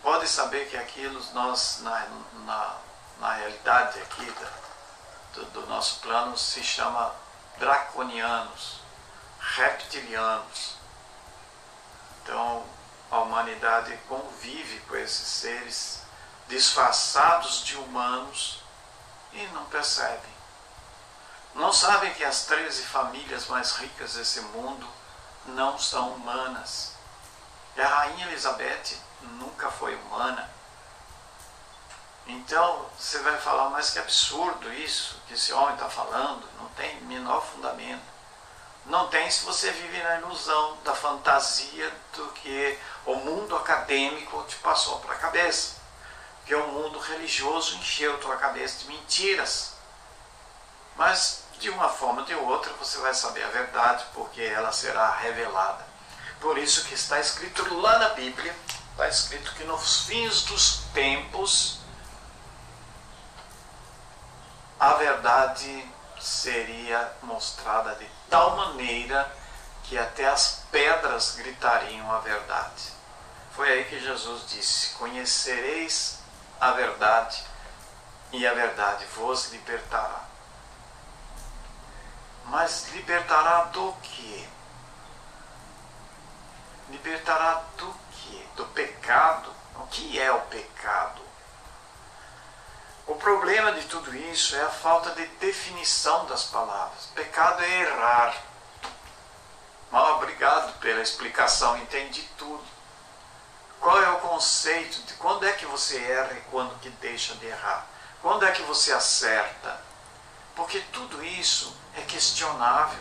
pode 0.01 0.29
saber 0.29 0.69
que 0.69 0.77
aquilo 0.77 1.21
nós, 1.33 1.81
na, 1.81 2.07
na, 2.47 2.77
na 3.19 3.33
realidade 3.35 4.01
aqui 4.01 4.31
da, 4.31 4.51
do, 5.33 5.45
do 5.47 5.67
nosso 5.67 5.99
plano, 5.99 6.39
se 6.39 6.63
chama 6.63 7.13
draconianos, 7.59 8.79
reptilianos. 9.41 10.84
Então, 12.25 12.65
a 13.11 13.19
humanidade 13.19 13.95
convive 14.09 14.81
com 14.89 14.97
esses 14.97 15.29
seres 15.29 16.01
disfarçados 16.49 17.63
de 17.63 17.77
humanos 17.77 18.63
e 19.35 19.47
não 19.49 19.67
percebem. 19.67 20.35
Não 21.55 21.71
sabem 21.71 22.15
que 22.15 22.25
as 22.25 22.47
13 22.47 22.83
famílias 22.85 23.47
mais 23.47 23.73
ricas 23.73 24.15
desse 24.15 24.41
mundo 24.41 24.89
não 25.45 25.79
são 25.79 26.15
humanas. 26.15 26.95
E 27.77 27.83
a 27.83 27.89
rainha 27.89 28.27
Elizabeth 28.27 28.97
nunca 29.21 29.71
foi 29.71 29.95
humana. 29.95 30.51
Então 32.27 32.87
você 32.99 33.19
vai 33.19 33.39
falar, 33.39 33.69
mas 33.69 33.91
que 33.91 33.99
absurdo 33.99 34.73
isso 34.73 35.21
que 35.29 35.35
esse 35.35 35.53
homem 35.53 35.75
está 35.75 35.91
falando, 35.91 36.49
não 36.59 36.69
tem 36.71 37.03
menor 37.03 37.45
fundamento. 37.45 38.14
Não 38.87 39.09
tem 39.09 39.31
se 39.31 39.45
você 39.45 39.71
vive 39.71 40.03
na 40.03 40.21
ilusão 40.21 40.77
da 40.85 40.95
fantasia 40.95 41.93
do 42.15 42.29
que 42.33 42.79
o 43.07 43.15
mundo 43.17 43.57
acadêmico 43.57 44.45
te 44.47 44.57
passou 44.57 45.01
para 45.01 45.15
a 45.15 45.19
cabeça. 45.19 45.77
Que 46.45 46.55
o 46.55 46.67
mundo 46.69 46.99
religioso 46.99 47.77
encheu 47.77 48.21
tua 48.21 48.37
cabeça 48.37 48.81
de 48.81 48.89
mentiras. 48.89 49.73
Mas 50.97 51.45
de 51.59 51.71
uma 51.71 51.89
forma 51.89 52.21
ou 52.21 52.27
de 52.27 52.35
outra 52.35 52.73
você 52.75 52.99
vai 52.99 53.15
saber 53.15 53.43
a 53.45 53.49
verdade, 53.49 54.05
porque 54.13 54.43
ela 54.43 54.71
será 54.71 55.11
revelada. 55.17 55.85
Por 56.41 56.59
isso 56.59 56.85
que 56.85 56.95
está 56.95 57.19
escrito 57.19 57.75
lá 57.81 57.99
na 57.99 58.11
Bíblia, 58.11 58.55
está 58.91 59.09
escrito 59.09 59.55
que 59.55 59.65
nos 59.65 60.01
fins 60.07 60.43
dos 60.43 60.83
tempos 60.93 61.79
a 64.79 64.95
verdade 64.95 65.89
seria 66.21 67.13
mostrada 67.23 67.95
de 67.95 68.07
tal 68.35 68.57
maneira 68.57 69.33
que 69.85 69.97
até 69.97 70.27
as 70.27 70.65
pedras 70.73 71.37
gritariam 71.37 72.11
a 72.11 72.19
verdade. 72.19 72.93
Foi 73.53 73.71
aí 73.71 73.85
que 73.85 74.01
Jesus 74.01 74.51
disse: 74.51 74.93
Conhecereis 74.95 76.19
a 76.61 76.73
verdade, 76.73 77.45
e 78.33 78.45
a 78.45 78.53
verdade 78.53 79.07
vos 79.15 79.53
libertará. 79.53 80.25
Mas 82.47 82.89
libertará 82.93 83.67
do 83.67 83.93
que? 84.03 84.49
Libertará 86.91 87.63
do 87.79 87.95
que? 88.11 88.49
Do 88.57 88.67
pecado? 88.67 89.55
O 89.77 89.87
que 89.87 90.19
é 90.19 90.33
o 90.33 90.41
pecado? 90.41 91.23
O 93.07 93.15
problema 93.17 93.73
de 93.73 93.83
tudo 93.87 94.15
isso 94.17 94.57
é 94.57 94.63
a 94.63 94.71
falta 94.71 95.11
de 95.11 95.27
definição 95.39 96.25
das 96.27 96.45
palavras. 96.45 97.07
Pecado 97.15 97.63
é 97.63 97.81
errar. 97.83 98.35
Mal 99.91 100.17
obrigado 100.17 100.79
pela 100.81 101.03
explicação, 101.03 101.77
entendi 101.77 102.23
tudo. 102.39 102.65
Qual 103.79 104.03
é 104.03 104.11
o 104.11 104.21
conceito 104.21 105.03
de 105.03 105.13
quando 105.15 105.47
é 105.47 105.53
que 105.53 105.67
você 105.67 105.99
erra 105.99 106.33
e 106.33 106.41
quando 106.51 106.79
que 106.81 106.89
deixa 106.89 107.35
de 107.35 107.47
errar? 107.47 107.87
Quando 108.23 108.47
é 108.47 108.53
que 108.53 108.63
você 108.63 108.91
acerta? 108.93 109.79
Porque 110.57 110.81
tudo 110.93 111.23
isso 111.23 111.77
é 111.95 112.01
questionável. 112.01 112.99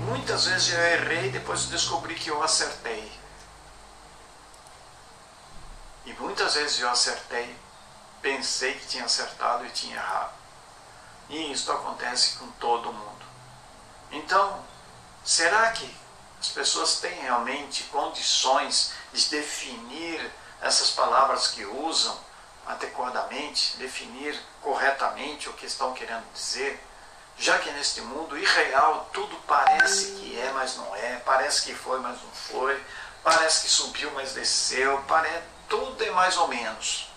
Muitas 0.00 0.46
vezes 0.46 0.74
eu 0.74 0.80
errei 0.80 1.26
e 1.26 1.30
depois 1.30 1.66
descobri 1.66 2.16
que 2.16 2.28
eu 2.28 2.42
acertei. 2.42 3.10
E 6.04 6.12
muitas 6.14 6.54
vezes 6.54 6.80
eu 6.80 6.90
acertei, 6.90 7.56
pensei 8.24 8.72
que 8.72 8.86
tinha 8.86 9.04
acertado 9.04 9.66
e 9.66 9.68
tinha 9.68 9.96
errado. 9.96 10.32
E 11.28 11.52
isso 11.52 11.70
acontece 11.70 12.38
com 12.38 12.46
todo 12.52 12.90
mundo. 12.90 13.26
Então, 14.10 14.64
será 15.22 15.70
que 15.72 15.94
as 16.40 16.48
pessoas 16.48 17.00
têm 17.00 17.20
realmente 17.20 17.84
condições 17.84 18.94
de 19.12 19.28
definir 19.28 20.32
essas 20.62 20.90
palavras 20.90 21.48
que 21.48 21.66
usam 21.66 22.18
adequadamente, 22.66 23.76
definir 23.76 24.40
corretamente 24.62 25.50
o 25.50 25.52
que 25.52 25.66
estão 25.66 25.92
querendo 25.92 26.24
dizer? 26.32 26.82
já 27.36 27.58
que 27.58 27.68
neste 27.72 28.00
mundo 28.00 28.38
irreal 28.38 29.10
tudo 29.12 29.36
parece 29.46 30.12
que 30.12 30.38
é, 30.38 30.52
mas 30.52 30.76
não 30.76 30.94
é, 30.94 31.16
parece 31.16 31.62
que 31.62 31.74
foi, 31.74 31.98
mas 31.98 32.16
não 32.22 32.30
foi, 32.30 32.80
parece 33.24 33.64
que 33.64 33.70
subiu, 33.70 34.08
mas 34.12 34.34
desceu, 34.34 35.02
parece, 35.08 35.42
tudo 35.68 36.02
é 36.04 36.12
mais 36.12 36.36
ou 36.36 36.46
menos. 36.46 37.08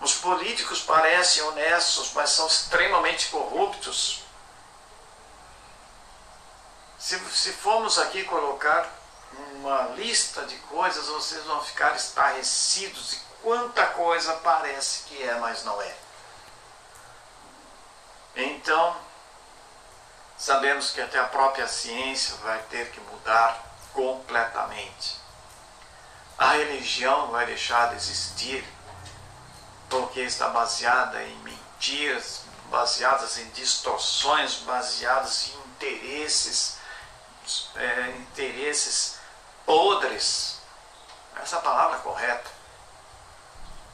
Os 0.00 0.14
políticos 0.14 0.80
parecem 0.80 1.42
honestos, 1.42 2.12
mas 2.14 2.30
são 2.30 2.46
extremamente 2.46 3.28
corruptos. 3.28 4.22
Se, 6.98 7.18
se 7.30 7.52
formos 7.52 7.98
aqui 7.98 8.24
colocar 8.24 8.88
uma 9.54 9.82
lista 9.94 10.42
de 10.46 10.56
coisas, 10.56 11.06
vocês 11.06 11.44
vão 11.44 11.62
ficar 11.62 11.94
estarrecidos 11.94 13.10
de 13.10 13.16
quanta 13.42 13.86
coisa 13.88 14.32
parece 14.34 15.04
que 15.04 15.22
é, 15.22 15.34
mas 15.34 15.64
não 15.64 15.80
é. 15.80 15.94
Então, 18.36 18.96
sabemos 20.38 20.90
que 20.90 21.00
até 21.00 21.18
a 21.18 21.24
própria 21.24 21.68
ciência 21.68 22.36
vai 22.36 22.58
ter 22.70 22.90
que 22.90 23.00
mudar 23.00 23.62
completamente. 23.92 25.18
A 26.38 26.52
religião 26.52 27.30
vai 27.30 27.44
deixar 27.44 27.90
de 27.90 27.96
existir 27.96 28.64
porque 29.90 30.20
está 30.20 30.48
baseada 30.48 31.22
em 31.22 31.36
mentiras, 31.40 32.42
baseadas 32.70 33.36
em 33.38 33.50
distorções, 33.50 34.54
baseadas 34.60 35.48
em 35.48 35.60
interesses, 35.80 36.76
é, 37.74 38.10
interesses 38.18 39.18
podres. 39.66 40.60
Essa 41.42 41.58
palavra 41.58 41.98
é 41.98 42.00
correta. 42.00 42.50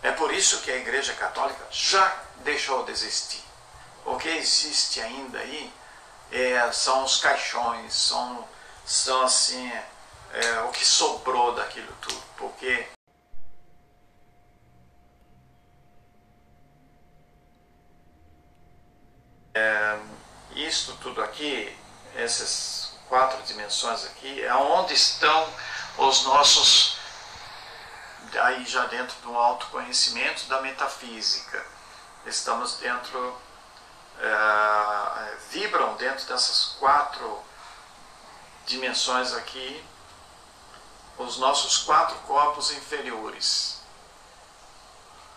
É 0.03 0.13
por 0.13 0.33
isso 0.33 0.61
que 0.61 0.71
a 0.71 0.77
Igreja 0.77 1.15
Católica 1.15 1.65
já 1.71 2.15
deixou 2.39 2.85
de 2.85 2.93
existir. 2.93 3.43
O 4.05 4.17
que 4.17 4.29
existe 4.29 5.01
ainda 5.01 5.39
aí 5.39 5.73
é, 6.31 6.71
são 6.73 7.05
os 7.05 7.19
caixões, 7.19 7.95
são, 7.95 8.47
são 8.85 9.23
assim, 9.23 9.73
é, 10.33 10.61
o 10.61 10.69
que 10.69 10.85
sobrou 10.85 11.55
daquilo 11.55 11.93
tudo. 12.01 12.23
Porque 12.37 12.87
isto 20.55 20.93
tudo 21.03 21.23
aqui, 21.23 21.77
essas 22.15 22.93
quatro 23.09 23.41
dimensões 23.43 24.05
aqui, 24.07 24.43
é 24.43 24.55
onde 24.55 24.95
estão 24.95 25.49
os 25.99 26.25
nossos, 26.25 26.99
aí 28.41 28.65
já 28.65 28.87
dentro 28.87 29.17
do 29.23 29.37
autoconhecimento 29.37 30.47
da 30.47 30.61
metafísica. 30.61 31.65
Estamos 32.27 32.77
dentro, 32.79 33.41
é, 34.21 35.37
vibram 35.51 35.95
dentro 35.95 36.27
dessas 36.27 36.77
quatro 36.79 37.43
dimensões 38.67 39.33
aqui, 39.33 39.85
os 41.19 41.39
nossos 41.39 41.79
quatro 41.79 42.17
corpos 42.27 42.71
inferiores. 42.73 43.81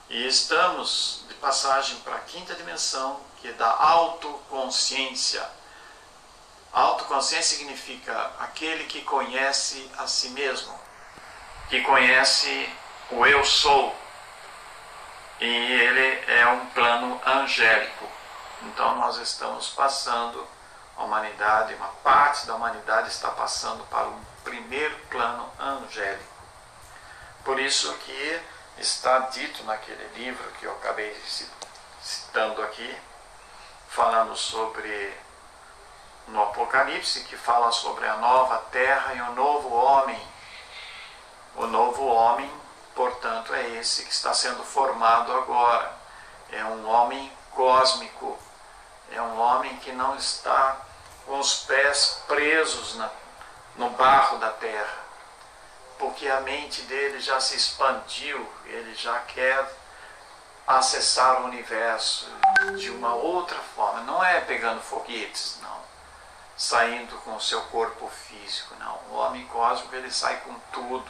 E 0.09 0.28
estamos 0.28 1.24
de 1.28 1.36
passagem 1.36 1.97
para 1.99 2.15
a 2.15 2.22
quinta 2.22 2.55
dimensão, 2.55 3.22
que 3.42 3.48
é 3.48 3.54
da 3.54 3.70
autoconsciência. 3.70 5.46
Autoconsciência 6.72 7.58
significa 7.58 8.32
aquele 8.40 8.84
que 8.86 9.02
conhece 9.02 9.90
a 9.98 10.08
si 10.08 10.30
mesmo, 10.30 10.78
que 11.70 11.82
conhece 11.82 12.70
o 13.12 13.26
eu 13.26 13.44
sou. 13.44 13.96
E 15.40 15.46
ele 15.46 16.32
é 16.32 16.46
um 16.48 16.66
plano 16.68 17.20
angélico. 17.26 18.06
Então 18.64 18.98
nós 18.98 19.18
estamos 19.18 19.70
passando, 19.70 20.46
a 20.98 21.04
humanidade, 21.04 21.74
uma 21.76 21.88
parte 22.04 22.46
da 22.46 22.56
humanidade 22.56 23.08
está 23.10 23.30
passando 23.30 23.84
para 23.86 24.08
o 24.08 24.22
primeiro 24.44 24.96
plano 25.10 25.50
angélico. 25.60 26.40
Por 27.44 27.60
isso 27.60 27.92
que 28.00 28.42
está 28.78 29.20
dito 29.20 29.64
naquele 29.64 30.08
livro 30.16 30.52
que 30.60 30.66
eu 30.66 30.72
acabei 30.74 31.16
citando 32.02 32.62
aqui, 32.62 32.98
falando 33.90 34.36
sobre 34.36 35.14
no 36.28 36.44
Apocalipse, 36.44 37.24
que 37.24 37.36
fala 37.36 37.72
sobre 37.72 38.08
a 38.08 38.18
nova 38.18 38.58
terra 38.72 39.14
e 39.16 39.22
o 39.22 39.32
novo 39.34 39.70
homem. 39.74 40.20
O 41.56 41.66
novo 41.66 42.06
homem, 42.06 42.50
portanto, 42.96 43.54
é 43.54 43.68
esse 43.72 44.06
que 44.06 44.12
está 44.12 44.34
sendo 44.34 44.64
formado 44.64 45.34
agora. 45.34 45.92
É 46.52 46.64
um 46.64 46.88
homem 46.88 47.32
cósmico, 47.52 48.38
é 49.12 49.22
um 49.22 49.40
homem 49.40 49.76
que 49.78 49.92
não 49.92 50.16
está 50.16 50.78
com 51.26 51.40
os 51.40 51.64
pés 51.64 52.24
presos 52.28 52.96
na, 52.96 53.10
no 53.76 53.90
barro 53.92 54.38
da 54.38 54.50
terra, 54.52 54.98
porque 55.98 56.28
a 56.28 56.42
mente 56.42 56.82
dele 56.84 57.20
já 57.20 57.40
se 57.40 57.56
expandiu, 57.56 58.48
ele 58.66 58.96
já 58.96 59.20
quer 59.20 59.68
acessar 60.70 61.41
o 61.41 61.45
universo 61.45 62.30
de 62.78 62.91
uma 62.91 63.15
outra 63.15 63.57
forma. 63.76 64.01
Não 64.01 64.24
é 64.24 64.39
pegando 64.41 64.82
foguetes, 64.82 65.57
não. 65.63 65.80
Saindo 66.55 67.15
com 67.24 67.36
o 67.36 67.41
seu 67.41 67.59
corpo 67.63 68.07
físico, 68.07 68.76
não. 68.80 68.95
O 69.09 69.15
homem 69.15 69.47
cósmico 69.47 69.95
ele 69.95 70.11
sai 70.11 70.38
com 70.41 70.53
tudo. 70.72 71.09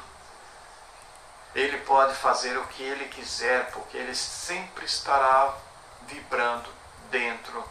Ele 1.53 1.77
pode 1.79 2.15
fazer 2.15 2.57
o 2.57 2.67
que 2.67 2.81
ele 2.81 3.09
quiser, 3.09 3.69
porque 3.71 3.97
ele 3.97 4.15
sempre 4.15 4.85
estará 4.85 5.53
vibrando 6.03 6.69
dentro 7.11 7.61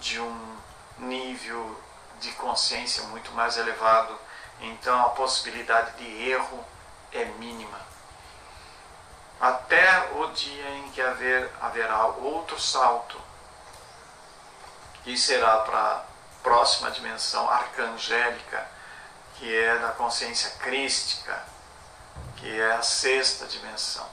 de 0.00 0.20
um 0.20 0.58
nível 0.98 1.80
de 2.20 2.30
consciência 2.32 3.04
muito 3.04 3.32
mais 3.32 3.56
elevado. 3.56 4.18
Então 4.60 5.00
a 5.06 5.10
possibilidade 5.10 5.96
de 5.96 6.28
erro 6.28 6.62
é 7.10 7.24
mínima 7.24 7.91
até 9.42 10.12
o 10.12 10.28
dia 10.28 10.70
em 10.76 10.90
que 10.92 11.02
haver, 11.02 11.50
haverá 11.60 12.06
outro 12.06 12.60
salto, 12.60 13.20
que 15.02 15.18
será 15.18 15.58
para 15.58 15.78
a 15.78 16.02
próxima 16.44 16.92
dimensão 16.92 17.50
arcangélica, 17.50 18.64
que 19.34 19.52
é 19.52 19.78
da 19.78 19.88
consciência 19.88 20.48
crística, 20.60 21.42
que 22.36 22.60
é 22.60 22.72
a 22.74 22.82
sexta 22.82 23.44
dimensão. 23.46 24.06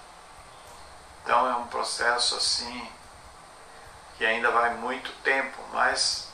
Então 1.24 1.48
é 1.48 1.56
um 1.58 1.68
processo 1.68 2.36
assim 2.36 2.92
que 4.18 4.26
ainda 4.26 4.50
vai 4.50 4.74
muito 4.74 5.12
tempo, 5.22 5.62
mas 5.72 6.28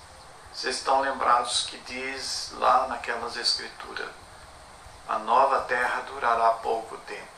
vocês 0.54 0.78
estão 0.78 1.02
lembrados 1.02 1.66
que 1.66 1.78
diz 1.80 2.54
lá 2.54 2.88
naquelas 2.88 3.36
escrituras: 3.36 4.10
a 5.06 5.20
nova 5.20 5.64
terra 5.64 6.00
durará 6.08 6.52
pouco 6.52 6.98
tempo. 7.00 7.35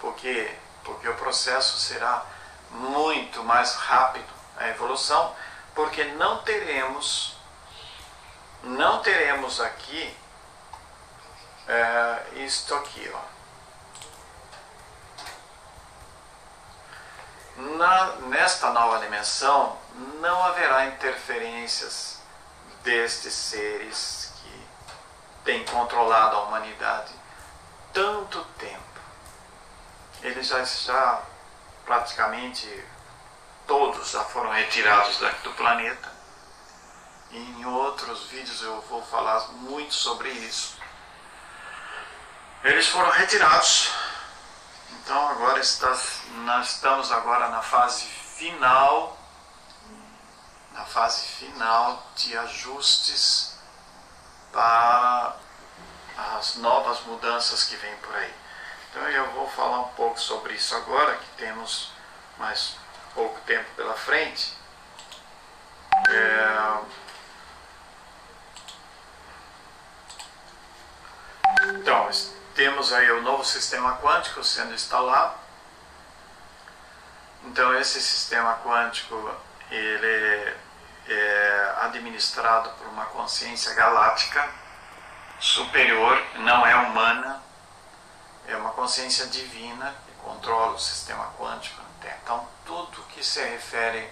Por 0.00 0.14
quê? 0.14 0.54
Porque 0.84 1.08
o 1.08 1.14
processo 1.16 1.78
será 1.78 2.24
muito 2.70 3.42
mais 3.44 3.74
rápido, 3.74 4.32
a 4.56 4.68
evolução, 4.68 5.34
porque 5.74 6.04
não 6.04 6.38
teremos, 6.42 7.36
não 8.62 9.00
teremos 9.00 9.60
aqui 9.60 10.16
é, 11.68 12.22
isto 12.44 12.74
aqui, 12.74 13.12
ó. 13.14 13.38
Na, 17.56 18.06
nesta 18.28 18.70
nova 18.70 19.00
dimensão 19.00 19.76
não 20.20 20.44
haverá 20.44 20.86
interferências 20.86 22.22
destes 22.82 23.34
seres 23.34 24.32
que 24.36 24.66
têm 25.44 25.64
controlado 25.64 26.36
a 26.36 26.42
humanidade 26.44 27.12
tanto 27.92 28.42
tempo 28.58 28.87
eles 30.22 30.48
já, 30.84 31.22
praticamente 31.84 32.84
todos 33.66 34.10
já 34.10 34.24
foram 34.24 34.50
retirados 34.50 35.18
do 35.42 35.52
planeta. 35.52 36.10
E 37.30 37.38
em 37.38 37.66
outros 37.66 38.24
vídeos 38.24 38.62
eu 38.62 38.80
vou 38.82 39.02
falar 39.04 39.48
muito 39.52 39.94
sobre 39.94 40.30
isso. 40.30 40.78
Eles 42.64 42.88
foram 42.88 43.10
retirados. 43.10 43.90
Então 44.92 45.28
agora 45.28 45.60
está, 45.60 45.96
nós 46.44 46.70
estamos 46.70 47.12
agora 47.12 47.48
na 47.48 47.62
fase 47.62 48.06
final, 48.06 49.18
na 50.72 50.84
fase 50.84 51.26
final 51.26 52.02
de 52.16 52.36
ajustes 52.36 53.58
para 54.52 55.36
as 56.16 56.56
novas 56.56 57.00
mudanças 57.02 57.64
que 57.64 57.76
vêm 57.76 57.96
por 57.98 58.14
aí. 58.16 58.34
Então 58.90 59.08
eu 59.08 59.30
vou 59.32 59.48
falar 59.50 59.80
um 59.80 59.88
pouco 59.88 60.18
sobre 60.18 60.54
isso 60.54 60.74
agora, 60.74 61.16
que 61.16 61.28
temos 61.36 61.92
mais 62.38 62.76
pouco 63.14 63.40
tempo 63.40 63.68
pela 63.76 63.94
frente. 63.94 64.56
É... 66.08 66.98
Então, 71.74 72.08
temos 72.54 72.92
aí 72.92 73.10
o 73.10 73.22
novo 73.22 73.44
sistema 73.44 73.96
quântico 73.98 74.42
sendo 74.44 74.74
instalado. 74.74 75.34
Então, 77.44 77.74
esse 77.74 78.00
sistema 78.00 78.58
quântico 78.64 79.34
ele 79.70 80.56
é 81.08 81.74
administrado 81.80 82.70
por 82.70 82.86
uma 82.88 83.06
consciência 83.06 83.74
galáctica 83.74 84.48
superior, 85.40 86.22
não 86.36 86.66
é 86.66 86.74
humana, 86.74 87.42
é 88.48 88.56
uma 88.56 88.70
consciência 88.70 89.26
divina 89.26 89.94
que 90.06 90.12
controla 90.24 90.72
o 90.72 90.78
sistema 90.80 91.30
quântico. 91.38 91.88
Então, 92.22 92.46
tudo 92.64 93.02
que 93.08 93.24
se 93.24 93.42
refere 93.42 94.10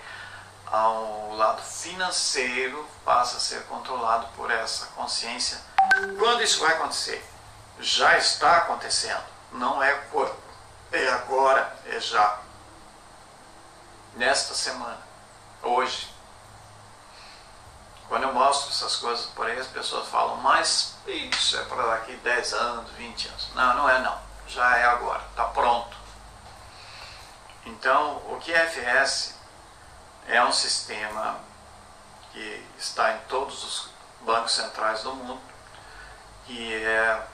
ao 0.66 1.34
lado 1.34 1.62
financeiro 1.62 2.86
passa 3.04 3.36
a 3.36 3.40
ser 3.40 3.62
controlado 3.64 4.26
por 4.36 4.50
essa 4.50 4.86
consciência. 4.88 5.58
Quando 6.18 6.42
isso 6.42 6.60
vai 6.60 6.74
acontecer? 6.74 7.24
Já 7.78 8.16
está 8.18 8.58
acontecendo. 8.58 9.24
Não 9.52 9.82
é 9.82 9.94
quando, 10.10 10.34
é 10.92 11.08
agora, 11.08 11.74
é 11.86 12.00
já. 12.00 12.40
Nesta 14.14 14.54
semana, 14.54 14.98
hoje. 15.62 16.14
Quando 18.08 18.22
eu 18.22 18.32
mostro 18.32 18.70
essas 18.70 18.96
coisas 18.96 19.26
por 19.26 19.46
aí, 19.46 19.58
as 19.58 19.66
pessoas 19.66 20.08
falam, 20.08 20.36
mas 20.36 20.94
isso 21.06 21.58
é 21.58 21.64
para 21.64 21.86
daqui 21.86 22.14
10 22.16 22.52
anos, 22.54 22.90
20 22.92 23.28
anos. 23.28 23.48
Não, 23.54 23.74
não 23.74 23.90
é 23.90 24.00
não 24.00 24.25
já 24.48 24.76
é 24.76 24.84
agora, 24.84 25.22
está 25.30 25.44
pronto. 25.44 25.96
Então, 27.64 28.16
o 28.28 28.40
QFS 28.40 29.34
é 30.28 30.42
um 30.44 30.52
sistema 30.52 31.38
que 32.32 32.66
está 32.78 33.12
em 33.12 33.18
todos 33.28 33.64
os 33.64 33.90
bancos 34.20 34.52
centrais 34.52 35.02
do 35.02 35.14
mundo, 35.14 35.40
que 36.46 36.74
é, 36.74 37.26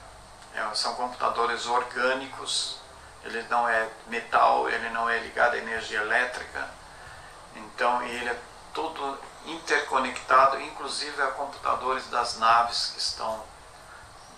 é, 0.55 0.73
são 0.73 0.95
computadores 0.95 1.65
orgânicos, 1.65 2.79
ele 3.23 3.43
não 3.43 3.67
é 3.67 3.89
metal, 4.07 4.69
ele 4.69 4.89
não 4.89 5.09
é 5.09 5.19
ligado 5.19 5.53
à 5.53 5.57
energia 5.57 6.01
elétrica, 6.01 6.69
então 7.55 8.01
ele 8.03 8.29
é 8.29 8.39
todo 8.73 9.19
interconectado, 9.45 10.59
inclusive 10.59 11.21
a 11.21 11.27
computadores 11.27 12.07
das 12.07 12.37
naves 12.37 12.91
que 12.93 12.99
estão, 12.99 13.43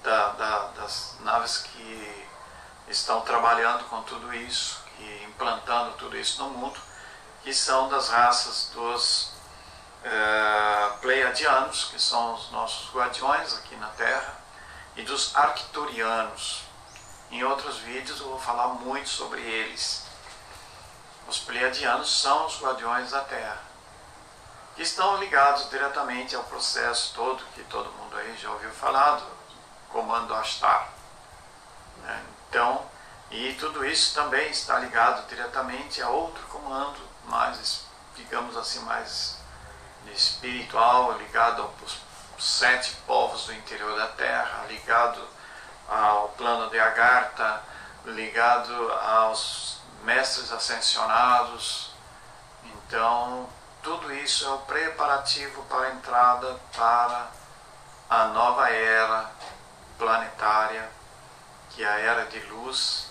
da, 0.04 0.30
da, 0.30 0.60
das 0.76 1.16
naves 1.22 1.58
que 1.58 2.28
estão 2.88 3.22
trabalhando 3.22 3.84
com 3.86 4.02
tudo 4.04 4.34
isso 4.34 4.84
e 5.00 5.24
implantando 5.24 5.94
tudo 5.98 6.18
isso 6.18 6.44
no 6.44 6.50
mundo, 6.50 6.80
que 7.44 7.54
são 7.54 7.90
das 7.90 8.10
raças 8.10 8.72
dos 8.74 9.34
é, 10.04 10.90
pleiadianos, 11.02 11.86
que 11.86 12.02
são 12.02 12.36
os 12.36 12.52
nossos 12.52 12.94
guardiões 12.94 13.54
aqui 13.58 13.76
na 13.76 13.88
Terra, 13.90 14.36
e 14.96 15.04
dos 15.04 15.36
arcturianos. 15.36 16.64
Em 17.32 17.44
outros 17.44 17.78
vídeos 17.80 18.20
eu 18.20 18.30
vou 18.30 18.40
falar 18.40 18.68
muito 18.68 19.10
sobre 19.10 19.42
eles. 19.42 20.06
Os 21.28 21.40
pleiadianos 21.40 22.22
são 22.22 22.46
os 22.46 22.62
guardiões 22.62 23.12
da 23.12 23.22
Terra, 23.22 23.62
que 24.76 24.84
estão 24.84 25.18
ligados 25.18 25.70
diretamente 25.70 26.36
ao 26.36 26.44
processo 26.44 27.14
todo 27.16 27.44
que 27.56 27.64
todo 27.64 27.92
mundo 27.94 28.16
aí 28.18 28.38
já 28.38 28.50
ouviu 28.52 28.70
falar 28.72 29.16
do 29.16 29.28
comando 29.90 30.34
Astar. 30.36 30.90
Né? 32.04 32.35
Então, 32.50 32.86
e 33.32 33.54
tudo 33.54 33.86
isso 33.86 34.14
também 34.16 34.50
está 34.50 34.80
ligado 34.80 35.28
diretamente 35.28 36.02
a 36.02 36.10
outro 36.10 36.46
comando, 36.48 37.00
mais, 37.26 37.86
digamos 38.16 38.56
assim, 38.56 38.80
mais 38.80 39.38
espiritual, 40.14 41.18
ligado 41.18 41.62
aos 41.64 42.00
sete 42.40 42.96
povos 43.08 43.46
do 43.46 43.54
interior 43.54 43.98
da 43.98 44.08
Terra, 44.08 44.66
ligado 44.68 45.22
ao 45.88 46.30
plano 46.30 46.70
de 46.70 46.80
Agartha, 46.80 47.62
ligado 48.06 48.92
aos 48.92 49.80
mestres 50.04 50.52
ascensionados. 50.52 51.92
Então, 52.64 53.50
tudo 53.82 54.14
isso 54.14 54.46
é 54.46 54.50
o 54.50 54.60
preparativo 54.60 55.64
para 55.64 55.88
a 55.88 55.92
entrada 55.92 56.60
para 56.76 57.28
a 58.10 58.26
nova 58.26 58.70
era 58.70 59.32
planetária, 59.98 60.90
que 61.76 61.84
a 61.84 62.00
era 62.00 62.26
de 62.26 62.40
luz, 62.48 63.08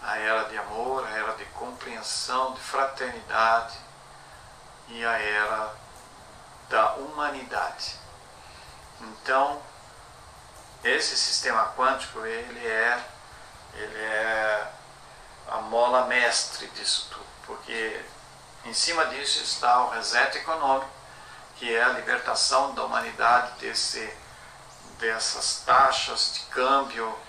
a 0.00 0.16
era 0.16 0.44
de 0.44 0.56
amor, 0.56 1.04
a 1.04 1.10
era 1.10 1.32
de 1.32 1.44
compreensão, 1.46 2.54
de 2.54 2.60
fraternidade 2.60 3.76
e 4.88 5.04
a 5.04 5.18
era 5.18 5.74
da 6.68 6.92
humanidade. 6.94 7.96
Então, 9.00 9.60
esse 10.84 11.16
sistema 11.16 11.72
quântico, 11.76 12.24
ele 12.24 12.64
é, 12.64 13.04
ele 13.74 13.98
é 13.98 14.72
a 15.48 15.56
mola 15.56 16.06
mestre 16.06 16.68
disso 16.68 17.08
tudo, 17.10 17.26
porque 17.46 18.00
em 18.64 18.72
cima 18.72 19.06
disso 19.06 19.42
está 19.42 19.86
o 19.86 19.90
reset 19.90 20.38
econômico, 20.38 20.88
que 21.56 21.74
é 21.74 21.82
a 21.82 21.88
libertação 21.88 22.74
da 22.74 22.84
humanidade 22.84 23.58
desse, 23.58 24.12
dessas 25.00 25.62
taxas 25.66 26.34
de 26.34 26.40
câmbio 26.50 27.23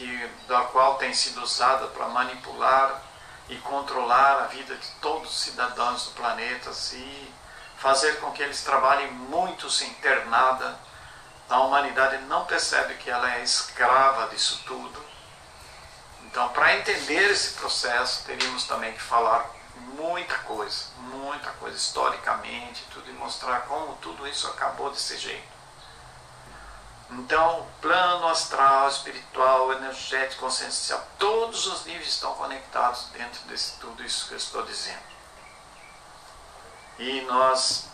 que, 0.00 0.30
da 0.48 0.62
qual 0.62 0.94
tem 0.94 1.12
sido 1.12 1.42
usada 1.42 1.86
para 1.88 2.08
manipular 2.08 3.02
e 3.50 3.56
controlar 3.56 4.44
a 4.44 4.46
vida 4.46 4.74
de 4.74 4.88
todos 4.92 5.30
os 5.30 5.40
cidadãos 5.42 6.06
do 6.06 6.12
planeta 6.12 6.70
e 6.94 7.34
fazer 7.76 8.18
com 8.18 8.32
que 8.32 8.42
eles 8.42 8.64
trabalhem 8.64 9.12
muito 9.12 9.68
sem 9.68 9.92
ter 9.94 10.24
nada. 10.24 10.74
A 11.50 11.60
humanidade 11.60 12.16
não 12.24 12.46
percebe 12.46 12.94
que 12.94 13.10
ela 13.10 13.30
é 13.36 13.42
escrava 13.42 14.28
disso 14.28 14.62
tudo. 14.66 15.04
Então, 16.24 16.48
para 16.48 16.78
entender 16.78 17.30
esse 17.30 17.54
processo, 17.54 18.24
teríamos 18.24 18.64
também 18.64 18.94
que 18.94 19.02
falar 19.02 19.50
muita 19.98 20.34
coisa, 20.38 20.86
muita 20.96 21.50
coisa 21.52 21.76
historicamente, 21.76 22.86
tudo 22.90 23.10
e 23.10 23.12
mostrar 23.14 23.66
como 23.66 23.96
tudo 23.96 24.26
isso 24.26 24.46
acabou 24.46 24.90
desse 24.90 25.18
jeito. 25.18 25.59
Então, 27.12 27.66
plano 27.80 28.28
astral, 28.28 28.88
espiritual, 28.88 29.72
energético, 29.72 30.42
consciencial, 30.42 31.04
todos 31.18 31.66
os 31.66 31.84
níveis 31.84 32.08
estão 32.08 32.34
conectados 32.34 33.06
dentro 33.12 33.40
de 33.48 33.72
tudo 33.80 34.04
isso 34.04 34.28
que 34.28 34.34
eu 34.34 34.38
estou 34.38 34.62
dizendo. 34.62 35.10
E 36.98 37.22
nós 37.22 37.88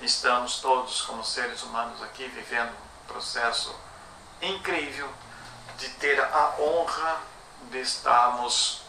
estamos 0.00 0.60
todos, 0.60 1.02
como 1.02 1.24
seres 1.24 1.62
humanos 1.62 2.00
aqui, 2.02 2.28
vivendo 2.28 2.70
um 2.70 3.06
processo 3.08 3.74
incrível 4.40 5.08
de 5.76 5.88
ter 5.90 6.20
a 6.20 6.54
honra 6.60 7.20
de 7.70 7.80
estarmos 7.80 8.82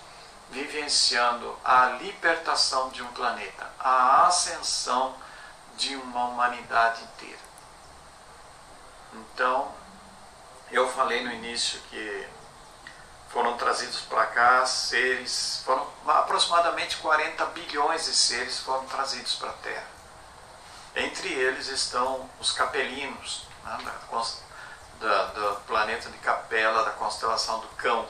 vivenciando 0.51 1.57
a 1.63 1.85
libertação 2.01 2.89
de 2.89 3.01
um 3.01 3.07
planeta, 3.13 3.71
a 3.79 4.27
ascensão 4.27 5.15
de 5.75 5.95
uma 5.95 6.25
humanidade 6.25 7.03
inteira. 7.03 7.48
Então, 9.13 9.71
eu 10.71 10.87
falei 10.91 11.23
no 11.23 11.31
início 11.31 11.79
que 11.89 12.27
foram 13.29 13.57
trazidos 13.57 14.01
para 14.01 14.25
cá 14.27 14.65
seres, 14.65 15.61
foram 15.65 15.87
aproximadamente 16.07 16.97
40 16.97 17.45
bilhões 17.47 18.05
de 18.05 18.13
seres 18.13 18.59
foram 18.59 18.85
trazidos 18.85 19.35
para 19.35 19.49
a 19.49 19.53
Terra. 19.53 19.87
Entre 20.95 21.29
eles 21.31 21.67
estão 21.67 22.29
os 22.39 22.51
capelinos, 22.51 23.47
né, 23.63 23.77
da, 24.99 25.25
do 25.27 25.61
planeta 25.61 26.09
de 26.09 26.17
Capela, 26.17 26.83
da 26.83 26.91
constelação 26.91 27.59
do 27.59 27.67
Cão. 27.69 28.07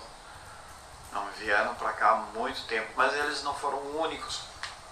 Não 1.12 1.26
vieram 1.38 1.76
para 1.76 1.94
cá 1.94 2.12
há 2.12 2.16
muito 2.38 2.66
tempo, 2.66 2.92
mas 2.96 3.14
eles 3.14 3.44
não 3.44 3.54
foram 3.54 3.78
únicos. 4.00 4.42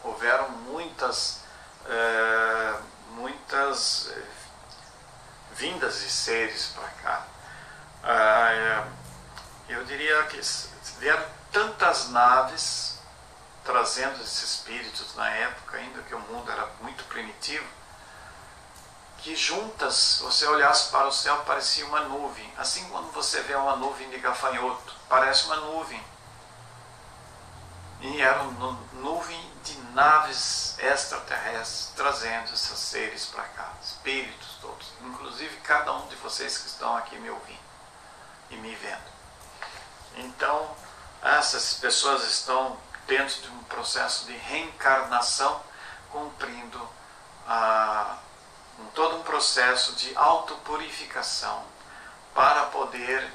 Houveram 0.03 0.49
muitas, 0.49 1.41
é, 1.85 2.75
muitas 3.11 4.11
vindas 5.57 6.01
de 6.01 6.09
seres 6.09 6.67
para 6.67 6.87
cá. 7.03 7.25
Ah, 8.03 8.87
eu 9.67 9.83
diria 9.85 10.23
que 10.23 10.39
vieram 10.99 11.25
tantas 11.51 12.09
naves 12.09 12.99
trazendo 13.63 14.21
esses 14.21 14.43
espíritos 14.43 15.15
na 15.15 15.29
época, 15.29 15.77
ainda 15.77 16.01
que 16.03 16.15
o 16.15 16.19
mundo 16.19 16.49
era 16.49 16.65
muito 16.79 17.03
primitivo, 17.05 17.65
que 19.17 19.35
juntas, 19.35 20.19
você 20.21 20.45
olhasse 20.45 20.89
para 20.89 21.07
o 21.07 21.11
céu, 21.11 21.35
parecia 21.39 21.85
uma 21.85 22.01
nuvem. 22.01 22.49
Assim 22.57 22.87
quando 22.89 23.11
você 23.11 23.41
vê 23.41 23.55
uma 23.55 23.75
nuvem 23.75 24.09
de 24.09 24.19
gafanhoto, 24.19 24.95
parece 25.09 25.45
uma 25.47 25.57
nuvem. 25.57 26.01
E 27.99 28.21
era 28.21 28.43
uma 28.43 28.79
nuvem 28.93 29.53
de 29.63 29.75
naves 29.93 30.77
extraterrestres 30.79 31.91
trazendo 31.95 32.53
esses 32.53 32.77
seres 32.77 33.25
para 33.25 33.43
cá, 33.43 33.73
espíritos 33.83 34.46
todos, 34.61 34.87
inclusive 35.01 35.55
cada 35.57 35.93
um 35.93 36.07
de 36.07 36.15
vocês 36.17 36.57
que 36.57 36.67
estão 36.67 36.95
aqui 36.95 37.17
me 37.17 37.29
ouvindo 37.29 37.59
e 38.49 38.55
me 38.57 38.73
vendo. 38.75 39.17
Então, 40.15 40.75
essas 41.21 41.75
pessoas 41.75 42.23
estão 42.23 42.77
dentro 43.05 43.41
de 43.41 43.49
um 43.49 43.63
processo 43.63 44.25
de 44.25 44.33
reencarnação, 44.33 45.61
cumprindo 46.11 46.89
ah, 47.47 48.17
um, 48.79 48.85
todo 48.87 49.17
um 49.17 49.23
processo 49.23 49.93
de 49.93 50.15
autopurificação 50.15 51.63
para 52.33 52.65
poder 52.67 53.31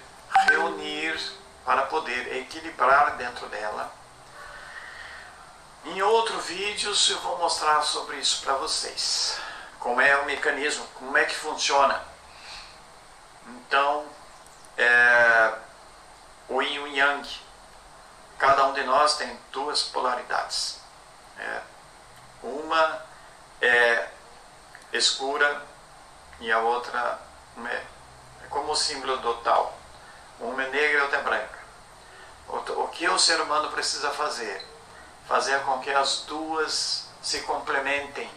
reunir, 0.49 1.19
para 1.65 1.83
poder 1.87 2.37
equilibrar 2.37 3.17
dentro 3.17 3.47
dela. 3.49 3.93
Em 5.85 6.01
outro 6.03 6.39
vídeo 6.41 6.93
eu 7.11 7.21
vou 7.21 7.39
mostrar 7.39 7.83
sobre 7.83 8.19
isso 8.19 8.41
para 8.43 8.55
vocês. 8.55 9.37
Como 9.83 10.01
é 10.01 10.17
o 10.17 10.27
mecanismo, 10.27 10.87
como 10.95 11.19
é 11.19 11.25
que 11.25 11.35
funciona. 11.35 12.01
Então, 13.49 14.07
é, 14.79 15.55
o 16.49 16.63
yin 16.63 16.75
e 16.75 16.79
o 16.79 16.87
yang. 16.87 17.29
Cada 18.39 18.67
um 18.67 18.75
de 18.75 18.85
nós 18.85 19.17
tem 19.17 19.37
duas 19.51 19.83
polaridades. 19.83 20.79
É, 21.37 21.61
uma 22.45 23.03
é 23.61 24.09
escura 24.93 25.63
e 26.39 26.53
a 26.53 26.61
outra 26.61 27.19
é, 27.67 27.83
é 28.45 28.47
como 28.49 28.71
o 28.71 28.77
símbolo 28.77 29.17
do 29.17 29.35
tal. 29.39 29.77
Uma 30.39 30.63
é 30.63 30.69
negra 30.69 30.99
e 30.99 31.03
outra 31.03 31.19
é 31.19 31.23
branca. 31.23 31.59
O 32.49 32.87
que 32.89 33.09
o 33.09 33.19
ser 33.19 33.41
humano 33.41 33.73
precisa 33.73 34.11
fazer? 34.11 34.65
Fazer 35.27 35.61
com 35.65 35.81
que 35.81 35.91
as 35.91 36.23
duas 36.23 37.09
se 37.21 37.41
complementem. 37.41 38.31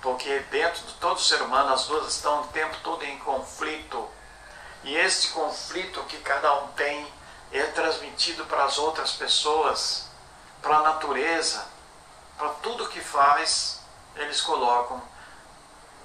Porque 0.00 0.38
dentro 0.50 0.82
de 0.86 0.94
todo 0.94 1.20
ser 1.20 1.42
humano 1.42 1.72
as 1.72 1.86
duas 1.86 2.06
estão 2.08 2.42
o 2.42 2.46
tempo 2.48 2.76
todo 2.82 3.04
em 3.04 3.18
conflito 3.18 4.08
e 4.86 4.96
este 4.96 5.28
conflito 5.28 6.00
que 6.04 6.18
cada 6.18 6.62
um 6.62 6.68
tem 6.68 7.12
é 7.52 7.62
transmitido 7.64 8.46
para 8.46 8.64
as 8.64 8.78
outras 8.78 9.12
pessoas, 9.12 10.06
para 10.62 10.76
a 10.76 10.82
natureza, 10.82 11.66
para 12.38 12.50
tudo 12.50 12.88
que 12.88 13.00
faz, 13.00 13.80
eles 14.14 14.40
colocam, 14.40 15.02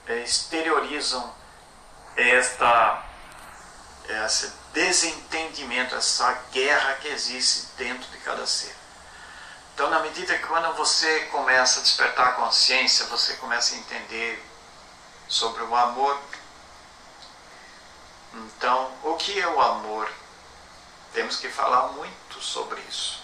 é, 0.07 0.19
exteriorizam 0.23 1.31
esta, 2.15 3.03
esse 4.25 4.51
desentendimento, 4.73 5.95
essa 5.95 6.31
guerra 6.51 6.95
que 6.95 7.07
existe 7.09 7.67
dentro 7.77 8.09
de 8.09 8.17
cada 8.17 8.47
ser. 8.47 8.75
Então, 9.73 9.89
na 9.89 9.99
medida 9.99 10.37
que 10.37 10.45
quando 10.45 10.75
você 10.75 11.21
começa 11.25 11.79
a 11.79 11.83
despertar 11.83 12.27
a 12.27 12.31
consciência, 12.33 13.05
você 13.07 13.35
começa 13.35 13.73
a 13.75 13.77
entender 13.77 14.43
sobre 15.27 15.63
o 15.63 15.75
amor 15.75 16.19
então, 18.33 18.91
o 19.03 19.15
que 19.15 19.39
é 19.39 19.47
o 19.47 19.59
amor? 19.59 20.09
Temos 21.13 21.37
que 21.37 21.49
falar 21.49 21.87
muito 21.89 22.39
sobre 22.39 22.79
isso. 22.81 23.21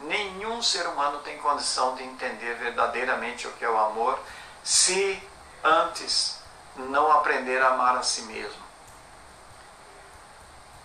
Nenhum 0.00 0.62
ser 0.62 0.86
humano 0.86 1.20
tem 1.20 1.38
condição 1.38 1.94
de 1.94 2.02
entender 2.02 2.54
verdadeiramente 2.54 3.46
o 3.46 3.52
que 3.52 3.64
é 3.64 3.70
o 3.70 3.78
amor 3.78 4.18
se 4.64 5.22
antes 5.62 6.40
não 6.76 7.10
aprender 7.12 7.62
a 7.62 7.68
amar 7.68 7.96
a 7.96 8.02
si 8.02 8.22
mesmo. 8.22 8.62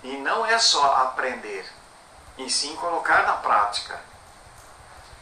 E 0.03 0.17
não 0.17 0.45
é 0.45 0.59
só 0.59 0.97
aprender, 0.97 1.65
e 2.37 2.49
sim 2.49 2.75
colocar 2.75 3.23
na 3.23 3.33
prática. 3.33 3.99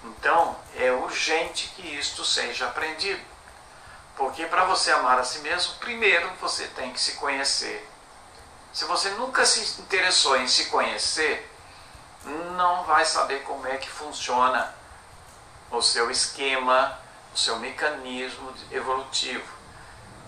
Então, 0.03 0.55
é 0.75 0.91
urgente 0.91 1.67
que 1.75 1.81
isto 1.81 2.25
seja 2.25 2.67
aprendido. 2.67 3.21
Porque 4.15 4.45
para 4.45 4.65
você 4.65 4.91
amar 4.91 5.19
a 5.19 5.23
si 5.23 5.39
mesmo, 5.39 5.75
primeiro 5.75 6.29
você 6.39 6.67
tem 6.67 6.91
que 6.91 6.99
se 6.99 7.13
conhecer. 7.13 7.87
Se 8.73 8.85
você 8.85 9.09
nunca 9.11 9.45
se 9.45 9.81
interessou 9.81 10.37
em 10.37 10.47
se 10.47 10.65
conhecer, 10.65 11.49
não 12.55 12.83
vai 12.83 13.05
saber 13.05 13.43
como 13.43 13.67
é 13.67 13.77
que 13.77 13.89
funciona 13.89 14.73
o 15.69 15.81
seu 15.81 16.09
esquema, 16.09 16.99
o 17.33 17.37
seu 17.37 17.57
mecanismo 17.59 18.53
evolutivo. 18.71 19.45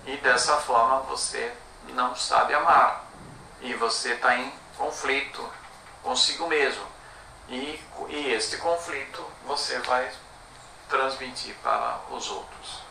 E 0.05 0.17
dessa 0.17 0.57
forma 0.57 0.99
você 1.01 1.53
não 1.89 2.15
sabe 2.15 2.53
amar. 2.53 3.05
E 3.61 3.73
você 3.75 4.13
está 4.13 4.35
em 4.35 4.53
conflito 4.77 5.49
consigo 6.03 6.47
mesmo. 6.47 6.85
E, 7.49 7.81
e 8.09 8.31
este 8.31 8.57
conflito 8.57 9.25
você 9.45 9.79
vai 9.79 10.11
transmitir 10.89 11.55
para 11.63 11.99
os 12.11 12.29
outros. 12.29 12.83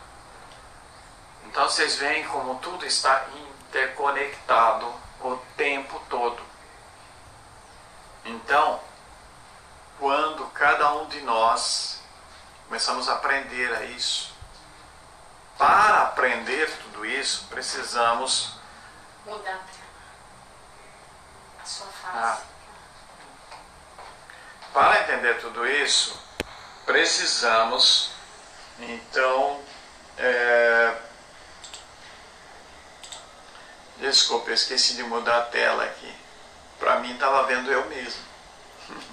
Então 1.45 1.63
vocês 1.69 1.95
veem 1.95 2.23
como 2.27 2.55
tudo 2.59 2.85
está 2.85 3.25
interconectado 3.69 4.87
o 5.21 5.37
tempo 5.55 6.01
todo. 6.09 6.43
Então, 8.25 8.79
quando 9.99 10.45
cada 10.47 10.93
um 10.95 11.07
de 11.07 11.21
nós 11.21 12.01
começamos 12.67 13.07
a 13.09 13.13
aprender 13.13 13.73
a 13.73 13.83
isso, 13.85 14.33
para 15.57 16.03
aprender 16.03 16.69
tudo 16.83 17.05
isso, 17.05 17.45
precisamos 17.49 18.57
mudar 19.25 19.61
a 21.61 21.65
sua 21.65 21.87
face. 21.87 22.41
Ah. 22.41 22.52
Para 24.73 25.01
entender 25.01 25.39
tudo 25.39 25.67
isso, 25.67 26.19
precisamos, 26.83 28.09
então, 28.79 29.61
é... 30.17 30.95
desculpa, 33.99 34.49
eu 34.49 34.55
esqueci 34.55 34.95
de 34.95 35.03
mudar 35.03 35.37
a 35.37 35.41
tela 35.43 35.83
aqui. 35.83 36.11
Para 36.79 36.99
mim, 37.01 37.13
estava 37.13 37.43
vendo 37.43 37.71
eu 37.71 37.85
mesmo. 37.85 38.21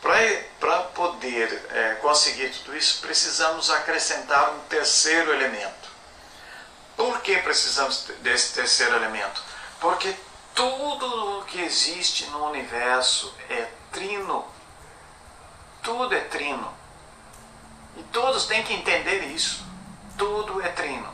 Para 0.00 0.82
poder 0.94 1.66
é, 1.72 1.94
conseguir 1.96 2.50
tudo 2.50 2.76
isso, 2.76 3.00
precisamos 3.00 3.70
acrescentar 3.70 4.52
um 4.52 4.60
terceiro 4.60 5.32
elemento. 5.32 5.90
Por 6.96 7.20
que 7.22 7.36
precisamos 7.38 8.04
desse 8.20 8.54
terceiro 8.54 8.94
elemento? 8.94 9.42
Porque 9.80 10.14
tudo 10.54 11.40
o 11.40 11.44
que 11.44 11.60
existe 11.60 12.24
no 12.26 12.48
universo 12.48 13.34
é 13.50 13.68
trino. 13.96 14.44
Tudo 15.82 16.14
é 16.14 16.20
trino. 16.20 16.70
E 17.96 18.02
todos 18.04 18.44
têm 18.44 18.62
que 18.62 18.74
entender 18.74 19.20
isso. 19.28 19.64
Tudo 20.18 20.60
é 20.60 20.68
trino. 20.68 21.08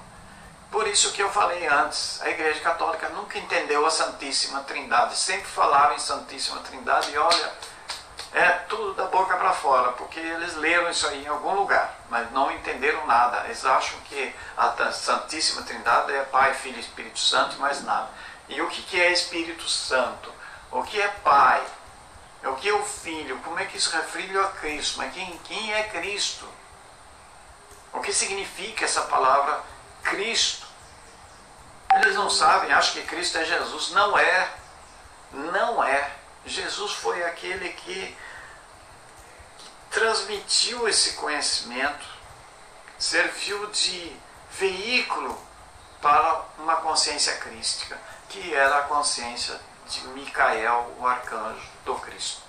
Por 0.69 0.89
isso 0.89 1.13
que 1.13 1.23
eu 1.23 1.31
falei 1.31 1.65
antes, 1.69 2.21
a 2.23 2.31
Igreja 2.31 2.59
Católica 2.61 3.09
nunca 3.11 3.39
entendeu 3.39 3.87
a 3.87 3.91
Santíssima 3.91 4.63
Trindade. 4.63 5.17
Sempre 5.17 5.47
falaram 5.47 5.95
em 5.95 6.01
Santíssima 6.01 6.61
Trindade 6.61 7.13
e 7.13 7.19
olha, 7.19 7.53
é 8.33 8.49
tudo 8.69 8.95
da 8.95 9.05
boca 9.05 9.37
para 9.37 9.53
fora, 9.53 9.93
porque 9.93 10.19
eles 10.19 10.57
leram 10.57 10.91
isso 10.91 11.07
aí 11.07 11.25
em 11.25 11.29
algum 11.29 11.55
lugar, 11.55 11.95
mas 12.09 12.33
não 12.33 12.51
entenderam 12.51 13.07
nada. 13.07 13.45
Eles 13.45 13.65
acham 13.65 14.01
que 14.09 14.35
a 14.57 14.91
Santíssima 14.91 15.63
Trindade 15.63 16.13
é 16.15 16.23
Pai, 16.25 16.55
Filho 16.55 16.79
e 16.79 16.81
Espírito 16.81 17.21
Santo 17.21 17.55
e 17.55 17.61
mais 17.61 17.85
nada. 17.85 18.09
E 18.49 18.61
o 18.61 18.69
que 18.69 19.01
é 19.01 19.13
Espírito 19.13 19.69
Santo? 19.69 20.33
O 20.71 20.83
que 20.83 21.01
é 21.01 21.09
Pai? 21.23 21.63
O 22.45 22.57
que 22.57 22.69
é 22.69 22.73
o 22.73 22.85
Filho? 22.85 23.39
Como 23.39 23.59
é 23.59 23.65
que 23.65 23.77
isso 23.77 23.91
refere 23.91 24.37
a 24.39 24.49
Cristo? 24.49 24.99
Mas 24.99 25.15
quem, 25.15 25.39
quem 25.45 25.73
é 25.73 25.85
Cristo? 25.85 26.49
O 27.93 28.01
que 28.01 28.13
significa 28.13 28.85
essa 28.85 29.03
palavra 29.03 29.63
Cristo? 30.03 30.67
Eles 31.95 32.15
não 32.17 32.29
sabem, 32.29 32.73
acham 32.73 32.95
que 32.95 33.07
Cristo 33.07 33.39
é 33.39 33.45
Jesus. 33.45 33.91
Não 33.91 34.19
é. 34.19 34.51
Não 35.33 35.85
é. 35.85 36.11
Jesus 36.45 36.93
foi 36.93 37.23
aquele 37.25 37.69
que, 37.71 38.17
que 39.59 39.71
transmitiu 39.91 40.89
esse 40.89 41.13
conhecimento, 41.13 42.07
serviu 42.99 43.69
de 43.69 44.17
veículo 44.51 45.41
para 46.01 46.45
uma 46.59 46.77
consciência 46.77 47.37
crística, 47.37 47.97
que 48.29 48.53
era 48.53 48.79
a 48.79 48.83
consciência 48.83 49.61
de 49.87 50.07
Micael, 50.09 50.95
o 50.99 51.07
arcanjo 51.07 51.69
do 51.85 51.95
Cristo. 51.97 52.43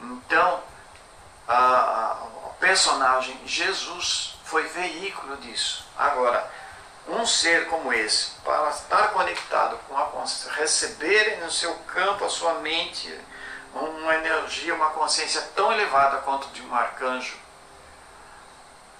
Então, 0.00 0.62
o 2.46 2.50
personagem 2.60 3.40
Jesus 3.46 4.38
foi 4.44 4.62
veículo 4.68 5.36
disso. 5.38 5.86
Agora, 5.96 6.50
um 7.08 7.24
ser 7.26 7.66
como 7.68 7.92
esse, 7.92 8.32
para 8.44 8.68
estar 8.70 9.08
conectado 9.12 9.78
com 9.88 9.96
a 9.96 10.04
consciência, 10.06 10.52
receber 10.60 11.38
no 11.40 11.50
seu 11.50 11.74
campo 11.80 12.24
a 12.24 12.28
sua 12.28 12.54
mente 12.54 13.18
uma 13.74 14.14
energia, 14.14 14.74
uma 14.74 14.90
consciência 14.90 15.40
tão 15.54 15.72
elevada 15.72 16.18
quanto 16.18 16.48
de 16.48 16.62
um 16.62 16.74
arcanjo, 16.74 17.36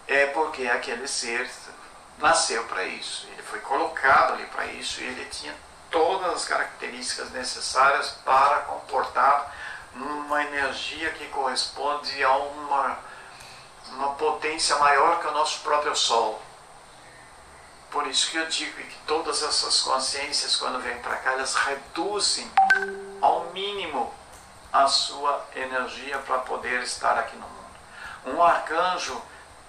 é 0.06 0.26
porque 0.26 0.66
aquele 0.66 1.06
ser 1.06 1.50
nasceu 2.18 2.64
para 2.64 2.84
isso. 2.84 3.26
Ele 3.32 3.42
foi 3.42 3.60
colocado 3.60 4.34
ali 4.34 4.46
para 4.46 4.66
isso 4.66 5.00
e 5.00 5.04
ele 5.04 5.24
tinha 5.26 5.54
todas 5.90 6.34
as 6.34 6.44
características 6.44 7.30
necessárias 7.30 8.10
para 8.24 8.60
comportar 8.60 9.54
uma 9.94 10.42
energia 10.44 11.10
que 11.10 11.26
corresponde 11.28 12.22
a 12.22 12.36
uma, 12.36 12.98
uma 13.90 14.14
potência 14.14 14.76
maior 14.76 15.20
que 15.20 15.26
o 15.26 15.32
nosso 15.32 15.60
próprio 15.60 15.96
Sol. 15.96 16.40
Por 17.90 18.06
isso 18.06 18.30
que 18.30 18.36
eu 18.36 18.46
digo 18.46 18.76
que 18.76 18.98
todas 19.06 19.42
essas 19.42 19.80
consciências, 19.80 20.56
quando 20.56 20.78
vêm 20.80 20.98
para 20.98 21.16
cá, 21.16 21.32
elas 21.32 21.54
reduzem 21.54 22.50
ao 23.20 23.44
mínimo 23.46 24.12
a 24.72 24.86
sua 24.86 25.42
energia 25.56 26.18
para 26.18 26.38
poder 26.38 26.82
estar 26.82 27.18
aqui 27.18 27.34
no 27.36 27.46
mundo. 27.46 27.58
Um 28.26 28.42
arcanjo 28.42 29.20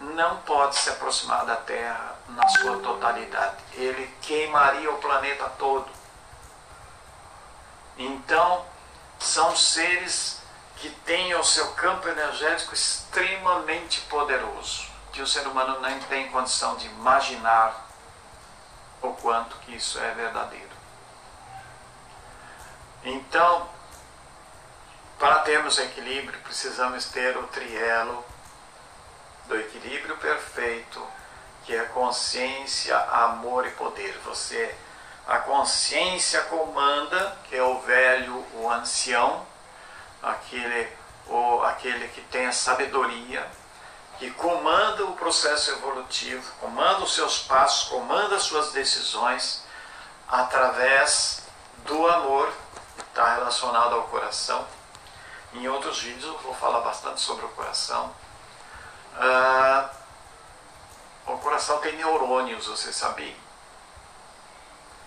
não 0.02 0.38
pode 0.38 0.76
se 0.76 0.90
aproximar 0.90 1.46
da 1.46 1.56
Terra 1.56 2.16
na 2.30 2.48
sua 2.50 2.78
totalidade. 2.80 3.56
Ele 3.74 4.06
queimaria 4.22 4.92
o 4.92 4.98
planeta 4.98 5.50
todo. 5.58 5.99
Então, 8.00 8.66
são 9.20 9.54
seres 9.58 10.42
que 10.78 10.90
têm 10.90 11.36
o 11.36 11.44
seu 11.44 11.74
campo 11.74 12.08
energético 12.08 12.74
extremamente 12.74 14.00
poderoso, 14.02 14.88
que 15.12 15.22
o 15.22 15.28
ser 15.28 15.46
humano 15.46 15.82
nem 15.82 16.00
tem 16.04 16.32
condição 16.32 16.78
de 16.78 16.88
imaginar 16.88 17.88
o 19.02 19.10
quanto 19.16 19.58
que 19.58 19.76
isso 19.76 20.00
é 20.00 20.12
verdadeiro. 20.12 20.70
Então, 23.04 23.70
para 25.18 25.40
termos 25.40 25.78
equilíbrio, 25.78 26.40
precisamos 26.42 27.04
ter 27.06 27.36
o 27.36 27.48
trielo 27.48 28.26
do 29.46 29.60
equilíbrio 29.60 30.16
perfeito, 30.18 31.06
que 31.66 31.76
é 31.76 31.84
consciência, 31.86 32.98
amor 32.98 33.68
e 33.68 33.72
poder. 33.72 34.18
Você 34.24 34.74
a 35.28 35.38
consciência 35.40 36.42
comanda, 36.44 37.38
que 37.44 37.56
é 37.56 37.64
o 37.64 37.80
velho, 37.82 38.46
o 38.56 38.70
ancião, 38.70 39.46
aquele, 40.22 40.92
o, 41.28 41.62
aquele 41.64 42.08
que 42.10 42.22
tem 42.22 42.48
a 42.48 42.52
sabedoria, 42.52 43.48
que 44.18 44.32
comanda 44.32 45.06
o 45.06 45.16
processo 45.16 45.72
evolutivo, 45.72 46.52
comanda 46.60 47.04
os 47.04 47.14
seus 47.14 47.40
passos, 47.40 47.88
comanda 47.88 48.36
as 48.36 48.44
suas 48.44 48.72
decisões 48.72 49.64
através 50.28 51.44
do 51.86 52.08
amor, 52.08 52.52
está 52.98 53.36
relacionado 53.36 53.96
ao 53.96 54.04
coração. 54.04 54.68
Em 55.54 55.68
outros 55.68 56.02
vídeos 56.02 56.26
eu 56.26 56.38
vou 56.40 56.54
falar 56.54 56.82
bastante 56.82 57.22
sobre 57.22 57.46
o 57.46 57.50
coração. 57.50 58.14
Ah, 59.16 59.90
o 61.26 61.38
coração 61.38 61.80
tem 61.80 61.96
neurônios, 61.96 62.68
você 62.68 62.92
sabia? 62.92 63.36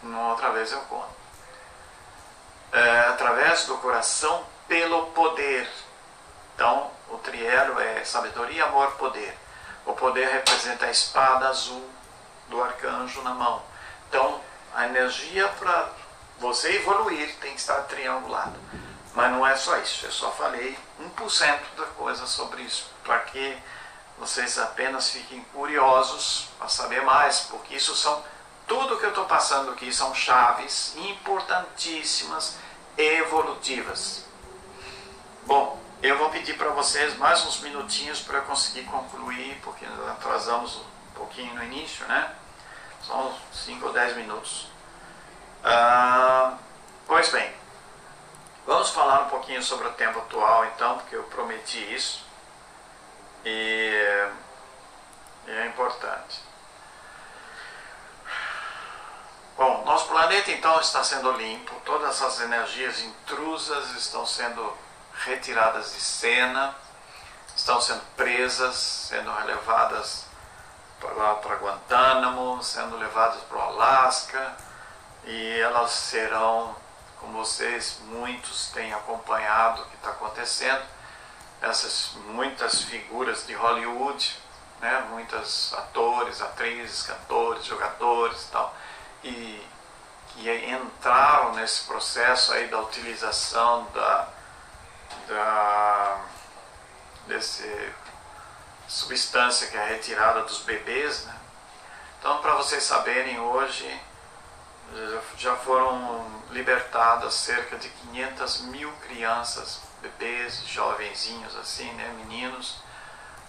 Uma 0.03 0.31
outra 0.31 0.51
vez 0.51 0.73
eu 0.73 0.81
conto. 0.83 1.23
É, 2.73 3.01
através 3.09 3.67
do 3.67 3.77
coração, 3.79 4.45
pelo 4.67 5.07
poder. 5.07 5.69
Então, 6.55 6.91
o 7.11 7.19
trielo 7.19 7.79
é 7.81 8.05
sabedoria, 8.05 8.65
amor, 8.65 8.93
poder. 8.93 9.37
O 9.85 9.93
poder 9.93 10.29
representa 10.29 10.87
a 10.87 10.91
espada 10.91 11.49
azul 11.49 11.89
do 12.49 12.63
arcanjo 12.63 13.23
na 13.23 13.35
mão. 13.35 13.63
Então, 14.09 14.41
a 14.75 14.87
energia 14.87 15.49
para 15.59 15.91
você 16.39 16.77
evoluir 16.77 17.35
tem 17.37 17.53
que 17.53 17.61
estar 17.61 17.83
triangulada. 17.83 18.59
Mas 19.15 19.31
não 19.31 19.47
é 19.47 19.55
só 19.57 19.77
isso, 19.79 20.07
eu 20.07 20.11
só 20.11 20.31
falei 20.33 20.79
1% 21.01 21.61
da 21.77 21.85
coisa 21.97 22.27
sobre 22.27 22.63
isso, 22.63 22.91
para 23.05 23.19
que 23.21 23.59
vocês 24.19 24.59
apenas 24.59 25.11
fiquem 25.11 25.43
curiosos 25.53 26.49
para 26.59 26.69
saber 26.69 27.03
mais, 27.03 27.41
porque 27.41 27.75
isso 27.75 27.95
são 27.95 28.25
tudo 28.67 28.99
que 28.99 29.05
eu 29.05 29.11
estou 29.11 29.25
passando 29.27 29.71
aqui 29.71 29.93
são 29.93 30.15
chaves 30.15 30.95
importantíssimas 30.97 32.57
evolutivas. 32.97 34.25
Bom, 35.45 35.81
eu 36.03 36.19
vou 36.19 36.31
pedir 36.31 36.57
para 36.57 36.71
vocês 36.71 37.17
mais 37.17 37.45
uns 37.45 37.61
minutinhos 37.61 38.21
para 38.21 38.41
conseguir 38.43 38.85
concluir, 38.85 39.59
porque 39.63 39.87
nós 39.87 40.09
atrasamos 40.11 40.77
um 40.77 41.15
pouquinho 41.15 41.55
no 41.55 41.63
início, 41.65 42.07
né? 42.07 42.35
São 43.07 43.35
5 43.53 43.87
ou 43.87 43.93
10 43.93 44.17
minutos. 44.17 44.69
Ah, 45.65 46.57
pois 47.07 47.29
bem, 47.31 47.53
vamos 48.67 48.91
falar 48.91 49.23
um 49.23 49.29
pouquinho 49.29 49.63
sobre 49.63 49.89
o 49.89 49.93
tempo 49.93 50.19
atual 50.19 50.65
então, 50.67 50.99
porque 50.99 51.17
eu 51.17 51.23
prometi 51.25 51.79
isso. 51.95 52.25
E 53.45 54.29
é 55.47 55.67
importante. 55.67 56.52
Bom, 59.57 59.85
nosso 59.85 60.07
planeta 60.07 60.51
então 60.51 60.81
está 60.81 61.05
sendo 61.05 61.31
limpo, 61.33 61.75
todas 61.85 62.23
as 62.23 62.41
energias 62.41 63.01
intrusas 63.01 63.91
estão 63.91 64.25
sendo 64.25 64.73
retiradas 65.25 65.93
de 65.93 66.01
cena, 66.01 66.75
estão 67.55 67.79
sendo 67.79 68.01
presas, 68.17 68.75
sendo 68.75 69.31
levadas 69.45 70.25
para, 70.99 71.35
para 71.35 71.57
Guantánamo, 71.57 72.63
sendo 72.63 72.97
levadas 72.97 73.43
para 73.43 73.59
o 73.59 73.61
Alasca, 73.61 74.57
e 75.25 75.61
elas 75.61 75.91
serão, 75.91 76.75
como 77.21 77.45
vocês 77.45 77.99
muitos 78.07 78.71
têm 78.71 78.95
acompanhado 78.95 79.83
o 79.83 79.87
que 79.87 79.97
está 79.97 80.11
acontecendo, 80.11 80.83
essas 81.61 82.13
muitas 82.29 82.83
figuras 82.83 83.47
de 83.47 83.53
Hollywood, 83.53 84.41
né, 84.81 85.07
muitos 85.11 85.75
atores, 85.75 86.41
atrizes, 86.41 87.03
cantores, 87.03 87.67
jogadores 87.67 88.43
e 88.45 88.51
tal, 88.51 88.75
e 89.23 89.67
que 90.29 90.71
entraram 90.71 91.55
nesse 91.55 91.85
processo 91.85 92.53
aí 92.53 92.69
da 92.69 92.81
utilização 92.81 93.87
da, 93.95 94.29
da 95.29 96.21
desse 97.27 97.93
substância 98.89 99.69
que 99.69 99.77
é 99.77 99.85
retirada 99.87 100.43
dos 100.43 100.59
bebês, 100.61 101.25
né? 101.25 101.35
Então, 102.19 102.39
para 102.39 102.55
vocês 102.55 102.83
saberem, 102.83 103.39
hoje 103.41 104.01
já 105.39 105.57
foram 105.57 106.43
libertadas 106.51 107.35
cerca 107.35 107.77
de 107.79 107.89
500 107.89 108.63
mil 108.63 108.93
crianças, 109.07 109.81
bebês, 110.01 110.63
jovenzinhos 110.67 111.57
assim, 111.57 111.91
né, 111.95 112.13
meninos, 112.19 112.83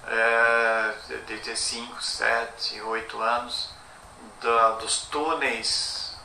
é, 0.08 0.96
de 1.26 1.56
5, 1.56 2.02
7, 2.02 2.82
8 2.82 3.22
anos, 3.22 3.70
da, 4.42 4.72
dos 4.72 5.04
túneis, 5.08 6.18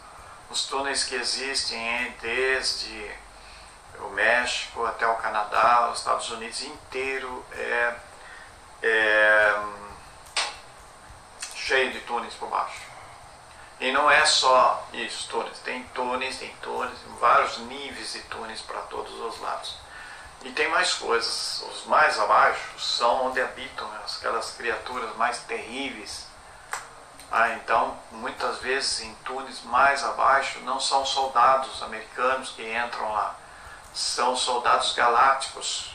os 0.51 0.67
túneis 0.67 1.05
que 1.05 1.15
existem 1.15 2.15
desde 2.21 3.11
o 4.01 4.09
México 4.11 4.85
até 4.87 5.07
o 5.07 5.17
Canadá, 5.17 5.91
os 5.93 5.99
Estados 5.99 6.31
Unidos 6.31 6.63
inteiro 6.63 7.45
é, 7.53 7.95
é 8.83 9.63
cheio 11.55 11.93
de 11.93 12.01
túneis 12.01 12.35
por 12.35 12.49
baixo. 12.49 12.89
E 13.81 13.93
não 13.93 14.11
é 14.11 14.25
só 14.27 14.89
isso, 14.93 15.29
túneis. 15.29 15.59
Tem 15.61 15.83
túneis, 15.95 16.39
tem 16.39 16.53
túneis, 16.63 16.99
vários 17.21 17.59
níveis 17.59 18.13
de 18.13 18.21
túneis 18.23 18.61
para 18.61 18.81
todos 18.83 19.13
os 19.13 19.41
lados. 19.41 19.77
E 20.43 20.51
tem 20.51 20.69
mais 20.69 20.95
coisas. 20.95 21.65
Os 21.71 21.85
mais 21.87 22.19
abaixo 22.19 22.79
são 22.79 23.27
onde 23.27 23.41
habitam 23.41 23.89
aquelas 24.17 24.53
criaturas 24.53 25.15
mais 25.17 25.39
terríveis. 25.41 26.28
Ah, 27.31 27.51
então, 27.51 27.99
muitas 28.11 28.59
vezes 28.59 29.01
em 29.01 29.15
túneis 29.17 29.63
mais 29.65 30.03
abaixo 30.03 30.61
não 30.61 30.81
são 30.81 31.05
soldados 31.05 31.83
americanos 31.83 32.51
que 32.51 32.63
entram 32.63 33.13
lá, 33.13 33.37
são 33.93 34.35
soldados 34.35 34.95
galácticos 34.95 35.95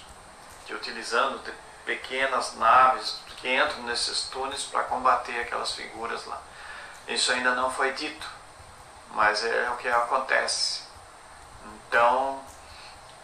que 0.66 0.74
utilizando 0.76 1.42
pequenas 1.86 2.56
naves 2.56 3.18
que 3.38 3.54
entram 3.54 3.84
nesses 3.84 4.30
túneis 4.30 4.64
para 4.64 4.84
combater 4.84 5.38
aquelas 5.42 5.74
figuras 5.74 6.26
lá. 6.26 6.42
Isso 7.08 7.32
ainda 7.34 7.54
não 7.56 7.70
foi 7.70 7.92
dito, 7.92 8.26
mas 9.12 9.44
é 9.44 9.70
o 9.72 9.78
que 9.78 9.90
acontece. 9.90 10.84
Então, 11.66 12.42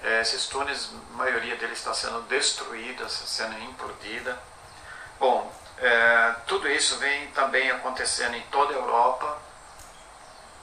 é, 0.03 0.19
esses 0.22 0.48
túneis, 0.48 0.90
a 1.14 1.18
maioria 1.18 1.56
deles 1.56 1.77
está 1.77 1.94
sendo 1.94 2.22
destruída, 2.23 3.07
sendo 3.07 3.57
implodida. 3.60 4.38
Bom, 5.18 5.52
é, 5.81 6.35
tudo 6.45 6.68
isso 6.68 6.97
vem 6.97 7.27
também 7.31 7.72
acontecendo 7.72 8.35
em 8.35 8.41
toda 8.43 8.73
a 8.73 8.77
Europa. 8.77 9.38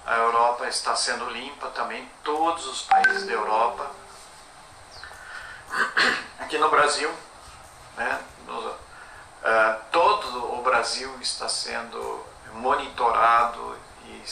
A 0.04 0.16
Europa 0.16 0.68
está 0.68 0.94
sendo 0.94 1.30
limpa 1.30 1.68
também, 1.70 2.08
todos 2.22 2.66
os 2.66 2.82
países 2.82 3.26
da 3.26 3.32
Europa. 3.32 3.90
Aqui 6.38 6.58
no 6.58 6.70
Brasil, 6.70 7.10
né, 7.96 8.22
no, 8.46 8.74
é, 9.42 9.72
todo 9.90 10.54
o 10.58 10.62
Brasil 10.62 11.12
está 11.20 11.48
sendo 11.48 12.24
monitorado 12.52 13.76
e, 14.04 14.22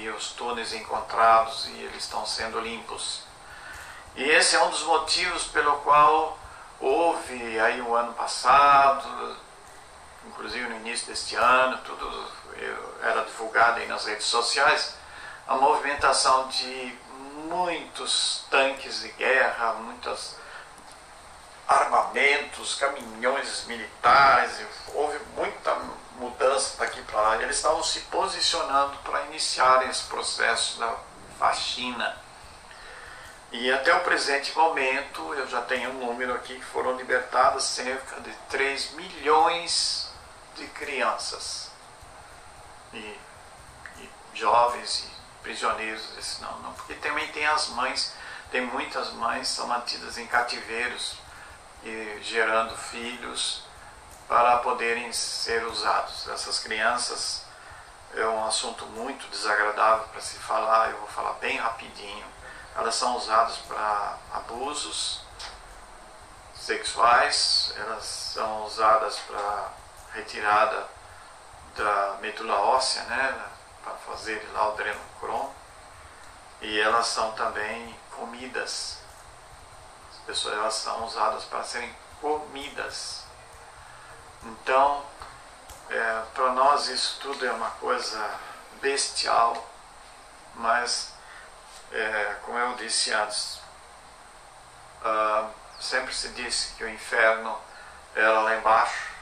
e 0.00 0.08
os 0.10 0.32
túneis 0.32 0.72
encontrados 0.72 1.66
e 1.68 1.72
eles 1.82 2.04
estão 2.04 2.26
sendo 2.26 2.60
limpos. 2.60 3.22
E 4.16 4.24
esse 4.24 4.56
é 4.56 4.62
um 4.62 4.70
dos 4.70 4.82
motivos 4.82 5.44
pelo 5.44 5.78
qual 5.78 6.36
houve 6.80 7.60
aí 7.60 7.80
o 7.80 7.94
ano 7.94 8.12
passado, 8.14 9.36
inclusive 10.26 10.68
no 10.68 10.76
início 10.76 11.06
deste 11.06 11.34
ano, 11.36 11.78
tudo 11.78 12.28
era 13.02 13.24
divulgado 13.24 13.80
aí 13.80 13.86
nas 13.86 14.06
redes 14.06 14.26
sociais, 14.26 14.94
a 15.46 15.56
movimentação 15.56 16.48
de 16.48 16.98
muitos 17.48 18.44
tanques 18.50 19.00
de 19.00 19.08
guerra, 19.12 19.74
muitos 19.74 20.36
armamentos, 21.66 22.74
caminhões 22.74 23.64
militares, 23.66 24.58
houve 24.94 25.18
muita 25.36 25.74
mudança 26.16 26.76
daqui 26.78 27.00
para 27.02 27.20
lá. 27.20 27.42
Eles 27.42 27.56
estavam 27.56 27.82
se 27.82 28.00
posicionando 28.00 28.96
para 28.98 29.24
iniciarem 29.26 29.88
esse 29.88 30.04
processo 30.04 30.78
da 30.78 30.96
faxina. 31.38 32.16
E 33.50 33.70
até 33.72 33.94
o 33.94 34.00
presente 34.00 34.54
momento, 34.56 35.34
eu 35.34 35.46
já 35.46 35.62
tenho 35.62 35.90
um 35.90 36.06
número 36.06 36.34
aqui 36.34 36.54
que 36.54 36.64
foram 36.64 36.96
libertadas 36.96 37.64
cerca 37.64 38.20
de 38.20 38.32
3 38.50 38.92
milhões 38.92 40.07
de 40.58 40.66
crianças 40.66 41.70
e, 42.92 42.98
e 43.98 44.10
jovens 44.34 45.04
e 45.04 45.42
prisioneiros. 45.42 46.02
Desse, 46.10 46.42
não, 46.42 46.58
não, 46.60 46.72
porque 46.74 46.94
também 46.94 47.26
tem 47.28 47.46
as 47.46 47.68
mães, 47.68 48.12
tem 48.50 48.60
muitas 48.60 49.10
mães 49.12 49.48
são 49.48 49.66
mantidas 49.66 50.18
em 50.18 50.26
cativeiros 50.26 51.16
e 51.84 52.18
gerando 52.22 52.76
filhos 52.76 53.62
para 54.28 54.58
poderem 54.58 55.12
ser 55.12 55.64
usados. 55.64 56.28
Essas 56.28 56.58
crianças 56.58 57.44
é 58.14 58.26
um 58.26 58.44
assunto 58.46 58.84
muito 58.86 59.26
desagradável 59.28 60.06
para 60.08 60.20
se 60.20 60.36
falar, 60.36 60.90
eu 60.90 60.98
vou 60.98 61.08
falar 61.08 61.32
bem 61.34 61.56
rapidinho. 61.56 62.26
Elas 62.76 62.94
são 62.94 63.16
usadas 63.16 63.56
para 63.58 64.18
abusos 64.32 65.22
sexuais, 66.54 67.72
elas 67.76 68.04
são 68.04 68.64
usadas 68.64 69.18
para 69.20 69.72
retirada 70.12 70.88
da 71.76 72.16
medula 72.20 72.58
óssea, 72.60 73.02
né, 73.04 73.50
para 73.82 73.94
fazer 73.94 74.46
lá 74.52 74.68
o 74.68 74.76
drenocrom, 74.76 75.52
e 76.60 76.80
elas 76.80 77.06
são 77.06 77.32
também 77.32 77.98
comidas. 78.16 78.98
As 80.10 80.18
pessoas 80.26 80.54
elas 80.54 80.74
são 80.74 81.04
usadas 81.04 81.44
para 81.44 81.62
serem 81.62 81.94
comidas. 82.20 83.24
Então, 84.42 85.04
é, 85.90 86.22
para 86.34 86.52
nós 86.52 86.88
isso 86.88 87.18
tudo 87.20 87.46
é 87.46 87.52
uma 87.52 87.70
coisa 87.72 88.38
bestial, 88.80 89.68
mas, 90.54 91.12
é, 91.92 92.36
como 92.42 92.58
eu 92.58 92.74
disse 92.74 93.12
antes, 93.12 93.60
uh, 95.02 95.48
sempre 95.80 96.14
se 96.14 96.28
disse 96.30 96.74
que 96.74 96.84
o 96.84 96.88
inferno 96.88 97.56
era 98.14 98.40
lá 98.40 98.56
embaixo, 98.56 99.17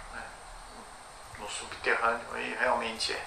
no 1.39 1.49
subterrâneo, 1.49 2.39
e 2.39 2.55
realmente 2.55 3.13
é. 3.13 3.25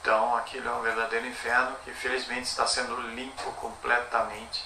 Então, 0.00 0.36
aquilo 0.36 0.68
é 0.68 0.72
um 0.72 0.82
verdadeiro 0.82 1.26
inferno 1.26 1.76
que 1.84 1.92
felizmente 1.92 2.48
está 2.48 2.66
sendo 2.66 3.00
limpo 3.00 3.52
completamente, 3.52 4.64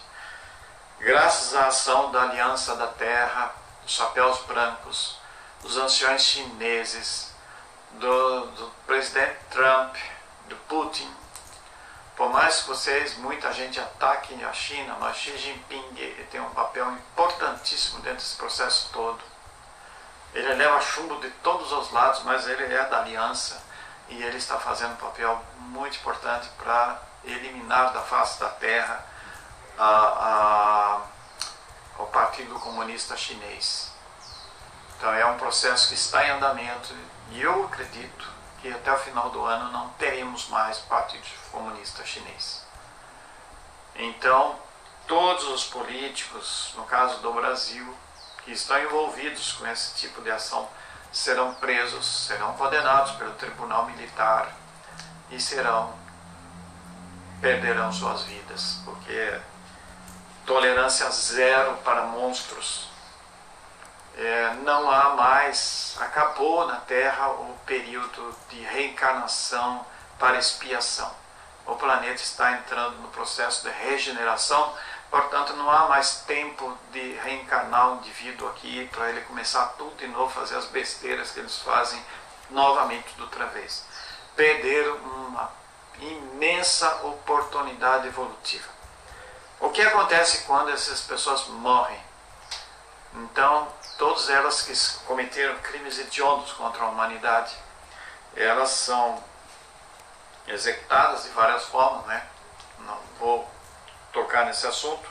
graças 0.98 1.54
à 1.54 1.66
ação 1.66 2.10
da 2.10 2.22
Aliança 2.22 2.74
da 2.76 2.86
Terra, 2.86 3.54
dos 3.82 3.92
chapéus 3.92 4.38
brancos 4.46 5.18
dos 5.62 5.76
anciões 5.76 6.22
chineses, 6.22 7.32
do, 7.92 8.46
do 8.52 8.70
presidente 8.86 9.38
Trump, 9.50 9.96
do 10.48 10.56
Putin, 10.68 11.10
por 12.16 12.30
mais 12.30 12.62
que 12.62 12.68
vocês, 12.68 13.16
muita 13.18 13.52
gente 13.52 13.78
ataque 13.78 14.42
a 14.42 14.52
China, 14.52 14.96
mas 14.98 15.18
Xi 15.18 15.36
Jinping 15.36 15.94
tem 16.30 16.40
um 16.40 16.50
papel 16.50 16.90
importantíssimo 16.92 18.00
dentro 18.00 18.18
desse 18.18 18.36
processo 18.36 18.88
todo. 18.90 19.22
Ele 20.36 20.52
leva 20.52 20.78
chumbo 20.82 21.18
de 21.18 21.30
todos 21.42 21.72
os 21.72 21.90
lados, 21.92 22.22
mas 22.24 22.46
ele 22.46 22.64
é 22.64 22.84
da 22.84 22.98
aliança 22.98 23.58
e 24.06 24.22
ele 24.22 24.36
está 24.36 24.58
fazendo 24.58 24.92
um 24.92 24.96
papel 24.96 25.42
muito 25.60 25.96
importante 25.96 26.46
para 26.58 27.00
eliminar 27.24 27.90
da 27.94 28.02
face 28.02 28.38
da 28.38 28.50
terra 28.50 29.02
a, 29.78 29.88
a, 29.88 31.00
o 32.02 32.06
Partido 32.08 32.54
Comunista 32.60 33.16
Chinês. 33.16 33.90
Então 34.98 35.10
é 35.14 35.24
um 35.24 35.38
processo 35.38 35.88
que 35.88 35.94
está 35.94 36.26
em 36.26 36.30
andamento 36.32 36.94
e 37.30 37.40
eu 37.40 37.64
acredito 37.64 38.28
que 38.60 38.70
até 38.70 38.92
o 38.92 38.98
final 38.98 39.30
do 39.30 39.42
ano 39.42 39.72
não 39.72 39.88
teremos 39.94 40.48
mais 40.48 40.80
Partido 40.80 41.26
Comunista 41.50 42.04
Chinês. 42.04 42.62
Então, 43.94 44.60
todos 45.06 45.48
os 45.48 45.64
políticos, 45.64 46.74
no 46.76 46.84
caso 46.84 47.20
do 47.20 47.32
Brasil, 47.32 47.96
que 48.46 48.52
estão 48.52 48.80
envolvidos 48.80 49.54
com 49.54 49.66
esse 49.66 49.96
tipo 49.96 50.22
de 50.22 50.30
ação, 50.30 50.68
serão 51.12 51.52
presos, 51.54 52.26
serão 52.26 52.52
condenados 52.54 53.12
pelo 53.16 53.32
Tribunal 53.32 53.86
Militar 53.86 54.54
e 55.30 55.40
serão 55.40 55.92
perderão 57.40 57.92
suas 57.92 58.22
vidas, 58.22 58.78
porque 58.84 59.40
tolerância 60.46 61.10
zero 61.10 61.76
para 61.78 62.02
monstros. 62.02 62.88
É, 64.16 64.54
não 64.62 64.90
há 64.90 65.10
mais, 65.10 65.96
acabou 66.00 66.66
na 66.66 66.76
Terra 66.76 67.28
o 67.28 67.58
período 67.66 68.34
de 68.48 68.60
reencarnação 68.60 69.84
para 70.18 70.38
expiação. 70.38 71.12
O 71.66 71.74
planeta 71.74 72.22
está 72.22 72.52
entrando 72.52 72.96
no 72.98 73.08
processo 73.08 73.68
de 73.68 73.74
regeneração, 73.74 74.72
portanto, 75.16 75.54
não 75.54 75.70
há 75.70 75.88
mais 75.88 76.20
tempo 76.26 76.76
de 76.92 77.12
reencarnar 77.14 77.92
um 77.92 77.96
indivíduo 77.96 78.48
aqui 78.48 78.86
para 78.92 79.08
ele 79.08 79.22
começar 79.22 79.64
tudo 79.78 79.96
de 79.96 80.06
novo, 80.08 80.30
fazer 80.30 80.56
as 80.56 80.66
besteiras 80.66 81.30
que 81.30 81.40
eles 81.40 81.58
fazem 81.58 81.98
novamente 82.50 83.14
de 83.14 83.22
outra 83.22 83.46
vez. 83.46 83.84
Perderam 84.34 84.96
uma 84.96 85.50
imensa 85.98 86.96
oportunidade 87.02 88.08
evolutiva. 88.08 88.68
O 89.58 89.70
que 89.70 89.80
acontece 89.80 90.44
quando 90.44 90.70
essas 90.70 91.00
pessoas 91.00 91.46
morrem? 91.48 91.98
Então, 93.14 93.68
todas 93.96 94.28
elas 94.28 94.60
que 94.60 95.06
cometeram 95.06 95.56
crimes 95.60 95.98
hediondos 95.98 96.52
contra 96.52 96.84
a 96.84 96.88
humanidade, 96.88 97.56
elas 98.34 98.68
são 98.68 99.24
executadas 100.46 101.22
de 101.22 101.30
várias 101.30 101.64
formas, 101.64 102.04
né? 102.04 102.26
Não 102.80 102.98
vou 103.18 103.55
tocar 104.16 104.46
nesse 104.46 104.66
assunto, 104.66 105.06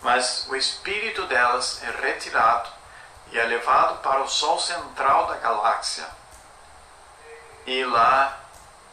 mas 0.00 0.48
o 0.48 0.56
espírito 0.56 1.26
delas 1.28 1.80
é 1.84 1.90
retirado 1.90 2.68
e 3.30 3.38
é 3.38 3.44
levado 3.44 4.02
para 4.02 4.20
o 4.20 4.28
Sol 4.28 4.58
central 4.58 5.28
da 5.28 5.36
galáxia. 5.36 6.04
E 7.64 7.84
lá 7.84 8.40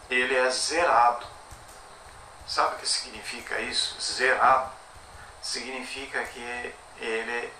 ele 0.08 0.36
é 0.36 0.50
zerado. 0.52 1.26
Sabe 2.48 2.76
o 2.76 2.78
que 2.78 2.88
significa 2.88 3.60
isso? 3.60 4.00
Zerado. 4.00 4.72
Significa 5.42 6.24
que 6.26 6.76
ele 7.00 7.54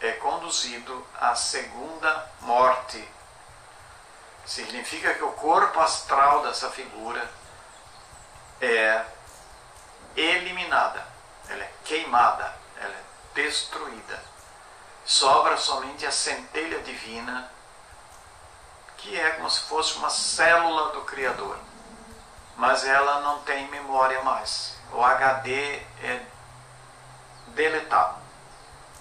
é 0.00 0.12
conduzido 0.12 1.04
à 1.20 1.34
segunda 1.34 2.30
morte. 2.42 3.08
Significa 4.46 5.14
que 5.14 5.24
o 5.24 5.32
corpo 5.32 5.80
astral 5.80 6.42
dessa 6.42 6.70
figura 6.70 7.28
é 8.60 9.04
eliminada, 10.16 11.13
ela 11.48 11.62
é 11.62 11.72
queimada, 11.84 12.54
ela 12.76 12.94
é 12.94 13.02
destruída. 13.34 14.22
Sobra 15.04 15.56
somente 15.56 16.06
a 16.06 16.10
centelha 16.10 16.80
divina, 16.80 17.50
que 18.96 19.18
é 19.18 19.30
como 19.32 19.50
se 19.50 19.60
fosse 19.62 19.96
uma 19.98 20.10
célula 20.10 20.92
do 20.92 21.02
Criador 21.02 21.58
mas 22.56 22.84
ela 22.84 23.20
não 23.20 23.40
tem 23.40 23.68
memória 23.68 24.22
mais. 24.22 24.76
O 24.92 25.02
HD 25.02 25.76
é 26.02 26.22
deletado. 27.48 28.16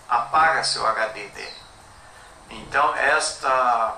Apaga-se 0.10 0.80
o 0.80 0.86
HD 0.88 1.28
dele. 1.30 1.64
Então 2.50 2.96
esta 2.96 3.98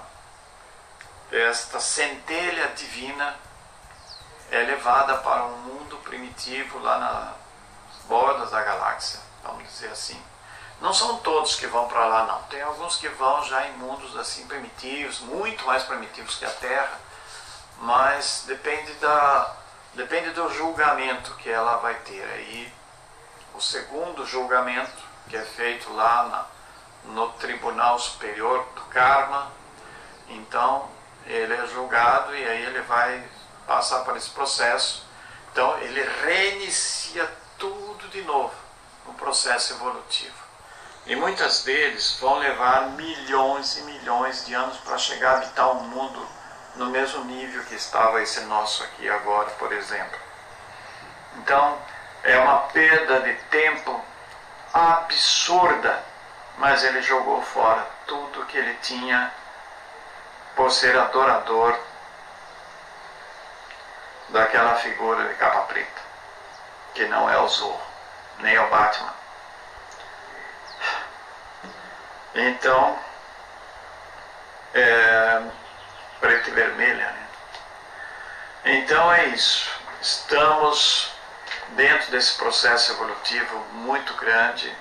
esta 1.32 1.80
centelha 1.80 2.68
divina 2.70 3.36
é 4.52 4.60
levada 4.60 5.18
para 5.18 5.44
um 5.46 5.58
mundo 5.58 5.98
primitivo 5.98 6.80
lá 6.80 7.00
nas 7.00 7.45
bordas 8.08 8.52
da 8.52 8.62
galáxia, 8.62 9.20
vamos 9.44 9.64
dizer 9.64 9.90
assim. 9.90 10.22
Não 10.82 10.94
são 10.94 11.18
todos 11.18 11.56
que 11.56 11.68
vão 11.68 11.88
para 11.88 12.06
lá 12.06 12.26
não. 12.26 12.44
Tem 12.44 12.62
alguns 12.62 12.98
que 12.98 13.08
vão 13.10 13.44
já 13.46 13.68
em 13.68 13.74
mundos 13.74 14.16
assim 14.18 14.46
primitivos, 14.46 15.20
muito 15.22 15.66
mais 15.66 15.84
primitivos 15.84 16.36
que 16.36 16.46
a 16.46 16.50
Terra 16.50 17.06
mas 17.80 18.44
depende, 18.48 18.94
da, 18.94 19.54
depende 19.94 20.32
do 20.32 20.50
julgamento 20.54 21.34
que 21.36 21.50
ela 21.50 21.78
vai 21.78 21.96
ter. 21.96 22.24
Aí, 22.24 22.74
o 23.54 23.62
segundo 23.62 24.26
julgamento, 24.26 25.04
que 25.30 25.38
é 25.38 25.44
feito 25.44 25.92
lá 25.94 26.24
na, 27.04 27.14
no 27.14 27.30
Tribunal 27.34 28.00
Superior 28.00 28.66
do 28.76 28.82
Karma, 28.84 29.52
então 30.30 30.90
ele 31.26 31.54
é 31.54 31.68
julgado 31.68 32.36
e 32.36 32.48
aí 32.48 32.66
ele 32.66 32.82
vai 32.82 33.24
passar 33.68 34.04
por 34.04 34.16
esse 34.16 34.30
processo. 34.30 35.06
Então 35.52 35.78
ele 35.80 36.02
reinicia 36.24 37.30
tudo 37.58 38.08
de 38.10 38.22
novo, 38.24 38.54
um 39.08 39.14
processo 39.14 39.74
evolutivo. 39.74 40.46
E 41.06 41.16
muitas 41.16 41.64
deles 41.64 42.18
vão 42.20 42.40
levar 42.40 42.92
milhões 42.92 43.78
e 43.78 43.82
milhões 43.84 44.46
de 44.46 44.54
anos 44.54 44.78
para 44.78 44.98
chegar 44.98 45.32
a 45.32 45.38
habitar 45.38 45.72
um 45.72 45.82
mundo 45.82 46.28
no 46.76 46.88
mesmo 46.88 47.24
nível 47.26 47.64
que 47.66 47.76
estava 47.76 48.22
esse 48.22 48.42
nosso 48.42 48.84
aqui 48.84 49.08
agora, 49.10 49.50
por 49.52 49.72
exemplo. 49.72 50.20
Então, 51.38 51.78
é 52.24 52.38
uma 52.40 52.60
perda 52.70 53.22
de 53.22 53.34
tempo 53.50 54.04
absurda, 54.74 56.04
mas 56.58 56.84
ele 56.84 57.02
jogou 57.02 57.42
fora 57.42 57.86
tudo 58.08 58.46
que 58.46 58.58
ele 58.58 58.74
tinha 58.82 59.32
por 60.56 60.72
ser 60.72 60.98
adorador 60.98 61.78
daquela 64.30 64.76
figura 64.76 65.28
de 65.28 65.36
capa 65.36 65.62
preta, 65.62 66.02
que 66.96 67.06
não 67.06 67.30
é 67.30 67.38
o 67.38 67.48
Zorro, 67.48 67.82
nem 68.40 68.58
o 68.58 68.70
Batman. 68.70 69.14
Então, 72.34 72.98
é, 74.74 75.42
preta 76.20 76.50
e 76.50 76.54
vermelha. 76.54 77.06
Né? 77.06 77.28
Então 78.66 79.12
é 79.14 79.26
isso. 79.28 79.70
Estamos 80.02 81.12
dentro 81.72 82.12
desse 82.12 82.36
processo 82.38 82.94
evolutivo 82.94 83.60
muito 83.74 84.14
grande. 84.16 84.74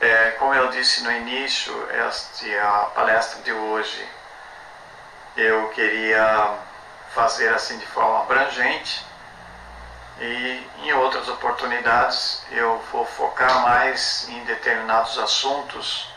É, 0.00 0.30
como 0.32 0.54
eu 0.54 0.68
disse 0.70 1.02
no 1.02 1.12
início, 1.12 1.88
esta 1.90 2.46
a 2.62 2.84
palestra 2.86 3.42
de 3.42 3.52
hoje 3.52 4.08
eu 5.36 5.68
queria 5.70 6.56
fazer 7.14 7.52
assim 7.52 7.78
de 7.78 7.86
forma 7.86 8.22
abrangente 8.22 9.04
e 10.20 10.68
em 10.82 10.92
outras 10.94 11.28
oportunidades 11.28 12.44
eu 12.50 12.78
vou 12.90 13.04
focar 13.04 13.62
mais 13.62 14.28
em 14.28 14.44
determinados 14.44 15.18
assuntos 15.18 16.08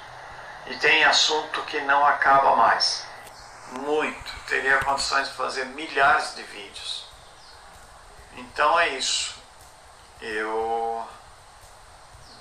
e 0.68 0.76
tem 0.78 1.03
assunto 1.06 1.61
que 1.64 1.80
não 1.82 2.06
acaba 2.06 2.56
mais 2.56 3.06
muito, 3.72 4.36
teria 4.48 4.78
condições 4.80 5.30
de 5.30 5.34
fazer 5.36 5.65
milhares 5.65 6.36
de 6.36 6.44
vídeos. 6.44 7.06
Então 8.36 8.80
é 8.80 8.90
isso. 8.90 9.36
Eu, 10.19 11.07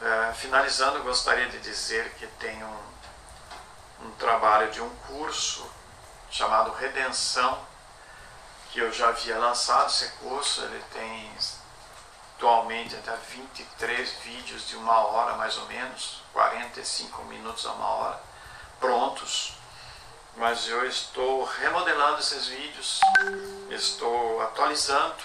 é, 0.02 0.32
finalizando, 0.34 1.02
gostaria 1.02 1.48
de 1.48 1.58
dizer 1.60 2.10
que 2.14 2.26
tem 2.26 2.62
um, 2.62 4.06
um 4.06 4.10
trabalho 4.12 4.70
de 4.70 4.80
um 4.80 4.90
curso 5.06 5.70
chamado 6.30 6.72
Redenção, 6.72 7.58
que 8.70 8.78
eu 8.78 8.92
já 8.92 9.08
havia 9.08 9.38
lançado 9.38 9.88
esse 9.88 10.08
curso, 10.12 10.62
ele 10.62 10.82
tem 10.92 11.30
atualmente 12.36 12.96
até 12.96 13.14
23 13.16 14.10
vídeos 14.24 14.68
de 14.68 14.76
uma 14.76 14.98
hora 14.98 15.34
mais 15.36 15.58
ou 15.58 15.66
menos, 15.66 16.22
45 16.32 17.22
minutos 17.24 17.66
a 17.66 17.72
uma 17.72 17.86
hora, 17.86 18.20
prontos. 18.78 19.54
Mas 20.36 20.66
eu 20.68 20.86
estou 20.86 21.44
remodelando 21.44 22.20
esses 22.20 22.46
vídeos, 22.46 23.00
estou 23.68 24.40
atualizando 24.40 25.22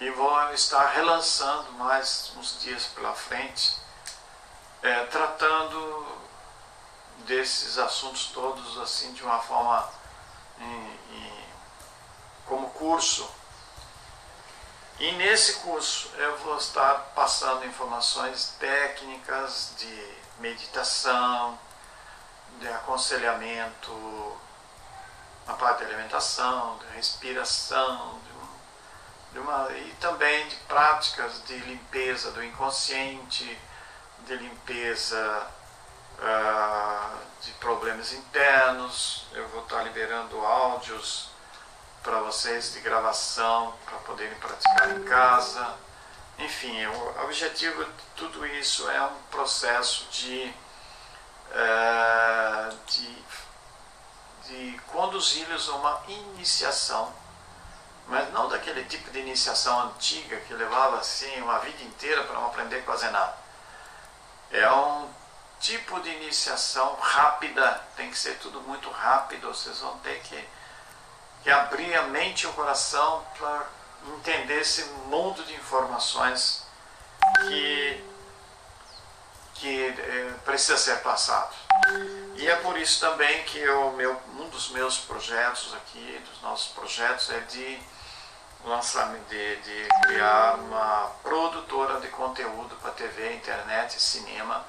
e 0.00 0.10
vou 0.10 0.52
estar 0.54 0.86
relançando 0.86 1.70
mais 1.72 2.32
uns 2.36 2.60
dias 2.60 2.86
pela 2.86 3.14
frente, 3.14 3.76
é, 4.82 5.04
tratando 5.04 6.18
desses 7.26 7.76
assuntos 7.76 8.30
todos 8.32 8.78
assim 8.78 9.12
de 9.12 9.22
uma 9.22 9.38
forma 9.38 9.88
como 12.50 12.68
curso. 12.70 13.30
E 14.98 15.12
nesse 15.12 15.54
curso 15.60 16.10
eu 16.16 16.36
vou 16.38 16.58
estar 16.58 17.12
passando 17.14 17.64
informações 17.64 18.56
técnicas 18.58 19.72
de 19.78 20.14
meditação, 20.40 21.58
de 22.58 22.68
aconselhamento 22.68 24.36
na 25.46 25.54
parte 25.54 25.78
de 25.78 25.84
alimentação, 25.86 26.76
de 26.78 26.96
respiração, 26.96 28.20
de 29.32 29.38
uma, 29.38 29.70
e 29.70 29.96
também 30.00 30.48
de 30.48 30.56
práticas 30.56 31.44
de 31.44 31.56
limpeza 31.56 32.32
do 32.32 32.42
inconsciente, 32.42 33.58
de 34.26 34.34
limpeza 34.34 35.46
uh, 36.18 37.18
de 37.42 37.52
problemas 37.52 38.12
internos. 38.12 39.24
Eu 39.32 39.48
vou 39.48 39.62
estar 39.62 39.82
liberando 39.84 40.44
áudios 40.44 41.29
para 42.02 42.20
vocês 42.20 42.72
de 42.72 42.80
gravação 42.80 43.74
para 43.84 43.98
poderem 43.98 44.34
praticar 44.38 44.90
em 44.90 45.04
casa. 45.04 45.74
Enfim, 46.38 46.86
o 46.86 47.24
objetivo 47.24 47.84
de 47.84 48.02
tudo 48.16 48.46
isso 48.46 48.88
é 48.90 49.02
um 49.02 49.14
processo 49.30 50.06
de, 50.10 50.54
uh, 51.50 52.76
de, 52.86 53.24
de 54.46 54.80
conduzi-los 54.86 55.68
a 55.68 55.74
uma 55.74 56.02
iniciação, 56.08 57.12
mas 58.06 58.32
não 58.32 58.48
daquele 58.48 58.84
tipo 58.84 59.10
de 59.10 59.18
iniciação 59.18 59.80
antiga 59.88 60.40
que 60.40 60.54
levava 60.54 60.98
assim 60.98 61.40
uma 61.42 61.58
vida 61.58 61.82
inteira 61.82 62.24
para 62.24 62.34
não 62.34 62.46
aprender 62.46 62.82
quase 62.84 63.08
nada. 63.10 63.36
É 64.50 64.70
um 64.72 65.10
tipo 65.60 66.00
de 66.00 66.08
iniciação 66.08 66.96
rápida, 66.98 67.82
tem 67.94 68.10
que 68.10 68.18
ser 68.18 68.38
tudo 68.38 68.62
muito 68.62 68.90
rápido, 68.90 69.48
vocês 69.48 69.78
vão 69.80 69.98
ter 69.98 70.20
que 70.22 70.48
que 71.42 71.50
abrir 71.50 71.94
a 71.94 72.02
mente 72.02 72.44
e 72.44 72.46
o 72.46 72.52
coração 72.52 73.24
para 73.38 73.66
entender 74.18 74.60
esse 74.60 74.84
mundo 75.06 75.42
de 75.44 75.54
informações 75.54 76.66
que, 77.46 78.04
que 79.54 79.86
é, 79.86 80.34
precisa 80.44 80.76
ser 80.76 81.00
passado. 81.02 81.54
E 82.36 82.48
é 82.48 82.56
por 82.56 82.78
isso 82.78 83.00
também 83.00 83.42
que 83.44 83.58
eu, 83.58 83.92
meu, 83.92 84.20
um 84.38 84.48
dos 84.48 84.70
meus 84.70 84.98
projetos 84.98 85.74
aqui, 85.74 86.22
dos 86.30 86.42
nossos 86.42 86.72
projetos, 86.72 87.30
é 87.30 87.40
de 87.40 87.80
lançamento 88.64 89.26
de, 89.28 89.56
de 89.56 89.88
criar 90.02 90.56
uma 90.56 91.10
produtora 91.22 92.00
de 92.00 92.08
conteúdo 92.08 92.76
para 92.76 92.90
TV, 92.92 93.34
internet 93.34 93.96
e 93.96 94.00
cinema 94.00 94.64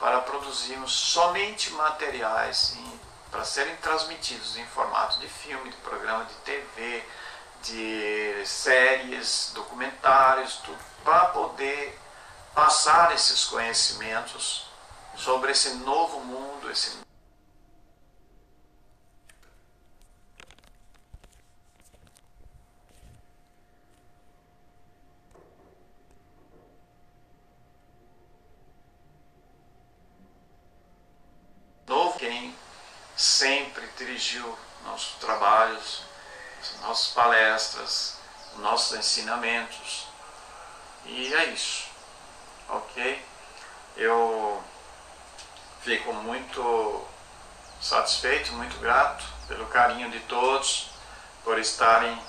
para 0.00 0.20
produzirmos 0.20 0.92
somente 0.92 1.70
materiais 1.72 2.76
em 2.76 3.00
para 3.30 3.44
serem 3.44 3.76
transmitidos 3.76 4.56
em 4.56 4.66
formato 4.66 5.18
de 5.20 5.28
filme, 5.28 5.70
de 5.70 5.76
programa 5.78 6.24
de 6.24 6.34
TV, 6.36 7.04
de 7.62 8.46
séries, 8.46 9.52
documentários, 9.54 10.60
para 11.04 11.26
poder 11.26 11.98
passar 12.54 13.14
esses 13.14 13.44
conhecimentos 13.44 14.66
sobre 15.16 15.52
esse 15.52 15.74
novo 15.76 16.20
mundo, 16.20 16.70
esse 16.70 16.90
novo 16.90 17.08
quem 32.18 32.52
sempre 33.18 33.84
dirigiu 33.96 34.56
nossos 34.84 35.14
trabalhos, 35.14 36.02
nossas 36.82 37.12
palestras, 37.12 38.16
nossos 38.58 38.96
ensinamentos. 38.96 40.06
E 41.04 41.34
é 41.34 41.46
isso, 41.46 41.88
ok? 42.68 43.20
Eu 43.96 44.62
fico 45.82 46.12
muito 46.12 47.04
satisfeito, 47.80 48.52
muito 48.52 48.78
grato 48.78 49.24
pelo 49.48 49.66
carinho 49.66 50.10
de 50.12 50.20
todos, 50.20 50.90
por 51.42 51.58
estarem 51.58 52.22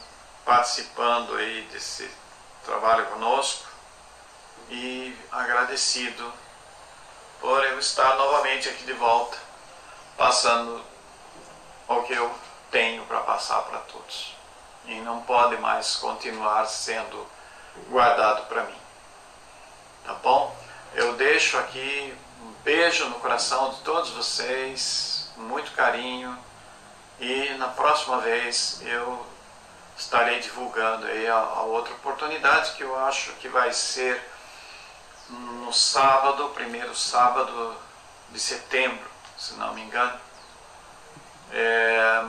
participando 0.44 1.36
aí 1.36 1.68
desse 1.72 2.10
trabalho 2.66 3.06
conosco 3.08 3.68
e 4.70 5.16
agradecido 5.32 6.34
por 7.40 7.64
eu 7.64 7.78
estar 7.78 8.16
novamente 8.16 8.68
aqui 8.70 8.84
de 8.86 8.94
volta 8.94 9.49
passando 10.20 10.84
o 11.88 12.02
que 12.02 12.12
eu 12.12 12.30
tenho 12.70 13.06
para 13.06 13.22
passar 13.22 13.62
para 13.62 13.80
todos. 13.80 14.36
E 14.84 14.96
não 15.00 15.22
pode 15.22 15.56
mais 15.58 15.96
continuar 15.96 16.66
sendo 16.66 17.26
guardado 17.90 18.46
para 18.48 18.64
mim. 18.66 18.78
Tá 20.04 20.14
bom? 20.16 20.54
Eu 20.94 21.14
deixo 21.14 21.58
aqui 21.58 22.14
um 22.42 22.52
beijo 22.66 23.08
no 23.08 23.20
coração 23.22 23.72
de 23.72 23.80
todos 23.80 24.10
vocês, 24.10 25.32
muito 25.38 25.72
carinho. 25.72 26.38
E 27.18 27.52
na 27.54 27.70
próxima 27.70 28.20
vez 28.20 28.82
eu 28.82 29.26
estarei 29.98 30.42
divulgando 30.42 31.06
aí 31.06 31.28
a, 31.28 31.38
a 31.38 31.62
outra 31.62 31.94
oportunidade 31.94 32.74
que 32.74 32.84
eu 32.84 33.00
acho 33.06 33.32
que 33.34 33.48
vai 33.48 33.72
ser 33.72 34.22
no 35.30 35.72
sábado, 35.72 36.50
primeiro 36.50 36.94
sábado 36.94 37.74
de 38.32 38.40
setembro 38.40 39.09
se 39.40 39.54
não 39.54 39.74
me 39.74 39.82
engano. 39.82 40.20
É, 41.52 42.24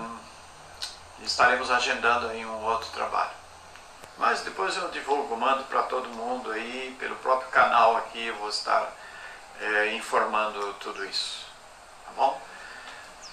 estaremos 1.23 1.71
agendando 1.71 2.29
aí 2.29 2.47
um 2.47 2.65
outro 2.65 2.89
trabalho. 2.91 3.33
Mas 4.17 4.43
depois 4.43 4.77
eu 4.77 4.89
divulgo, 4.91 5.37
mando 5.37 5.65
para 5.65 5.83
todo 5.85 6.09
mundo 6.11 6.51
aí, 6.53 6.97
pelo 6.99 7.17
próprio 7.17 7.51
canal 7.51 7.97
aqui, 7.97 8.27
eu 8.27 8.37
vou 8.37 8.49
estar 8.49 8.93
é, 9.61 9.95
informando 9.95 10.75
tudo 10.75 11.05
isso. 11.05 11.47
Tá 12.05 12.13
bom? 12.17 12.41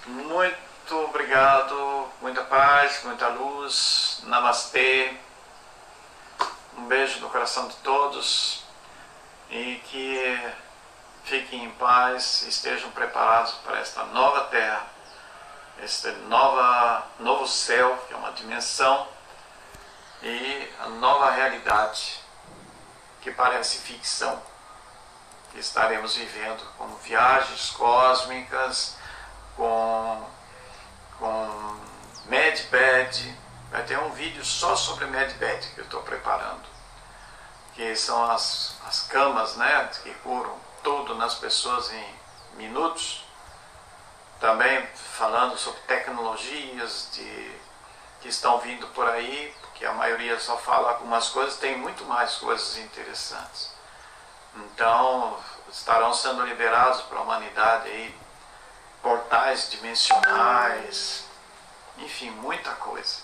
Muito 0.06 0.96
obrigado, 1.04 2.08
muita 2.20 2.42
paz, 2.42 3.02
muita 3.04 3.28
luz. 3.28 4.22
Namastê. 4.24 5.14
Um 6.76 6.86
beijo 6.86 7.20
no 7.20 7.30
coração 7.30 7.68
de 7.68 7.76
todos 7.76 8.64
e 9.50 9.80
que 9.84 10.52
fiquem 11.28 11.64
em 11.64 11.70
paz, 11.72 12.42
estejam 12.42 12.90
preparados 12.90 13.52
para 13.64 13.78
esta 13.78 14.02
nova 14.04 14.44
terra, 14.46 14.86
este 15.82 16.10
nova, 16.26 17.06
novo 17.20 17.46
céu, 17.46 18.02
que 18.08 18.14
é 18.14 18.16
uma 18.16 18.32
dimensão, 18.32 19.06
e 20.22 20.72
a 20.80 20.88
nova 20.88 21.30
realidade, 21.30 22.20
que 23.20 23.30
parece 23.30 23.78
ficção, 23.78 24.42
que 25.52 25.58
estaremos 25.58 26.16
vivendo 26.16 26.64
como 26.78 26.96
viagens 26.96 27.70
cósmicas, 27.70 28.96
com, 29.54 30.26
com 31.18 31.80
Medbed. 32.24 33.38
Vai 33.70 33.82
ter 33.82 33.98
um 33.98 34.10
vídeo 34.10 34.44
só 34.44 34.74
sobre 34.74 35.04
Medbed 35.06 35.68
que 35.74 35.80
eu 35.80 35.84
estou 35.84 36.02
preparando, 36.02 36.64
que 37.74 37.94
são 37.96 38.30
as, 38.30 38.76
as 38.86 39.02
camas 39.02 39.56
né, 39.56 39.90
que 40.02 40.12
curam 40.14 40.67
tudo 40.82 41.14
nas 41.14 41.34
pessoas 41.34 41.92
em 41.92 42.14
minutos. 42.54 43.24
Também 44.40 44.86
falando 44.94 45.56
sobre 45.58 45.80
tecnologias 45.80 47.10
de, 47.12 47.56
que 48.20 48.28
estão 48.28 48.58
vindo 48.58 48.86
por 48.88 49.08
aí, 49.08 49.54
porque 49.60 49.84
a 49.84 49.92
maioria 49.92 50.38
só 50.38 50.56
fala 50.58 50.90
algumas 50.90 51.28
coisas, 51.30 51.58
tem 51.58 51.76
muito 51.76 52.04
mais 52.04 52.36
coisas 52.36 52.78
interessantes. 52.78 53.72
Então, 54.54 55.36
estarão 55.70 56.12
sendo 56.14 56.44
liberados 56.44 57.02
para 57.02 57.18
a 57.18 57.22
humanidade 57.22 57.88
aí 57.88 58.14
portais 59.02 59.70
dimensionais, 59.70 61.24
enfim, 61.98 62.30
muita 62.30 62.72
coisa. 62.72 63.22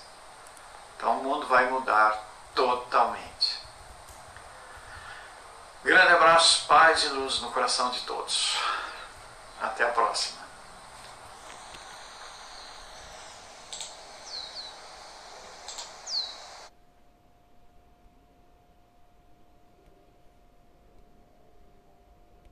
Então 0.96 1.18
o 1.18 1.24
mundo 1.24 1.46
vai 1.46 1.68
mudar 1.68 2.18
totalmente. 2.54 3.33
Grande 5.84 6.14
abraço, 6.14 6.66
paz 6.66 7.04
e 7.04 7.08
luz 7.08 7.40
no 7.40 7.50
coração 7.50 7.90
de 7.90 8.00
todos. 8.00 8.56
Até 9.60 9.84
a 9.84 9.88
próxima. 9.88 10.43